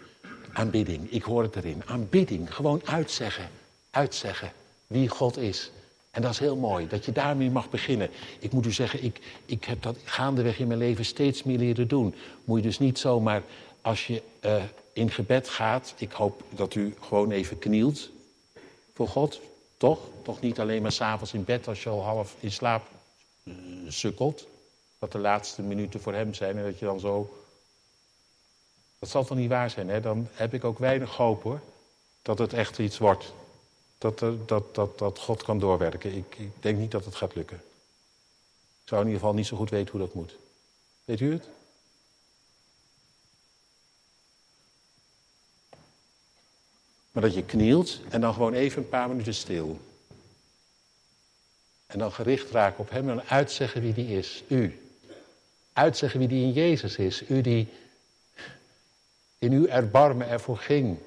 Aanbidding. 0.53 1.11
Ik 1.11 1.22
hoor 1.22 1.43
het 1.43 1.57
erin. 1.57 1.83
Aanbidding. 1.87 2.55
Gewoon 2.55 2.81
uitzeggen. 2.85 3.49
Uitzeggen 3.91 4.53
wie 4.87 5.09
God 5.09 5.37
is. 5.37 5.70
En 6.13 6.23
dat 6.23 6.31
is 6.31 6.39
heel 6.39 6.57
mooi, 6.57 6.89
dat 6.89 7.05
je 7.05 7.13
daarmee 7.13 7.51
mag 7.51 7.71
beginnen. 7.71 8.11
Ik 8.39 8.53
moet 8.53 8.67
u 8.67 8.73
zeggen, 8.73 9.05
ik, 9.05 9.21
ik 9.47 9.65
heb 9.65 9.83
dat 9.83 9.97
gaandeweg 10.05 10.59
in 10.59 10.67
mijn 10.67 10.79
leven 10.79 11.05
steeds 11.05 11.43
meer 11.43 11.59
leren 11.59 11.89
doen. 11.89 12.15
Moet 12.45 12.57
je 12.59 12.63
dus 12.63 12.79
niet 12.79 12.99
zomaar, 12.99 13.43
als 13.81 14.07
je 14.07 14.23
uh, 14.45 14.63
in 14.93 15.11
gebed 15.11 15.49
gaat... 15.49 15.95
ik 15.97 16.13
hoop 16.13 16.43
dat 16.51 16.75
u 16.75 16.95
gewoon 17.01 17.31
even 17.31 17.59
knielt 17.59 18.11
voor 18.95 19.09
God. 19.09 19.41
Toch? 19.77 19.99
Toch 20.23 20.41
niet 20.41 20.61
alleen 20.61 20.83
maar 20.83 20.93
s'avonds 20.93 21.33
in 21.33 21.45
bed 21.45 21.69
als 21.69 21.83
je 21.83 21.89
al 21.89 22.03
half 22.03 22.37
in 22.41 22.53
slaap 22.53 22.89
uh, 23.45 23.55
sukkelt. 23.89 24.47
Dat 24.99 25.13
de 25.13 25.19
laatste 25.19 25.63
minuten 25.63 26.01
voor 26.01 26.15
hem 26.15 26.35
zijn 26.35 26.59
en 26.59 26.65
dat 26.65 26.79
je 26.79 26.85
dan 26.85 27.01
zo 27.01 27.43
dat 29.03 29.11
zal 29.11 29.25
toch 29.25 29.39
niet 29.39 29.49
waar 29.49 29.71
zijn, 29.71 29.89
hè? 29.89 30.01
Dan 30.01 30.29
heb 30.33 30.55
ik 30.55 30.65
ook 30.65 30.79
weinig 30.79 31.17
hoop, 31.17 31.43
hoor. 31.43 31.61
Dat 32.23 32.39
het 32.39 32.53
echt 32.53 32.79
iets 32.79 32.99
wordt. 32.99 33.33
Dat, 34.03 34.18
dat, 34.18 34.74
dat, 34.74 34.98
dat 34.98 35.18
God 35.18 35.42
kan 35.42 35.59
doorwerken. 35.59 36.16
Ik, 36.16 36.36
ik 36.38 36.50
denk 36.61 36.78
niet 36.78 36.90
dat 36.90 37.05
het 37.05 37.14
gaat 37.14 37.34
lukken. 37.34 37.57
Ik 38.82 38.88
zou 38.88 39.00
in 39.00 39.07
ieder 39.07 39.20
geval 39.20 39.36
niet 39.36 39.46
zo 39.46 39.57
goed 39.57 39.70
weten 39.70 39.90
hoe 39.90 40.00
dat 40.00 40.14
moet. 40.14 40.36
Weet 41.05 41.20
u 41.20 41.32
het? 41.32 41.48
Maar 47.12 47.22
dat 47.22 47.34
je 47.34 47.44
knielt 47.44 48.00
en 48.09 48.20
dan 48.20 48.32
gewoon 48.32 48.53
even 48.53 48.82
een 48.82 48.88
paar 48.88 49.09
minuten 49.09 49.34
stil. 49.34 49.80
En 51.86 51.98
dan 51.98 52.12
gericht 52.12 52.50
raken 52.50 52.80
op 52.80 52.90
hem 52.90 53.11
en 53.11 53.28
uitzeggen 53.28 53.82
wie 53.82 53.94
die 53.94 54.18
is. 54.18 54.42
U. 54.48 54.90
Uitzeggen 55.72 56.18
wie 56.18 56.28
die 56.28 56.44
in 56.44 56.53
Jezus 56.53 56.96
is. 56.96 57.28
U 57.28 57.40
die 57.40 57.68
in 59.38 59.53
uw 59.53 59.66
erbarmen 59.66 60.28
ervoor 60.28 60.59
ging. 60.59 60.98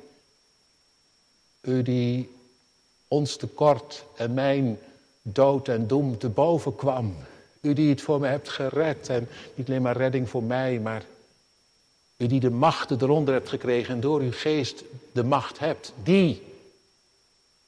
U 1.61 1.81
die 1.81 2.34
ons 3.07 3.35
tekort 3.35 4.03
en 4.15 4.33
mijn 4.33 4.79
dood 5.21 5.67
en 5.67 5.87
doem 5.87 6.17
te 6.17 6.29
boven 6.29 6.75
kwam. 6.75 7.15
U 7.61 7.73
die 7.73 7.89
het 7.89 8.01
voor 8.01 8.19
me 8.19 8.27
hebt 8.27 8.49
gered. 8.49 9.09
En 9.09 9.27
niet 9.55 9.67
alleen 9.67 9.81
maar 9.81 9.97
redding 9.97 10.29
voor 10.29 10.43
mij, 10.43 10.79
maar 10.79 11.03
u 12.17 12.27
die 12.27 12.39
de 12.39 12.49
machten 12.49 12.97
eronder 13.01 13.33
hebt 13.33 13.49
gekregen 13.49 13.93
en 13.93 13.99
door 13.99 14.19
uw 14.19 14.31
geest 14.31 14.83
de 15.11 15.23
macht 15.23 15.59
hebt. 15.59 15.93
Die, 16.03 16.43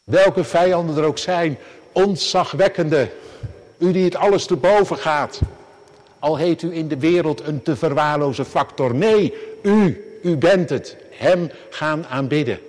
welke 0.03 0.43
vijanden 0.43 0.97
er 0.97 1.03
ook 1.03 1.17
zijn, 1.17 1.57
ontzagwekkende. 1.91 3.11
U 3.77 3.91
die 3.91 4.03
het 4.03 4.15
alles 4.15 4.45
te 4.45 4.55
boven 4.55 4.97
gaat. 4.97 5.39
Al 6.19 6.37
heet 6.37 6.61
u 6.61 6.75
in 6.75 6.87
de 6.87 6.97
wereld 6.97 7.41
een 7.41 7.61
te 7.61 7.75
verwaarloze 7.75 8.45
factor. 8.45 8.95
Nee, 8.95 9.33
u, 9.61 10.05
u 10.23 10.37
bent 10.37 10.69
het. 10.69 10.95
Hem 11.09 11.51
gaan 11.69 12.05
aanbidden. 12.05 12.59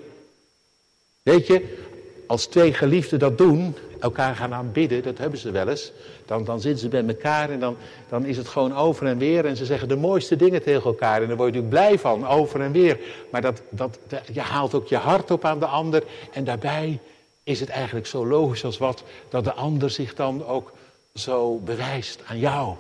Weet 1.23 1.47
je, 1.47 1.88
als 2.29 2.47
twee 2.47 2.75
geliefden 2.75 3.19
dat 3.19 3.39
doen, 3.39 3.75
elkaar 4.01 4.35
gaan 4.37 4.55
aanbidden, 4.55 5.03
dat 5.03 5.19
hebben 5.19 5.39
ze 5.39 5.51
wel 5.51 5.69
eens. 5.69 5.93
Dan, 6.27 6.45
dan 6.45 6.61
zitten 6.61 6.81
ze 6.81 6.89
bij 6.89 7.07
elkaar 7.07 7.51
en 7.51 7.61
dan, 7.61 7.77
dan 8.09 8.25
is 8.25 8.37
het 8.37 8.49
gewoon 8.49 8.77
over 8.77 9.07
en 9.07 9.19
weer. 9.19 9.47
En 9.47 9.57
ze 9.57 9.65
zeggen 9.65 9.89
de 9.89 9.97
mooiste 9.97 10.37
dingen 10.37 10.63
tegen 10.63 10.85
elkaar. 10.85 11.23
En 11.23 11.29
daar 11.29 11.37
word 11.37 11.55
je 11.55 11.63
blij 11.63 11.99
van, 11.99 12.27
over 12.27 12.61
en 12.61 12.73
weer. 12.73 13.01
Maar 13.31 13.41
dat, 13.41 13.63
dat, 13.71 13.99
je 14.33 14.41
haalt 14.41 14.75
ook 14.75 14.89
je 14.89 14.97
hart 14.97 15.31
op 15.31 15.45
aan 15.45 15.59
de 15.59 15.67
ander. 15.67 16.03
En 16.33 16.45
daarbij 16.45 17.01
is 17.43 17.61
het 17.61 17.69
eigenlijk 17.69 18.07
zo 18.07 18.27
logisch 18.27 18.65
als 18.65 18.79
wat 18.79 19.03
dat 19.29 19.45
de 19.45 19.53
ander 19.53 19.91
zich 19.91 20.15
dan 20.15 20.47
ook 20.47 20.73
zo 21.15 21.57
bewijst 21.57 22.21
aan 22.27 22.39
jou. 22.39 22.75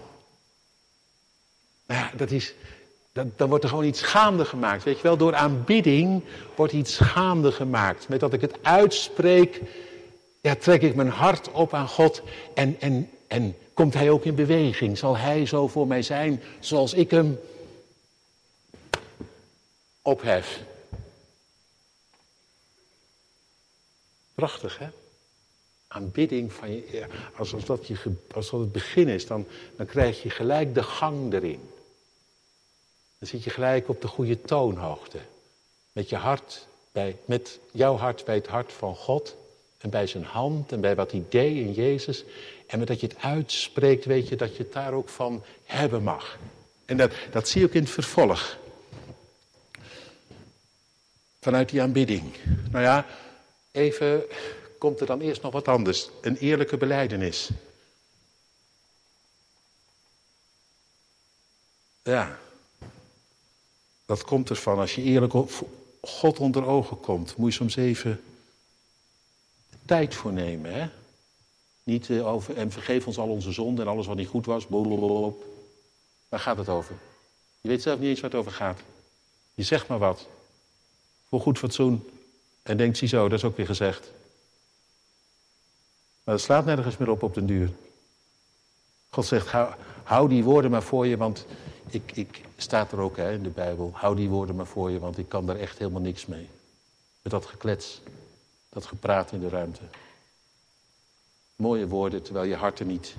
Nou 1.86 2.00
ja, 2.00 2.10
dat 2.16 2.30
is, 2.30 2.54
dan, 3.36 3.48
wordt 3.48 3.64
er 3.64 3.70
gewoon 3.70 3.84
iets 3.84 4.02
gaande 4.02 4.44
gemaakt. 4.44 4.84
Weet 4.84 4.96
je 4.96 5.02
wel, 5.02 5.16
door 5.16 5.34
aanbidding 5.34 6.22
wordt 6.54 6.72
iets 6.72 6.96
gaande 6.96 7.52
gemaakt. 7.52 8.08
Met 8.08 8.20
dat 8.20 8.32
ik 8.32 8.40
het 8.40 8.58
uitspreek, 8.62 9.60
ja, 10.40 10.54
trek 10.54 10.82
ik 10.82 10.94
mijn 10.94 11.08
hart 11.08 11.52
op 11.52 11.74
aan 11.74 11.88
God. 11.88 12.22
En, 12.54 12.76
en, 12.80 13.10
en 13.26 13.56
komt 13.74 13.94
Hij 13.94 14.10
ook 14.10 14.24
in 14.24 14.34
beweging? 14.34 14.98
Zal 14.98 15.16
Hij 15.16 15.46
zo 15.46 15.68
voor 15.68 15.86
mij 15.86 16.02
zijn 16.02 16.42
zoals 16.60 16.94
ik 16.94 17.10
Hem 17.10 17.38
ophef? 20.02 20.60
Prachtig, 24.34 24.78
hè? 24.78 24.88
Aanbidding 25.88 26.52
van 26.52 26.70
je, 26.70 27.06
als, 27.36 27.54
als, 27.54 27.64
dat 27.64 27.86
je, 27.86 27.96
als 28.34 28.50
dat 28.50 28.60
het 28.60 28.72
begin 28.72 29.08
is, 29.08 29.26
dan, 29.26 29.46
dan 29.76 29.86
krijg 29.86 30.22
je 30.22 30.30
gelijk 30.30 30.74
de 30.74 30.82
gang 30.82 31.32
erin. 31.32 31.60
Dan 33.18 33.28
zit 33.28 33.44
je 33.44 33.50
gelijk 33.50 33.88
op 33.88 34.00
de 34.00 34.08
goede 34.08 34.40
toonhoogte. 34.40 35.18
Met 35.92 36.08
je 36.08 36.16
hart, 36.16 36.66
bij, 36.92 37.16
met 37.24 37.58
jouw 37.70 37.96
hart 37.96 38.24
bij 38.24 38.34
het 38.34 38.46
hart 38.46 38.72
van 38.72 38.96
God. 38.96 39.36
En 39.78 39.90
bij 39.90 40.06
zijn 40.06 40.24
hand 40.24 40.72
en 40.72 40.80
bij 40.80 40.94
wat 40.94 41.10
hij 41.10 41.24
deed 41.28 41.56
in 41.56 41.72
Jezus. 41.72 42.24
En 42.66 42.78
met 42.78 42.88
dat 42.88 43.00
je 43.00 43.06
het 43.06 43.18
uitspreekt, 43.18 44.04
weet 44.04 44.28
je 44.28 44.36
dat 44.36 44.56
je 44.56 44.62
het 44.62 44.72
daar 44.72 44.92
ook 44.92 45.08
van 45.08 45.44
hebben 45.64 46.02
mag. 46.02 46.38
En 46.84 46.96
dat, 46.96 47.12
dat 47.30 47.48
zie 47.48 47.60
je 47.60 47.66
ook 47.66 47.72
in 47.72 47.82
het 47.82 47.90
vervolg. 47.90 48.58
Vanuit 51.40 51.68
die 51.68 51.82
aanbidding. 51.82 52.36
Nou 52.70 52.84
ja, 52.84 53.06
even 53.72 54.24
komt 54.78 55.00
er 55.00 55.06
dan 55.06 55.20
eerst 55.20 55.42
nog 55.42 55.52
wat 55.52 55.68
anders. 55.68 56.10
Een 56.20 56.36
eerlijke 56.36 56.76
beleidenis. 56.76 57.50
Ja, 62.02 62.38
dat 64.08 64.24
komt 64.24 64.50
ervan. 64.50 64.78
Als 64.78 64.94
je 64.94 65.02
eerlijk 65.02 65.32
God 66.00 66.38
onder 66.38 66.66
ogen 66.66 67.00
komt, 67.00 67.36
moet 67.36 67.50
je 67.50 67.56
soms 67.56 67.76
even 67.76 68.20
tijd 69.84 70.14
voor 70.14 70.32
nemen. 70.32 70.74
Hè? 70.74 70.88
Niet 71.82 72.08
uh, 72.08 72.26
over, 72.26 72.56
en 72.56 72.70
vergeef 72.70 73.06
ons 73.06 73.18
al 73.18 73.28
onze 73.28 73.52
zonden 73.52 73.84
en 73.84 73.90
alles 73.90 74.06
wat 74.06 74.16
niet 74.16 74.28
goed 74.28 74.46
was. 74.46 74.66
Blablabla. 74.66 75.32
Waar 76.28 76.40
gaat 76.40 76.56
het 76.56 76.68
over? 76.68 76.94
Je 77.60 77.68
weet 77.68 77.82
zelf 77.82 77.98
niet 77.98 78.08
eens 78.08 78.20
waar 78.20 78.30
het 78.30 78.38
over 78.38 78.52
gaat. 78.52 78.80
Je 79.54 79.62
zegt 79.62 79.88
maar 79.88 79.98
wat. 79.98 80.26
Voor 81.28 81.40
goed 81.40 81.58
fatsoen. 81.58 82.08
En 82.62 82.76
denkt, 82.76 82.96
ziezo, 82.96 83.28
dat 83.28 83.38
is 83.38 83.44
ook 83.44 83.56
weer 83.56 83.66
gezegd. 83.66 84.10
Maar 86.24 86.34
dat 86.34 86.44
slaat 86.44 86.64
nergens 86.64 86.96
meer 86.96 87.10
op 87.10 87.22
op 87.22 87.34
den 87.34 87.46
duur. 87.46 87.72
God 89.08 89.26
zegt, 89.26 89.46
hou, 89.46 89.74
hou 90.02 90.28
die 90.28 90.44
woorden 90.44 90.70
maar 90.70 90.82
voor 90.82 91.06
je, 91.06 91.16
want 91.16 91.46
ik, 91.90 92.12
ik, 92.12 92.40
staat 92.56 92.92
er 92.92 92.98
ook 92.98 93.16
hè, 93.16 93.32
in 93.32 93.42
de 93.42 93.48
Bijbel, 93.48 93.90
hou 93.94 94.16
die 94.16 94.28
woorden 94.28 94.56
maar 94.56 94.66
voor 94.66 94.90
je, 94.90 94.98
want 94.98 95.18
ik 95.18 95.28
kan 95.28 95.46
daar 95.46 95.56
echt 95.56 95.78
helemaal 95.78 96.00
niks 96.00 96.26
mee. 96.26 96.48
Met 97.22 97.32
dat 97.32 97.46
geklets, 97.46 98.00
dat 98.68 98.86
gepraat 98.86 99.32
in 99.32 99.40
de 99.40 99.48
ruimte. 99.48 99.82
Mooie 101.56 101.88
woorden, 101.88 102.22
terwijl 102.22 102.46
je 102.46 102.54
hart 102.54 102.78
er 102.78 102.86
niet, 102.86 103.16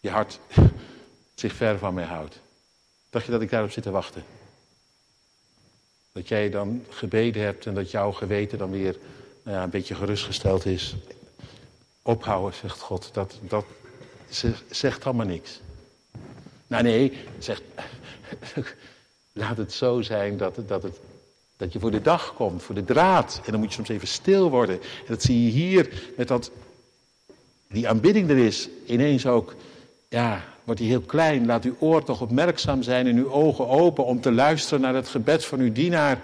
je 0.00 0.10
hart 0.10 0.40
zich 1.34 1.52
ver 1.52 1.78
van 1.78 1.94
mij 1.94 2.04
houdt. 2.04 2.40
Dacht 3.10 3.24
je 3.24 3.32
dat 3.32 3.42
ik 3.42 3.50
daarop 3.50 3.70
zit 3.70 3.82
te 3.82 3.90
wachten? 3.90 4.24
Dat 6.12 6.28
jij 6.28 6.50
dan 6.50 6.84
gebeden 6.88 7.42
hebt 7.42 7.66
en 7.66 7.74
dat 7.74 7.90
jouw 7.90 8.12
geweten 8.12 8.58
dan 8.58 8.70
weer 8.70 8.98
nou 9.42 9.56
ja, 9.56 9.62
een 9.62 9.70
beetje 9.70 9.94
gerustgesteld 9.94 10.64
is. 10.64 10.96
Ophouden, 12.02 12.54
zegt 12.54 12.80
God, 12.80 13.14
dat, 13.14 13.38
dat 13.40 13.64
zegt 14.70 15.04
allemaal 15.04 15.26
niks. 15.26 15.60
Nou 16.68 16.82
nee, 16.82 17.12
zegt, 17.38 17.62
laat 19.32 19.56
het 19.56 19.72
zo 19.72 20.02
zijn 20.02 20.36
dat, 20.36 20.58
dat, 20.66 20.82
het, 20.82 20.98
dat 21.56 21.72
je 21.72 21.78
voor 21.78 21.90
de 21.90 22.02
dag 22.02 22.34
komt, 22.34 22.62
voor 22.62 22.74
de 22.74 22.84
draad. 22.84 23.40
En 23.44 23.50
dan 23.50 23.60
moet 23.60 23.68
je 23.68 23.74
soms 23.74 23.88
even 23.88 24.08
stil 24.08 24.50
worden. 24.50 24.74
En 24.80 25.06
dat 25.06 25.22
zie 25.22 25.44
je 25.44 25.50
hier 25.50 26.12
met 26.16 26.28
dat, 26.28 26.50
die 27.68 27.88
aanbidding 27.88 28.30
er 28.30 28.38
is, 28.38 28.68
ineens 28.86 29.26
ook, 29.26 29.54
ja, 30.08 30.44
wordt 30.64 30.80
die 30.80 30.90
heel 30.90 31.00
klein. 31.00 31.46
Laat 31.46 31.64
uw 31.64 31.76
oor 31.78 32.04
toch 32.04 32.20
opmerkzaam 32.20 32.82
zijn 32.82 33.06
en 33.06 33.16
uw 33.16 33.32
ogen 33.32 33.68
open 33.68 34.04
om 34.04 34.20
te 34.20 34.32
luisteren 34.32 34.80
naar 34.80 34.94
het 34.94 35.08
gebed 35.08 35.44
van 35.44 35.58
uw 35.58 35.72
dienaar. 35.72 36.20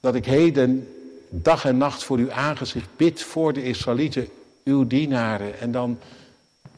Dat 0.00 0.14
ik 0.14 0.24
heden 0.24 0.88
dag 1.28 1.64
en 1.64 1.76
nacht 1.76 2.04
voor 2.04 2.18
uw 2.18 2.32
aangezicht 2.32 2.88
bid 2.96 3.22
voor 3.22 3.52
de 3.52 3.62
Israëlieten, 3.62 4.28
uw 4.64 4.86
dienaren. 4.86 5.60
En 5.60 5.70
dan, 5.70 5.98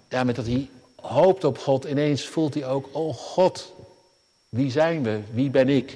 ja, 0.08 0.24
met 0.24 0.36
dat 0.36 0.46
hij 0.46 0.68
hoopt 1.01 1.44
op 1.44 1.59
God, 1.59 1.84
ineens 1.84 2.26
voelt 2.26 2.55
hij 2.55 2.66
ook, 2.66 2.88
oh 2.92 3.14
God, 3.14 3.72
wie 4.49 4.70
zijn 4.70 5.03
we? 5.03 5.20
Wie 5.32 5.51
ben 5.51 5.68
ik? 5.68 5.92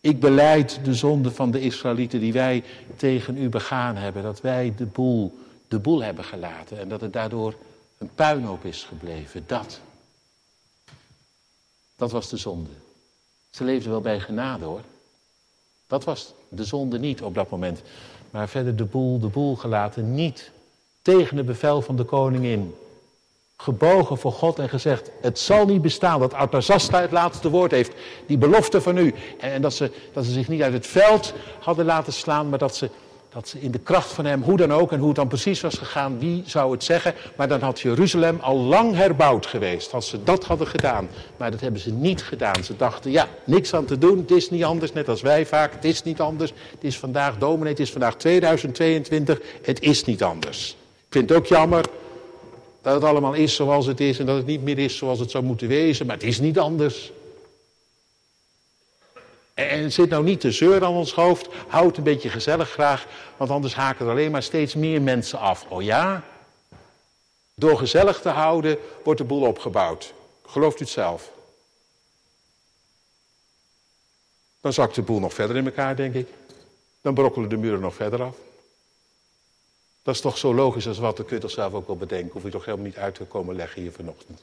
Ik 0.00 0.20
beleid 0.20 0.84
de 0.84 0.94
zonde 0.94 1.30
van 1.30 1.50
de 1.50 1.60
Israëlieten 1.60 2.20
die 2.20 2.32
wij 2.32 2.64
tegen 2.96 3.36
u 3.36 3.48
begaan 3.48 3.96
hebben. 3.96 4.22
Dat 4.22 4.40
wij 4.40 4.74
de 4.76 4.86
boel, 4.86 5.38
de 5.68 5.78
boel 5.78 6.02
hebben 6.02 6.24
gelaten 6.24 6.78
en 6.78 6.88
dat 6.88 7.00
het 7.00 7.12
daardoor 7.12 7.54
een 7.98 8.10
puinhoop 8.14 8.64
is 8.64 8.84
gebleven. 8.84 9.44
Dat. 9.46 9.80
Dat 11.96 12.10
was 12.10 12.28
de 12.28 12.36
zonde. 12.36 12.70
Ze 13.50 13.64
leefden 13.64 13.90
wel 13.90 14.00
bij 14.00 14.20
genade 14.20 14.64
hoor. 14.64 14.82
Dat 15.86 16.04
was 16.04 16.32
de 16.48 16.64
zonde 16.64 16.98
niet 16.98 17.22
op 17.22 17.34
dat 17.34 17.50
moment. 17.50 17.82
Maar 18.30 18.48
verder 18.48 18.76
de 18.76 18.84
boel, 18.84 19.18
de 19.18 19.26
boel 19.26 19.56
gelaten, 19.56 20.14
niet 20.14 20.50
tegen 21.02 21.36
het 21.36 21.46
bevel 21.46 21.82
van 21.82 21.96
de 21.96 22.04
koningin 22.04 22.74
gebogen 23.62 24.18
voor 24.18 24.32
God 24.32 24.58
en 24.58 24.68
gezegd: 24.68 25.10
Het 25.20 25.38
zal 25.38 25.66
niet 25.66 25.82
bestaan 25.82 26.20
dat 26.20 26.34
Artazasta 26.34 27.00
het 27.00 27.10
laatste 27.10 27.50
woord 27.50 27.70
heeft. 27.70 27.92
Die 28.26 28.38
belofte 28.38 28.80
van 28.80 28.96
u. 28.96 29.14
En, 29.38 29.62
dat, 29.62 29.74
ze, 29.74 29.90
dat 30.12 30.24
ze 30.24 30.32
zich 30.32 30.48
niet 30.48 30.62
uit 30.62 30.72
het 30.72 30.86
veld 30.86 31.32
hadden 31.60 31.84
laten 31.84 32.12
slaan, 32.12 32.48
maar 32.48 32.58
dat 32.58 32.76
ze, 32.76 32.90
dat 33.32 33.48
ze 33.48 33.60
in 33.60 33.70
de 33.70 33.78
kracht 33.78 34.12
van 34.12 34.24
hem, 34.24 34.42
hoe 34.42 34.56
dan 34.56 34.72
ook 34.72 34.92
en 34.92 34.98
hoe 34.98 35.06
het 35.06 35.16
dan 35.16 35.28
precies 35.28 35.60
was 35.60 35.74
gegaan, 35.74 36.18
wie 36.18 36.42
zou 36.46 36.72
het 36.72 36.84
zeggen. 36.84 37.14
Maar 37.36 37.48
dan 37.48 37.60
had 37.60 37.80
Jeruzalem 37.80 38.38
al 38.40 38.56
lang 38.56 38.94
herbouwd 38.94 39.46
geweest 39.46 39.92
als 39.92 40.08
ze 40.08 40.22
dat 40.22 40.44
hadden 40.44 40.66
gedaan. 40.66 41.08
Maar 41.36 41.50
dat 41.50 41.60
hebben 41.60 41.80
ze 41.80 41.92
niet 41.92 42.22
gedaan. 42.22 42.64
Ze 42.64 42.76
dachten: 42.76 43.10
Ja, 43.10 43.28
niks 43.44 43.74
aan 43.74 43.84
te 43.84 43.98
doen, 43.98 44.18
het 44.18 44.30
is 44.30 44.50
niet 44.50 44.64
anders, 44.64 44.92
net 44.92 45.08
als 45.08 45.22
wij 45.22 45.46
vaak. 45.46 45.72
Het 45.72 45.84
is 45.84 46.02
niet 46.02 46.20
anders. 46.20 46.52
Het 46.70 46.84
is 46.84 46.98
vandaag 46.98 47.38
dominee, 47.38 47.72
het 47.72 47.80
is 47.80 47.90
vandaag 47.90 48.16
2022. 48.16 49.40
Het 49.62 49.80
is 49.80 50.04
niet 50.04 50.22
anders. 50.22 50.76
Ik 50.98 51.16
vind 51.16 51.28
het 51.28 51.38
ook 51.38 51.46
jammer 51.46 51.84
dat 52.82 52.94
het 52.94 53.04
allemaal 53.04 53.32
is 53.32 53.54
zoals 53.54 53.86
het 53.86 54.00
is 54.00 54.18
en 54.18 54.26
dat 54.26 54.36
het 54.36 54.46
niet 54.46 54.62
meer 54.62 54.78
is 54.78 54.96
zoals 54.96 55.18
het 55.18 55.30
zou 55.30 55.44
moeten 55.44 55.68
wezen, 55.68 56.06
maar 56.06 56.16
het 56.16 56.24
is 56.24 56.40
niet 56.40 56.58
anders. 56.58 57.12
En 59.54 59.92
zit 59.92 60.10
nou 60.10 60.24
niet 60.24 60.40
te 60.40 60.50
zeuren 60.50 60.86
aan 60.86 60.94
ons 60.94 61.14
hoofd, 61.14 61.48
houd 61.68 61.96
een 61.96 62.02
beetje 62.02 62.28
gezellig 62.28 62.70
graag, 62.70 63.06
want 63.36 63.50
anders 63.50 63.74
haken 63.74 64.04
er 64.06 64.10
alleen 64.10 64.30
maar 64.30 64.42
steeds 64.42 64.74
meer 64.74 65.02
mensen 65.02 65.38
af. 65.38 65.66
Oh 65.68 65.82
ja? 65.82 66.24
Door 67.54 67.78
gezellig 67.78 68.20
te 68.20 68.28
houden 68.28 68.78
wordt 69.04 69.20
de 69.20 69.26
boel 69.26 69.46
opgebouwd. 69.46 70.14
Gelooft 70.46 70.80
u 70.80 70.84
het 70.84 70.92
zelf? 70.92 71.30
Dan 74.60 74.72
zakt 74.72 74.94
de 74.94 75.02
boel 75.02 75.20
nog 75.20 75.34
verder 75.34 75.56
in 75.56 75.64
elkaar, 75.64 75.96
denk 75.96 76.14
ik. 76.14 76.28
Dan 77.00 77.14
brokkelen 77.14 77.48
de 77.48 77.56
muren 77.56 77.80
nog 77.80 77.94
verder 77.94 78.22
af. 78.22 78.36
Dat 80.02 80.14
is 80.14 80.20
toch 80.20 80.38
zo 80.38 80.54
logisch 80.54 80.88
als 80.88 80.98
wat, 80.98 81.16
dat 81.16 81.26
kun 81.26 81.36
je 81.36 81.42
toch 81.42 81.50
zelf 81.50 81.72
ook 81.72 81.86
wel 81.86 81.96
bedenken. 81.96 82.32
Hoef 82.32 82.42
je 82.42 82.50
toch 82.50 82.64
helemaal 82.64 82.86
niet 82.86 82.96
uit 82.96 83.14
te 83.14 83.24
komen 83.24 83.56
leggen 83.56 83.82
hier 83.82 83.92
vanochtend. 83.92 84.42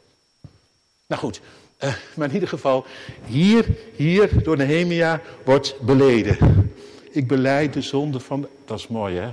Nou 1.07 1.21
goed, 1.21 1.41
uh, 1.83 1.95
maar 2.15 2.27
in 2.27 2.33
ieder 2.33 2.49
geval, 2.49 2.85
hier, 3.25 3.77
hier 3.95 4.43
door 4.43 4.57
Nehemia 4.57 5.21
wordt 5.45 5.79
beleden. 5.79 6.71
Ik 7.11 7.27
beleid 7.27 7.73
de 7.73 7.81
zonde 7.81 8.19
van, 8.19 8.47
dat 8.65 8.79
is 8.79 8.87
mooi 8.87 9.15
hè. 9.15 9.31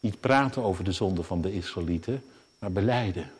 Niet 0.00 0.20
praten 0.20 0.62
over 0.62 0.84
de 0.84 0.92
zonde 0.92 1.22
van 1.22 1.40
de 1.40 1.54
Israëlieten, 1.54 2.22
maar 2.58 2.72
beleiden. 2.72 3.30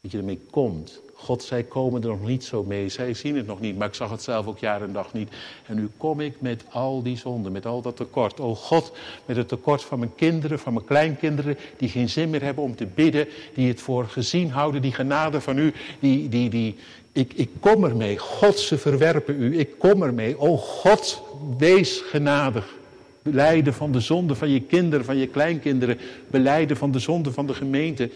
dat 0.00 0.10
je 0.10 0.18
ermee 0.18 0.40
komt. 0.50 1.00
God, 1.18 1.42
zij 1.42 1.62
komen 1.62 2.02
er 2.02 2.08
nog 2.08 2.26
niet 2.26 2.44
zo 2.44 2.64
mee. 2.64 2.88
Zij 2.88 3.14
zien 3.14 3.36
het 3.36 3.46
nog 3.46 3.60
niet, 3.60 3.78
maar 3.78 3.88
ik 3.88 3.94
zag 3.94 4.10
het 4.10 4.22
zelf 4.22 4.46
ook 4.46 4.58
jaar 4.58 4.82
en 4.82 4.92
dag 4.92 5.12
niet. 5.12 5.28
En 5.66 5.76
nu 5.76 5.88
kom 5.96 6.20
ik 6.20 6.40
met 6.40 6.64
al 6.70 7.02
die 7.02 7.16
zonden, 7.16 7.52
met 7.52 7.66
al 7.66 7.82
dat 7.82 7.96
tekort. 7.96 8.40
O 8.40 8.54
God, 8.54 8.92
met 9.24 9.36
het 9.36 9.48
tekort 9.48 9.82
van 9.82 9.98
mijn 9.98 10.14
kinderen, 10.14 10.58
van 10.58 10.72
mijn 10.72 10.84
kleinkinderen, 10.84 11.58
die 11.76 11.88
geen 11.88 12.08
zin 12.08 12.30
meer 12.30 12.42
hebben 12.42 12.64
om 12.64 12.76
te 12.76 12.86
bidden, 12.86 13.28
die 13.54 13.68
het 13.68 13.80
voor 13.80 14.04
gezien 14.04 14.50
houden, 14.50 14.82
die 14.82 14.92
genade 14.92 15.40
van 15.40 15.58
u, 15.58 15.72
die, 16.00 16.28
die, 16.28 16.50
die, 16.50 16.76
ik, 17.16 17.32
ik 17.34 17.50
kom 17.60 17.84
ermee. 17.84 18.18
God, 18.18 18.58
ze 18.58 18.78
verwerpen 18.78 19.42
u. 19.42 19.58
Ik 19.58 19.78
kom 19.78 20.02
ermee. 20.02 20.38
O 20.38 20.56
God, 20.56 21.22
wees 21.58 22.00
genadig. 22.00 22.74
Beleiden 23.22 23.74
van 23.74 23.92
de 23.92 24.00
zonde 24.00 24.34
van 24.34 24.48
je 24.48 24.60
kinderen, 24.60 25.04
van 25.04 25.16
je 25.16 25.26
kleinkinderen. 25.26 25.98
Beleiden 26.26 26.76
van 26.76 26.90
de 26.90 26.98
zonde 26.98 27.32
van 27.32 27.46
de 27.46 27.54
gemeente. 27.54 28.10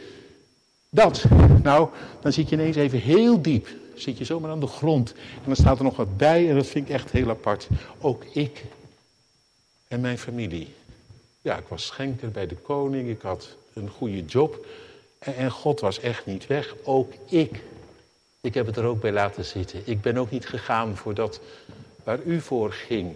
Dat. 0.90 1.24
Nou, 1.62 1.88
dan 2.20 2.32
zit 2.32 2.48
je 2.48 2.56
ineens 2.56 2.76
even 2.76 2.98
heel 2.98 3.42
diep. 3.42 3.68
Zit 3.94 4.18
je 4.18 4.24
zomaar 4.24 4.50
aan 4.50 4.60
de 4.60 4.66
grond. 4.66 5.12
En 5.12 5.42
dan 5.44 5.56
staat 5.56 5.78
er 5.78 5.84
nog 5.84 5.96
wat 5.96 6.16
bij 6.16 6.48
en 6.48 6.54
dat 6.54 6.66
vind 6.66 6.88
ik 6.88 6.94
echt 6.94 7.10
heel 7.10 7.30
apart. 7.30 7.68
Ook 8.00 8.24
ik 8.24 8.64
en 9.88 10.00
mijn 10.00 10.18
familie. 10.18 10.74
Ja, 11.42 11.56
ik 11.56 11.68
was 11.68 11.86
schenker 11.86 12.30
bij 12.30 12.46
de 12.46 12.54
koning. 12.54 13.08
Ik 13.08 13.22
had 13.22 13.56
een 13.72 13.88
goede 13.88 14.24
job. 14.24 14.66
En 15.18 15.50
God 15.50 15.80
was 15.80 16.00
echt 16.00 16.26
niet 16.26 16.46
weg. 16.46 16.74
Ook 16.84 17.12
ik. 17.28 17.62
Ik 18.40 18.54
heb 18.54 18.66
het 18.66 18.76
er 18.76 18.84
ook 18.84 19.00
bij 19.00 19.12
laten 19.12 19.44
zitten. 19.44 19.82
Ik 19.84 20.00
ben 20.00 20.16
ook 20.16 20.30
niet 20.30 20.46
gegaan 20.46 20.96
voor 20.96 21.14
dat 21.14 21.40
waar 22.04 22.22
u 22.22 22.40
voor 22.40 22.72
ging. 22.72 23.14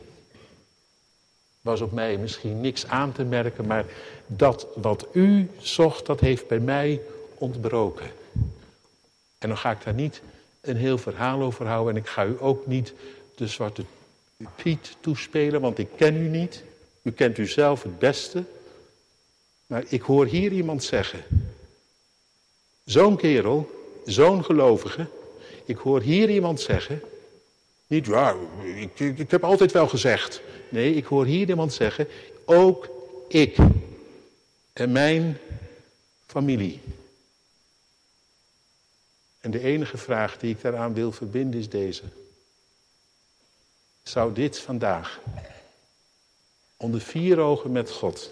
Was 1.61 1.81
op 1.81 1.93
mij 1.93 2.17
misschien 2.17 2.61
niks 2.61 2.87
aan 2.87 3.13
te 3.13 3.25
merken, 3.25 3.67
maar 3.67 3.85
dat 4.27 4.67
wat 4.75 5.07
u 5.13 5.51
zocht, 5.59 6.07
dat 6.07 6.21
heeft 6.21 6.49
bij 6.49 6.61
mij 6.61 7.01
ontbroken. 7.39 8.11
En 9.39 9.49
dan 9.49 9.59
ga 9.59 9.71
ik 9.71 9.85
daar 9.85 9.95
niet 9.95 10.21
een 10.61 10.77
heel 10.77 10.99
verhaal 10.99 11.43
over 11.43 11.67
houden 11.67 11.95
en 11.95 12.01
ik 12.01 12.09
ga 12.09 12.25
u 12.25 12.37
ook 12.41 12.67
niet 12.67 12.93
de 13.35 13.47
zwarte 13.47 13.85
Piet 14.57 14.97
toespelen, 15.01 15.61
want 15.61 15.79
ik 15.79 15.89
ken 15.97 16.17
u 16.17 16.29
niet. 16.29 16.63
U 17.03 17.11
kent 17.11 17.39
u 17.39 17.47
zelf 17.47 17.83
het 17.83 17.99
beste. 17.99 18.45
Maar 19.67 19.85
ik 19.89 20.03
hoor 20.03 20.27
hier 20.27 20.53
iemand 20.53 20.85
zeggen, 20.85 21.25
zo'n 22.85 23.17
kerel, 23.17 23.71
zo'n 24.05 24.45
gelovige, 24.45 25.07
ik 25.65 25.77
hoor 25.77 26.01
hier 26.01 26.31
iemand 26.31 26.61
zeggen, 26.61 27.03
niet 27.87 28.07
waar, 28.07 28.37
ik, 28.77 29.01
ik 29.01 29.31
heb 29.31 29.45
altijd 29.45 29.73
wel 29.73 29.89
gezegd. 29.89 30.41
Nee, 30.69 30.95
ik 30.95 31.05
hoor 31.05 31.27
hier 31.27 31.49
iemand 31.49 31.73
zeggen, 31.73 32.09
ook 32.45 32.89
ik 33.29 33.57
en 34.73 34.93
mijn 34.93 35.39
familie 36.27 36.81
en 39.45 39.51
de 39.51 39.61
enige 39.61 39.97
vraag 39.97 40.39
die 40.39 40.55
ik 40.55 40.61
daaraan 40.61 40.95
wil 40.95 41.13
verbinden 41.13 41.61
is 41.61 41.69
deze. 41.69 42.03
Zou 44.03 44.33
dit 44.33 44.59
vandaag 44.59 45.21
onder 46.77 47.01
vier 47.01 47.39
ogen 47.39 47.73
met 47.73 47.91
God 47.91 48.31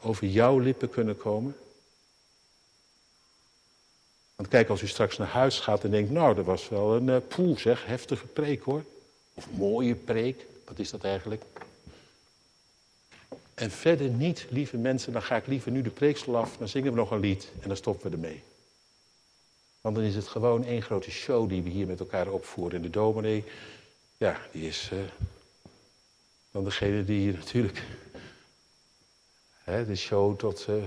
over 0.00 0.26
jouw 0.26 0.58
lippen 0.58 0.90
kunnen 0.90 1.16
komen? 1.16 1.56
Want 4.36 4.48
kijk, 4.48 4.68
als 4.68 4.82
u 4.82 4.86
straks 4.86 5.16
naar 5.16 5.28
huis 5.28 5.60
gaat 5.60 5.84
en 5.84 5.90
denkt, 5.90 6.10
nou, 6.10 6.34
dat 6.34 6.44
was 6.44 6.68
wel 6.68 6.94
een 6.94 7.08
uh, 7.08 7.16
poel 7.28 7.58
zeg, 7.58 7.86
heftige 7.86 8.26
preek 8.26 8.62
hoor. 8.62 8.84
Of 9.34 9.50
mooie 9.50 9.94
preek, 9.94 10.46
wat 10.64 10.78
is 10.78 10.90
dat 10.90 11.04
eigenlijk? 11.04 11.42
En 13.54 13.70
verder 13.70 14.08
niet, 14.08 14.46
lieve 14.50 14.76
mensen, 14.76 15.12
dan 15.12 15.22
ga 15.22 15.36
ik 15.36 15.46
liever 15.46 15.70
nu 15.70 15.82
de 15.82 15.90
preeksel 15.90 16.36
af, 16.36 16.56
dan 16.56 16.68
zingen 16.68 16.90
we 16.92 16.98
nog 16.98 17.10
een 17.10 17.20
lied 17.20 17.48
en 17.60 17.68
dan 17.68 17.76
stoppen 17.76 18.10
we 18.10 18.16
ermee. 18.16 18.42
Want 19.84 19.96
dan 19.96 20.04
is 20.04 20.14
het 20.14 20.28
gewoon 20.28 20.64
één 20.64 20.82
grote 20.82 21.10
show 21.10 21.48
die 21.48 21.62
we 21.62 21.68
hier 21.70 21.86
met 21.86 22.00
elkaar 22.00 22.28
opvoeren. 22.28 22.76
En 22.76 22.82
de 22.82 22.90
dominee, 22.90 23.44
ja, 24.16 24.40
die 24.52 24.66
is 24.66 24.90
uh, 24.92 25.04
dan 26.50 26.64
degene 26.64 27.04
die 27.04 27.20
hier 27.20 27.34
natuurlijk 27.34 27.82
hè, 29.64 29.86
de 29.86 29.96
show 29.96 30.38
tot 30.38 30.66
uh, 30.68 30.84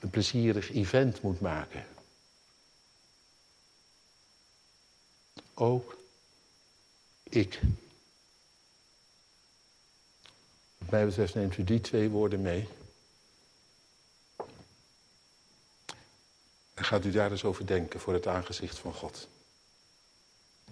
een 0.00 0.10
plezierig 0.10 0.72
event 0.72 1.22
moet 1.22 1.40
maken. 1.40 1.86
Ook 5.54 5.96
ik. 7.22 7.60
Wat 10.78 10.90
mij 10.90 11.06
betreft 11.06 11.34
neemt 11.34 11.56
u 11.56 11.64
die 11.64 11.80
twee 11.80 12.08
woorden 12.08 12.42
mee. 12.42 12.68
En 16.80 16.86
gaat 16.86 17.04
u 17.04 17.10
daar 17.10 17.30
eens 17.30 17.44
over 17.44 17.66
denken 17.66 18.00
voor 18.00 18.12
het 18.12 18.26
aangezicht 18.26 18.78
van 18.78 18.94
God. 18.94 19.28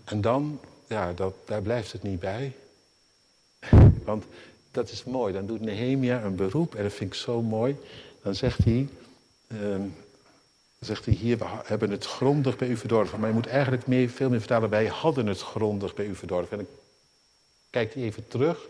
En 0.04 0.20
dan, 0.20 0.60
ja, 0.86 1.12
dat, 1.12 1.34
daar 1.44 1.62
blijft 1.62 1.92
het 1.92 2.02
niet 2.02 2.20
bij. 2.20 2.52
Want 4.04 4.24
dat 4.70 4.90
is 4.90 5.04
mooi. 5.04 5.32
Dan 5.32 5.46
doet 5.46 5.60
Nehemia 5.60 6.22
een 6.22 6.36
beroep 6.36 6.74
en 6.74 6.82
dat 6.82 6.92
vind 6.92 7.12
ik 7.12 7.18
zo 7.18 7.42
mooi. 7.42 7.76
Dan 8.22 8.34
zegt 8.34 8.64
hij, 8.64 8.88
uh, 9.48 9.76
zegt 10.78 11.04
hij 11.04 11.14
hier, 11.14 11.38
we 11.38 11.44
hebben 11.64 11.90
het 11.90 12.06
grondig 12.06 12.56
bij 12.56 12.68
u 12.68 12.76
verdorven. 12.76 13.20
Maar 13.20 13.28
je 13.28 13.34
moet 13.34 13.46
eigenlijk 13.46 13.86
meer, 13.86 14.08
veel 14.08 14.30
meer 14.30 14.38
vertalen, 14.38 14.70
wij 14.70 14.86
hadden 14.86 15.26
het 15.26 15.40
grondig 15.40 15.94
bij 15.94 16.06
u 16.06 16.14
verdorven. 16.14 16.58
En 16.58 16.64
dan 16.64 16.74
kijkt 17.70 17.94
hij 17.94 18.02
even 18.02 18.28
terug. 18.28 18.66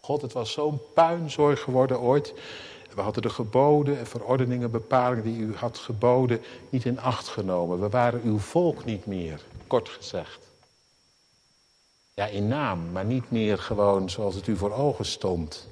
God, 0.00 0.22
het 0.22 0.32
was 0.32 0.52
zo'n 0.52 0.80
puinzorg 0.94 1.60
geworden 1.60 2.00
ooit. 2.00 2.34
We 2.94 3.00
hadden 3.00 3.22
de 3.22 3.30
geboden 3.30 3.98
en 3.98 4.06
verordeningen, 4.06 4.70
bepalingen 4.70 5.24
die 5.24 5.38
u 5.38 5.54
had 5.56 5.78
geboden 5.78 6.40
niet 6.70 6.84
in 6.84 7.00
acht 7.00 7.28
genomen. 7.28 7.80
We 7.80 7.88
waren 7.88 8.20
uw 8.24 8.38
volk 8.38 8.84
niet 8.84 9.06
meer, 9.06 9.44
kort 9.66 9.88
gezegd. 9.88 10.38
Ja, 12.14 12.26
in 12.26 12.48
naam, 12.48 12.92
maar 12.92 13.04
niet 13.04 13.30
meer 13.30 13.58
gewoon 13.58 14.10
zoals 14.10 14.34
het 14.34 14.46
u 14.46 14.56
voor 14.56 14.72
ogen 14.72 15.04
stond. 15.04 15.68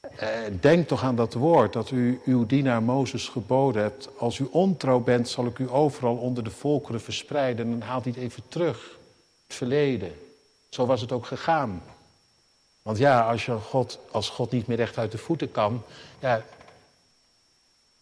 Eh, 0.00 0.28
denk 0.60 0.88
toch 0.88 1.02
aan 1.02 1.16
dat 1.16 1.34
woord 1.34 1.72
dat 1.72 1.90
u 1.90 2.20
uw 2.24 2.46
dienaar 2.46 2.82
Mozes 2.82 3.28
geboden 3.28 3.82
hebt. 3.82 4.08
Als 4.18 4.38
u 4.38 4.48
ontrouw 4.50 5.00
bent, 5.00 5.28
zal 5.28 5.46
ik 5.46 5.58
u 5.58 5.70
overal 5.70 6.16
onder 6.16 6.44
de 6.44 6.50
volkeren 6.50 7.00
verspreiden. 7.00 7.72
En 7.72 7.82
haalt 7.82 8.04
hij 8.04 8.12
het 8.12 8.22
even 8.22 8.42
terug. 8.48 8.98
Het 9.46 9.56
verleden. 9.56 10.12
Zo 10.68 10.86
was 10.86 11.00
het 11.00 11.12
ook 11.12 11.26
gegaan. 11.26 11.82
Want 12.90 13.02
ja, 13.02 13.20
als, 13.20 13.44
je 13.44 13.52
God, 13.52 13.98
als 14.10 14.28
God 14.28 14.50
niet 14.50 14.66
meer 14.66 14.76
recht 14.76 14.98
uit 14.98 15.12
de 15.12 15.18
voeten 15.18 15.50
kan, 15.50 15.82
ja, 16.18 16.44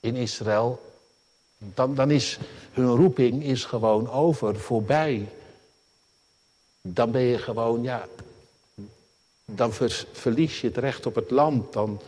in 0.01 0.16
Israël, 0.16 0.93
dan, 1.59 1.95
dan 1.95 2.11
is 2.11 2.39
hun 2.72 2.97
roeping 2.97 3.45
is 3.45 3.64
gewoon 3.64 4.11
over, 4.11 4.57
voorbij. 4.57 5.28
Dan 6.80 7.11
ben 7.11 7.20
je 7.20 7.39
gewoon, 7.39 7.82
ja, 7.82 8.07
dan 9.45 9.72
verlies 10.12 10.61
je 10.61 10.66
het 10.66 10.76
recht 10.76 11.07
op 11.07 11.14
het 11.14 11.30
land. 11.30 11.72
Dan, 11.72 12.01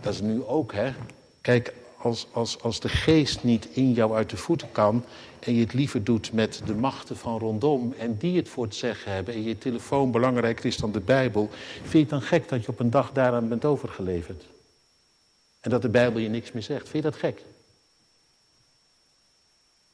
dat 0.00 0.12
is 0.12 0.20
nu 0.20 0.44
ook, 0.44 0.72
hè. 0.72 0.92
Kijk, 1.40 1.74
als, 1.98 2.26
als, 2.32 2.62
als 2.62 2.80
de 2.80 2.88
geest 2.88 3.42
niet 3.42 3.66
in 3.72 3.92
jou 3.92 4.14
uit 4.14 4.30
de 4.30 4.36
voeten 4.36 4.72
kan 4.72 5.04
en 5.40 5.54
je 5.54 5.60
het 5.60 5.72
liever 5.72 6.04
doet 6.04 6.32
met 6.32 6.60
de 6.66 6.74
machten 6.74 7.16
van 7.16 7.38
rondom 7.38 7.94
en 7.98 8.16
die 8.16 8.36
het 8.36 8.48
voor 8.48 8.64
het 8.64 8.74
zeggen 8.74 9.12
hebben 9.12 9.34
en 9.34 9.42
je 9.42 9.58
telefoon 9.58 10.10
belangrijker 10.10 10.64
is 10.64 10.76
dan 10.76 10.92
de 10.92 11.00
Bijbel, 11.00 11.50
vind 11.80 11.92
je 11.92 11.98
het 11.98 12.08
dan 12.08 12.22
gek 12.22 12.48
dat 12.48 12.64
je 12.64 12.68
op 12.68 12.80
een 12.80 12.90
dag 12.90 13.12
daaraan 13.12 13.48
bent 13.48 13.64
overgeleverd? 13.64 14.44
En 15.60 15.70
dat 15.70 15.82
de 15.82 15.88
Bijbel 15.88 16.20
je 16.20 16.28
niks 16.28 16.52
meer 16.52 16.62
zegt. 16.62 16.88
Vind 16.88 17.04
je 17.04 17.10
dat 17.10 17.20
gek? 17.20 17.42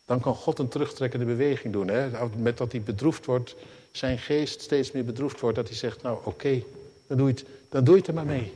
Dan 0.05 0.21
kan 0.21 0.35
God 0.35 0.59
een 0.59 0.69
terugtrekkende 0.69 1.25
beweging 1.25 1.73
doen. 1.73 1.89
Hè? 1.89 2.29
Met 2.37 2.59
dat 2.59 2.73
hij 2.73 2.83
bedroefd 2.83 3.27
wordt, 3.27 3.55
zijn 3.93 4.19
geest 4.19 4.61
steeds 4.61 4.93
meer 4.93 5.05
bedroefd 5.05 5.41
wordt, 5.41 5.57
dat 5.57 5.69
hij 5.69 5.77
zegt, 5.77 6.03
nou 6.03 6.19
oké, 6.25 6.63
dan, 7.07 7.17
doe 7.17 7.27
je 7.27 7.35
het, 7.35 7.45
dan 7.69 7.85
doe 7.85 7.95
je 7.95 8.01
het 8.01 8.09
er 8.09 8.15
maar 8.15 8.27
mee. 8.27 8.53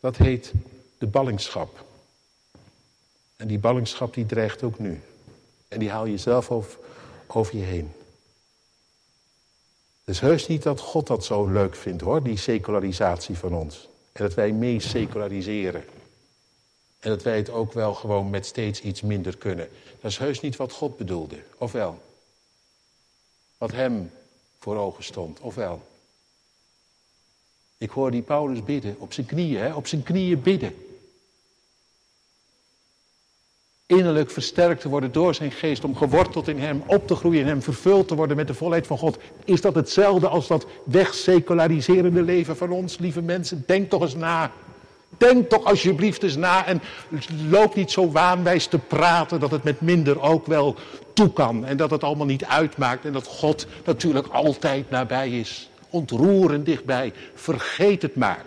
Dat 0.00 0.16
heet 0.16 0.52
de 0.98 1.06
ballingschap. 1.06 1.84
En 3.36 3.46
die 3.46 3.58
ballingschap 3.58 4.14
die 4.14 4.26
dreigt 4.26 4.62
ook 4.62 4.78
nu. 4.78 5.00
En 5.76 5.82
die 5.82 5.90
haal 5.90 6.04
je 6.04 6.18
zelf 6.18 6.50
over, 6.50 6.78
je 7.50 7.58
heen. 7.58 7.92
Is 10.04 10.20
heus 10.20 10.46
niet 10.46 10.62
dat 10.62 10.80
God 10.80 11.06
dat 11.06 11.24
zo 11.24 11.46
leuk 11.46 11.74
vindt 11.74 12.02
hoor, 12.02 12.22
die 12.22 12.36
secularisatie 12.36 13.38
van 13.38 13.54
ons. 13.54 13.88
En 14.12 14.22
dat 14.22 14.34
wij 14.34 14.52
mee 14.52 14.80
seculariseren. 14.80 15.84
En 16.98 17.10
dat 17.10 17.22
wij 17.22 17.36
het 17.36 17.50
ook 17.50 17.72
wel 17.72 17.94
gewoon 17.94 18.30
met 18.30 18.46
steeds 18.46 18.80
iets 18.80 19.00
minder 19.00 19.36
kunnen. 19.36 19.68
Dat 20.00 20.10
is 20.10 20.18
heus 20.18 20.40
niet 20.40 20.56
wat 20.56 20.72
God 20.72 20.96
bedoelde, 20.96 21.42
of 21.58 21.72
wel? 21.72 22.02
Wat 23.58 23.72
hem 23.72 24.10
voor 24.58 24.76
ogen 24.76 25.04
stond, 25.04 25.40
of 25.40 25.54
wel? 25.54 25.82
Ik 27.78 27.90
hoor 27.90 28.10
die 28.10 28.22
Paulus 28.22 28.62
bidden, 28.62 28.96
op 28.98 29.12
zijn 29.12 29.26
knieën, 29.26 29.60
hè? 29.60 29.74
op 29.74 29.86
zijn 29.86 30.02
knieën 30.02 30.42
bidden 30.42 30.85
innerlijk 33.86 34.30
versterkt 34.30 34.80
te 34.80 34.88
worden 34.88 35.12
door 35.12 35.34
zijn 35.34 35.50
geest, 35.50 35.84
om 35.84 35.96
geworteld 35.96 36.48
in 36.48 36.58
hem, 36.58 36.82
op 36.86 37.06
te 37.06 37.14
groeien 37.14 37.40
in 37.40 37.46
hem, 37.46 37.62
vervuld 37.62 38.08
te 38.08 38.14
worden 38.14 38.36
met 38.36 38.46
de 38.46 38.54
volheid 38.54 38.86
van 38.86 38.98
God. 38.98 39.18
Is 39.44 39.60
dat 39.60 39.74
hetzelfde 39.74 40.28
als 40.28 40.46
dat 40.46 40.66
wegseculariserende 40.84 42.22
leven 42.22 42.56
van 42.56 42.70
ons, 42.70 42.98
lieve 42.98 43.22
mensen? 43.22 43.64
Denk 43.66 43.90
toch 43.90 44.02
eens 44.02 44.14
na. 44.14 44.52
Denk 45.18 45.48
toch 45.48 45.64
alsjeblieft 45.64 46.22
eens 46.22 46.36
na 46.36 46.66
en 46.66 46.82
loop 47.48 47.74
niet 47.74 47.90
zo 47.90 48.10
waanwijs 48.10 48.66
te 48.66 48.78
praten 48.78 49.40
dat 49.40 49.50
het 49.50 49.64
met 49.64 49.80
minder 49.80 50.20
ook 50.20 50.46
wel 50.46 50.76
toe 51.12 51.32
kan. 51.32 51.64
En 51.64 51.76
dat 51.76 51.90
het 51.90 52.04
allemaal 52.04 52.26
niet 52.26 52.44
uitmaakt 52.44 53.04
en 53.04 53.12
dat 53.12 53.26
God 53.26 53.66
natuurlijk 53.84 54.26
altijd 54.26 54.90
nabij 54.90 55.30
is. 55.30 55.70
Ontroerend 55.90 56.66
dichtbij. 56.66 57.12
Vergeet 57.34 58.02
het 58.02 58.16
maar. 58.16 58.44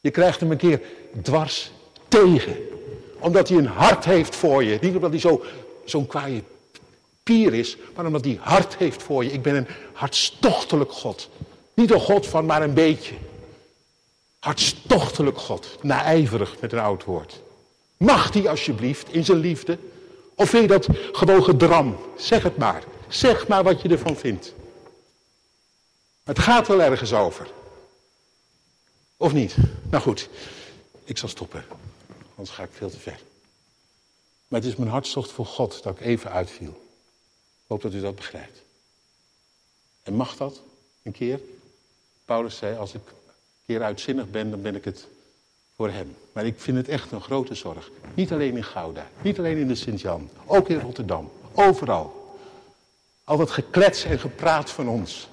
Je 0.00 0.10
krijgt 0.10 0.40
hem 0.40 0.50
een 0.50 0.56
keer 0.56 0.80
dwars 1.22 1.70
tegen. 2.08 2.69
Omdat 3.20 3.48
hij 3.48 3.58
een 3.58 3.66
hart 3.66 4.04
heeft 4.04 4.36
voor 4.36 4.64
je. 4.64 4.78
Niet 4.80 4.94
omdat 4.94 5.10
hij 5.10 5.20
zo, 5.20 5.42
zo'n 5.84 6.06
kwaaie 6.06 6.42
pier 7.22 7.54
is, 7.54 7.76
maar 7.96 8.06
omdat 8.06 8.24
hij 8.24 8.38
hart 8.40 8.76
heeft 8.76 9.02
voor 9.02 9.24
je. 9.24 9.32
Ik 9.32 9.42
ben 9.42 9.54
een 9.54 9.66
hartstochtelijk 9.92 10.92
God. 10.92 11.28
Niet 11.74 11.90
een 11.90 12.00
God 12.00 12.26
van 12.26 12.46
maar 12.46 12.62
een 12.62 12.74
beetje. 12.74 13.14
Hartstochtelijk 14.38 15.38
God, 15.38 15.78
naijverig 15.82 16.60
met 16.60 16.72
een 16.72 16.78
oud 16.78 17.04
woord. 17.04 17.40
Mag 17.96 18.30
die 18.30 18.48
alsjeblieft 18.48 19.12
in 19.12 19.24
zijn 19.24 19.38
liefde? 19.38 19.78
Of 20.34 20.48
vind 20.48 20.62
je 20.62 20.68
dat 20.68 20.88
gewoon 21.12 21.44
gedram? 21.44 21.96
Zeg 22.16 22.42
het 22.42 22.56
maar. 22.56 22.82
Zeg 23.08 23.48
maar 23.48 23.62
wat 23.62 23.82
je 23.82 23.88
ervan 23.88 24.16
vindt. 24.16 24.54
Het 26.24 26.38
gaat 26.38 26.68
wel 26.68 26.82
ergens 26.82 27.12
over. 27.12 27.50
Of 29.16 29.32
niet? 29.32 29.56
Nou 29.90 30.02
goed, 30.02 30.28
ik 31.04 31.18
zal 31.18 31.28
stoppen. 31.28 31.64
Anders 32.40 32.58
ga 32.58 32.64
ik 32.64 32.72
veel 32.72 32.90
te 32.90 32.98
ver. 32.98 33.20
Maar 34.48 34.60
het 34.60 34.68
is 34.68 34.76
mijn 34.76 34.90
hartstocht 34.90 35.30
voor 35.30 35.46
God 35.46 35.82
dat 35.82 35.98
ik 35.98 36.06
even 36.06 36.30
uitviel. 36.30 36.68
Ik 36.68 37.66
hoop 37.66 37.82
dat 37.82 37.92
u 37.92 38.00
dat 38.00 38.14
begrijpt. 38.14 38.62
En 40.02 40.14
mag 40.14 40.36
dat 40.36 40.60
een 41.02 41.12
keer? 41.12 41.40
Paulus 42.24 42.56
zei, 42.56 42.76
als 42.76 42.94
ik 42.94 43.00
keer 43.66 43.82
uitzinnig 43.82 44.30
ben, 44.30 44.50
dan 44.50 44.62
ben 44.62 44.74
ik 44.76 44.84
het 44.84 45.06
voor 45.76 45.90
hem. 45.90 46.16
Maar 46.32 46.46
ik 46.46 46.60
vind 46.60 46.76
het 46.76 46.88
echt 46.88 47.12
een 47.12 47.20
grote 47.20 47.54
zorg. 47.54 47.90
Niet 48.14 48.32
alleen 48.32 48.56
in 48.56 48.64
Gouda, 48.64 49.10
niet 49.22 49.38
alleen 49.38 49.56
in 49.56 49.68
de 49.68 49.74
Sint-Jan, 49.74 50.30
ook 50.46 50.68
in 50.68 50.80
Rotterdam, 50.80 51.30
overal. 51.52 52.38
Al 53.24 53.36
dat 53.36 53.50
geklets 53.50 54.04
en 54.04 54.18
gepraat 54.18 54.70
van 54.70 54.88
ons. 54.88 55.28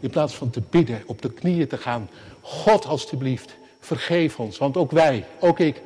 In 0.00 0.10
plaats 0.10 0.34
van 0.34 0.50
te 0.50 0.60
bidden, 0.60 1.02
op 1.06 1.22
de 1.22 1.32
knieën 1.32 1.68
te 1.68 1.78
gaan. 1.78 2.10
God 2.40 2.84
alstublieft, 2.84 3.54
vergeef 3.80 4.38
ons, 4.38 4.58
want 4.58 4.76
ook 4.76 4.90
wij, 4.90 5.26
ook 5.40 5.58
ik. 5.58 5.82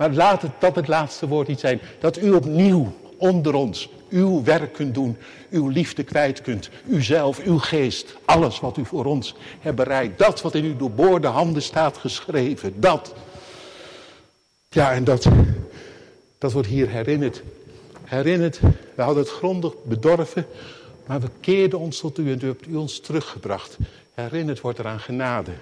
Maar 0.00 0.12
laat 0.12 0.42
het 0.42 0.52
dat 0.58 0.74
het 0.74 0.88
laatste 0.88 1.28
woord 1.28 1.48
niet 1.48 1.60
zijn. 1.60 1.80
Dat 1.98 2.18
u 2.18 2.32
opnieuw 2.32 2.94
onder 3.16 3.54
ons 3.54 3.88
uw 4.08 4.42
werk 4.42 4.72
kunt 4.72 4.94
doen, 4.94 5.16
uw 5.50 5.68
liefde 5.68 6.02
kwijt 6.02 6.42
kunt, 6.42 6.70
uzelf, 6.86 7.38
uw 7.38 7.58
geest, 7.58 8.16
alles 8.24 8.60
wat 8.60 8.76
u 8.76 8.84
voor 8.84 9.04
ons 9.04 9.34
hebt 9.60 9.76
bereid, 9.76 10.18
dat 10.18 10.40
wat 10.40 10.54
in 10.54 10.64
uw 10.64 10.76
doorboorde 10.76 11.28
handen 11.28 11.62
staat 11.62 11.96
geschreven, 11.96 12.80
dat. 12.80 13.14
Ja, 14.68 14.92
en 14.92 15.04
dat, 15.04 15.26
dat 16.38 16.52
wordt 16.52 16.68
hier 16.68 16.88
herinnerd. 16.88 17.42
Herinnerd, 18.04 18.60
we 18.94 19.02
hadden 19.02 19.22
het 19.22 19.32
grondig 19.32 19.72
bedorven, 19.84 20.46
maar 21.06 21.20
we 21.20 21.28
keerden 21.40 21.78
ons 21.78 21.98
tot 21.98 22.18
u 22.18 22.32
en 22.32 22.38
u 22.42 22.46
hebt 22.46 22.66
u 22.66 22.76
ons 22.76 23.00
teruggebracht. 23.00 23.76
Herinnerd 24.14 24.60
wordt 24.60 24.78
er 24.78 24.86
aan 24.86 25.00
genade. 25.00 25.52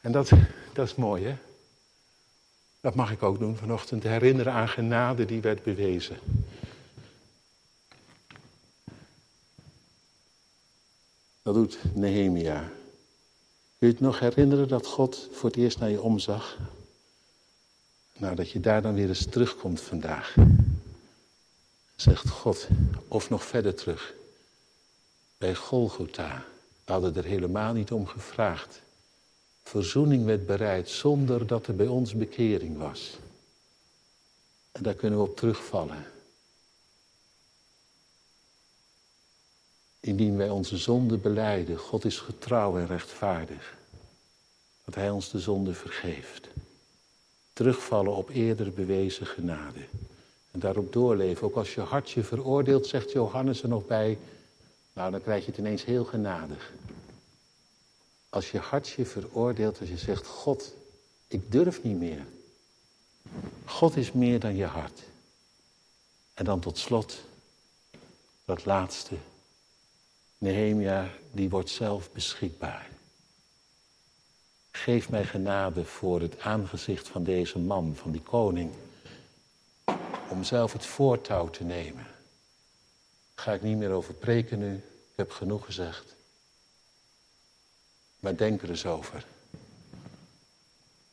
En 0.00 0.12
dat, 0.12 0.30
dat 0.72 0.86
is 0.86 0.94
mooi, 0.94 1.24
hè? 1.24 1.34
Dat 2.86 2.94
mag 2.94 3.10
ik 3.10 3.22
ook 3.22 3.38
doen 3.38 3.56
vanochtend, 3.56 4.02
herinneren 4.02 4.52
aan 4.52 4.68
genade 4.68 5.24
die 5.24 5.40
werd 5.40 5.62
bewezen. 5.62 6.18
Dat 11.42 11.54
doet 11.54 11.78
Nehemia. 11.94 12.60
Kun 13.78 13.86
je 13.86 13.92
het 13.92 14.00
nog 14.00 14.18
herinneren 14.18 14.68
dat 14.68 14.86
God 14.86 15.28
voor 15.32 15.48
het 15.48 15.58
eerst 15.58 15.78
naar 15.78 15.90
je 15.90 16.00
omzag? 16.00 16.58
Nou, 18.16 18.34
dat 18.34 18.50
je 18.50 18.60
daar 18.60 18.82
dan 18.82 18.94
weer 18.94 19.08
eens 19.08 19.26
terugkomt 19.26 19.80
vandaag. 19.80 20.34
Zegt 21.96 22.28
God, 22.28 22.68
of 23.08 23.30
nog 23.30 23.44
verder 23.44 23.74
terug. 23.74 24.14
Bij 25.38 25.54
Golgotha. 25.54 26.44
We 26.84 26.92
hadden 26.92 27.16
er 27.16 27.24
helemaal 27.24 27.72
niet 27.72 27.92
om 27.92 28.06
gevraagd. 28.06 28.82
Verzoening 29.66 30.24
werd 30.24 30.46
bereid 30.46 30.88
zonder 30.88 31.46
dat 31.46 31.66
er 31.66 31.76
bij 31.76 31.86
ons 31.86 32.14
bekering 32.14 32.78
was. 32.78 33.18
En 34.72 34.82
daar 34.82 34.94
kunnen 34.94 35.18
we 35.18 35.24
op 35.24 35.36
terugvallen. 35.36 36.06
Indien 40.00 40.36
wij 40.36 40.50
onze 40.50 40.76
zonde 40.76 41.16
beleiden, 41.16 41.78
God 41.78 42.04
is 42.04 42.18
getrouw 42.18 42.78
en 42.78 42.86
rechtvaardig. 42.86 43.76
Dat 44.84 44.94
Hij 44.94 45.10
ons 45.10 45.30
de 45.30 45.40
zonde 45.40 45.74
vergeeft. 45.74 46.48
Terugvallen 47.52 48.16
op 48.16 48.28
eerder 48.28 48.72
bewezen 48.72 49.26
genade. 49.26 49.80
En 50.50 50.60
daarop 50.60 50.92
doorleven. 50.92 51.46
Ook 51.46 51.56
als 51.56 51.74
je 51.74 51.80
hart 51.80 52.10
je 52.10 52.22
veroordeelt, 52.22 52.86
zegt 52.86 53.12
Johannes 53.12 53.62
er 53.62 53.68
nog 53.68 53.86
bij. 53.86 54.18
Nou, 54.92 55.10
dan 55.10 55.22
krijg 55.22 55.44
je 55.44 55.50
het 55.50 55.60
ineens 55.60 55.84
heel 55.84 56.04
genadig. 56.04 56.72
Als 58.36 58.50
je 58.50 58.58
hart 58.58 58.88
je 58.88 59.06
veroordeelt, 59.06 59.80
als 59.80 59.88
je 59.88 59.98
zegt, 59.98 60.26
God, 60.26 60.74
ik 61.26 61.52
durf 61.52 61.82
niet 61.82 61.98
meer. 61.98 62.26
God 63.64 63.96
is 63.96 64.12
meer 64.12 64.40
dan 64.40 64.56
je 64.56 64.64
hart. 64.64 65.02
En 66.34 66.44
dan 66.44 66.60
tot 66.60 66.78
slot, 66.78 67.20
dat 68.44 68.64
laatste. 68.64 69.16
Nehemia, 70.38 71.10
die 71.32 71.50
wordt 71.50 71.70
zelf 71.70 72.12
beschikbaar. 72.12 72.90
Geef 74.70 75.10
mij 75.10 75.24
genade 75.24 75.84
voor 75.84 76.20
het 76.20 76.40
aangezicht 76.40 77.08
van 77.08 77.24
deze 77.24 77.58
man, 77.58 77.96
van 77.96 78.10
die 78.10 78.22
koning, 78.22 78.72
om 80.28 80.44
zelf 80.44 80.72
het 80.72 80.86
voortouw 80.86 81.50
te 81.50 81.64
nemen. 81.64 82.06
Daar 83.34 83.44
ga 83.44 83.52
ik 83.52 83.62
niet 83.62 83.76
meer 83.76 83.90
over 83.90 84.14
preken 84.14 84.58
nu, 84.58 84.74
ik 84.74 85.16
heb 85.16 85.30
genoeg 85.30 85.64
gezegd. 85.64 86.15
Maar 88.26 88.36
denk 88.36 88.62
er 88.62 88.70
eens 88.70 88.86
over. 88.86 89.26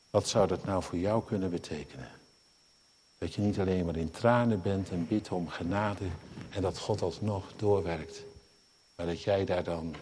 Wat 0.09 0.28
zou 0.28 0.47
dat 0.47 0.66
nou 0.66 0.84
voor 0.84 0.97
jou 0.97 1.24
kunnen 1.26 1.49
betekenen? 1.49 2.11
Dat 3.18 3.34
je 3.34 3.41
niet 3.41 3.59
alleen 3.59 3.86
maar 3.86 3.95
in 3.95 4.11
tranen 4.11 4.61
bent 4.61 4.89
en 4.89 5.07
bidt 5.07 5.30
om 5.30 5.49
genade 5.49 6.05
en 6.49 6.61
dat 6.61 6.78
God 6.78 7.01
alsnog 7.01 7.51
doorwerkt. 7.55 8.24
Maar 8.95 9.05
dat 9.05 9.22
jij 9.22 9.45
daar 9.45 9.64
dan 9.64 9.95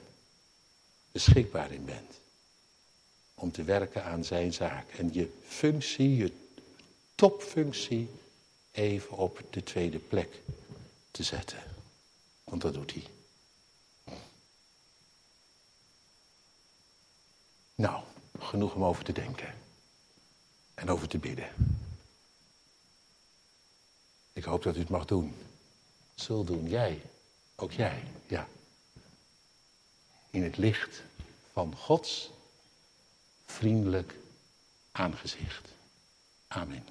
beschikbaar 1.11 1.71
in 1.71 1.85
bent. 1.85 2.19
Om 3.33 3.51
te 3.51 3.63
werken 3.63 4.03
aan 4.03 4.23
zijn 4.23 4.53
zaak. 4.53 4.91
En 4.91 5.13
je 5.13 5.31
functie, 5.47 6.15
je 6.15 6.31
topfunctie, 7.15 8.09
even 8.71 9.17
op 9.17 9.41
de 9.49 9.63
tweede 9.63 9.99
plek 9.99 10.41
te 11.11 11.23
zetten. 11.23 11.59
Want 12.43 12.61
dat 12.61 12.73
doet 12.73 12.93
hij. 12.93 13.03
Nou, 17.81 18.03
genoeg 18.39 18.73
om 18.73 18.83
over 18.83 19.03
te 19.03 19.11
denken. 19.11 19.53
En 20.73 20.89
over 20.89 21.07
te 21.07 21.17
bidden. 21.17 21.49
Ik 24.33 24.43
hoop 24.43 24.63
dat 24.63 24.75
u 24.75 24.79
het 24.79 24.89
mag 24.89 25.05
doen. 25.05 25.35
Zul 26.15 26.43
doen. 26.43 26.69
Jij. 26.69 27.01
Ook 27.55 27.71
jij. 27.71 28.03
Ja 28.27 28.47
in 30.31 30.43
het 30.43 30.57
licht 30.57 31.03
van 31.51 31.75
Gods 31.75 32.29
vriendelijk 33.45 34.15
aangezicht. 34.91 35.69
Amen. 36.47 36.85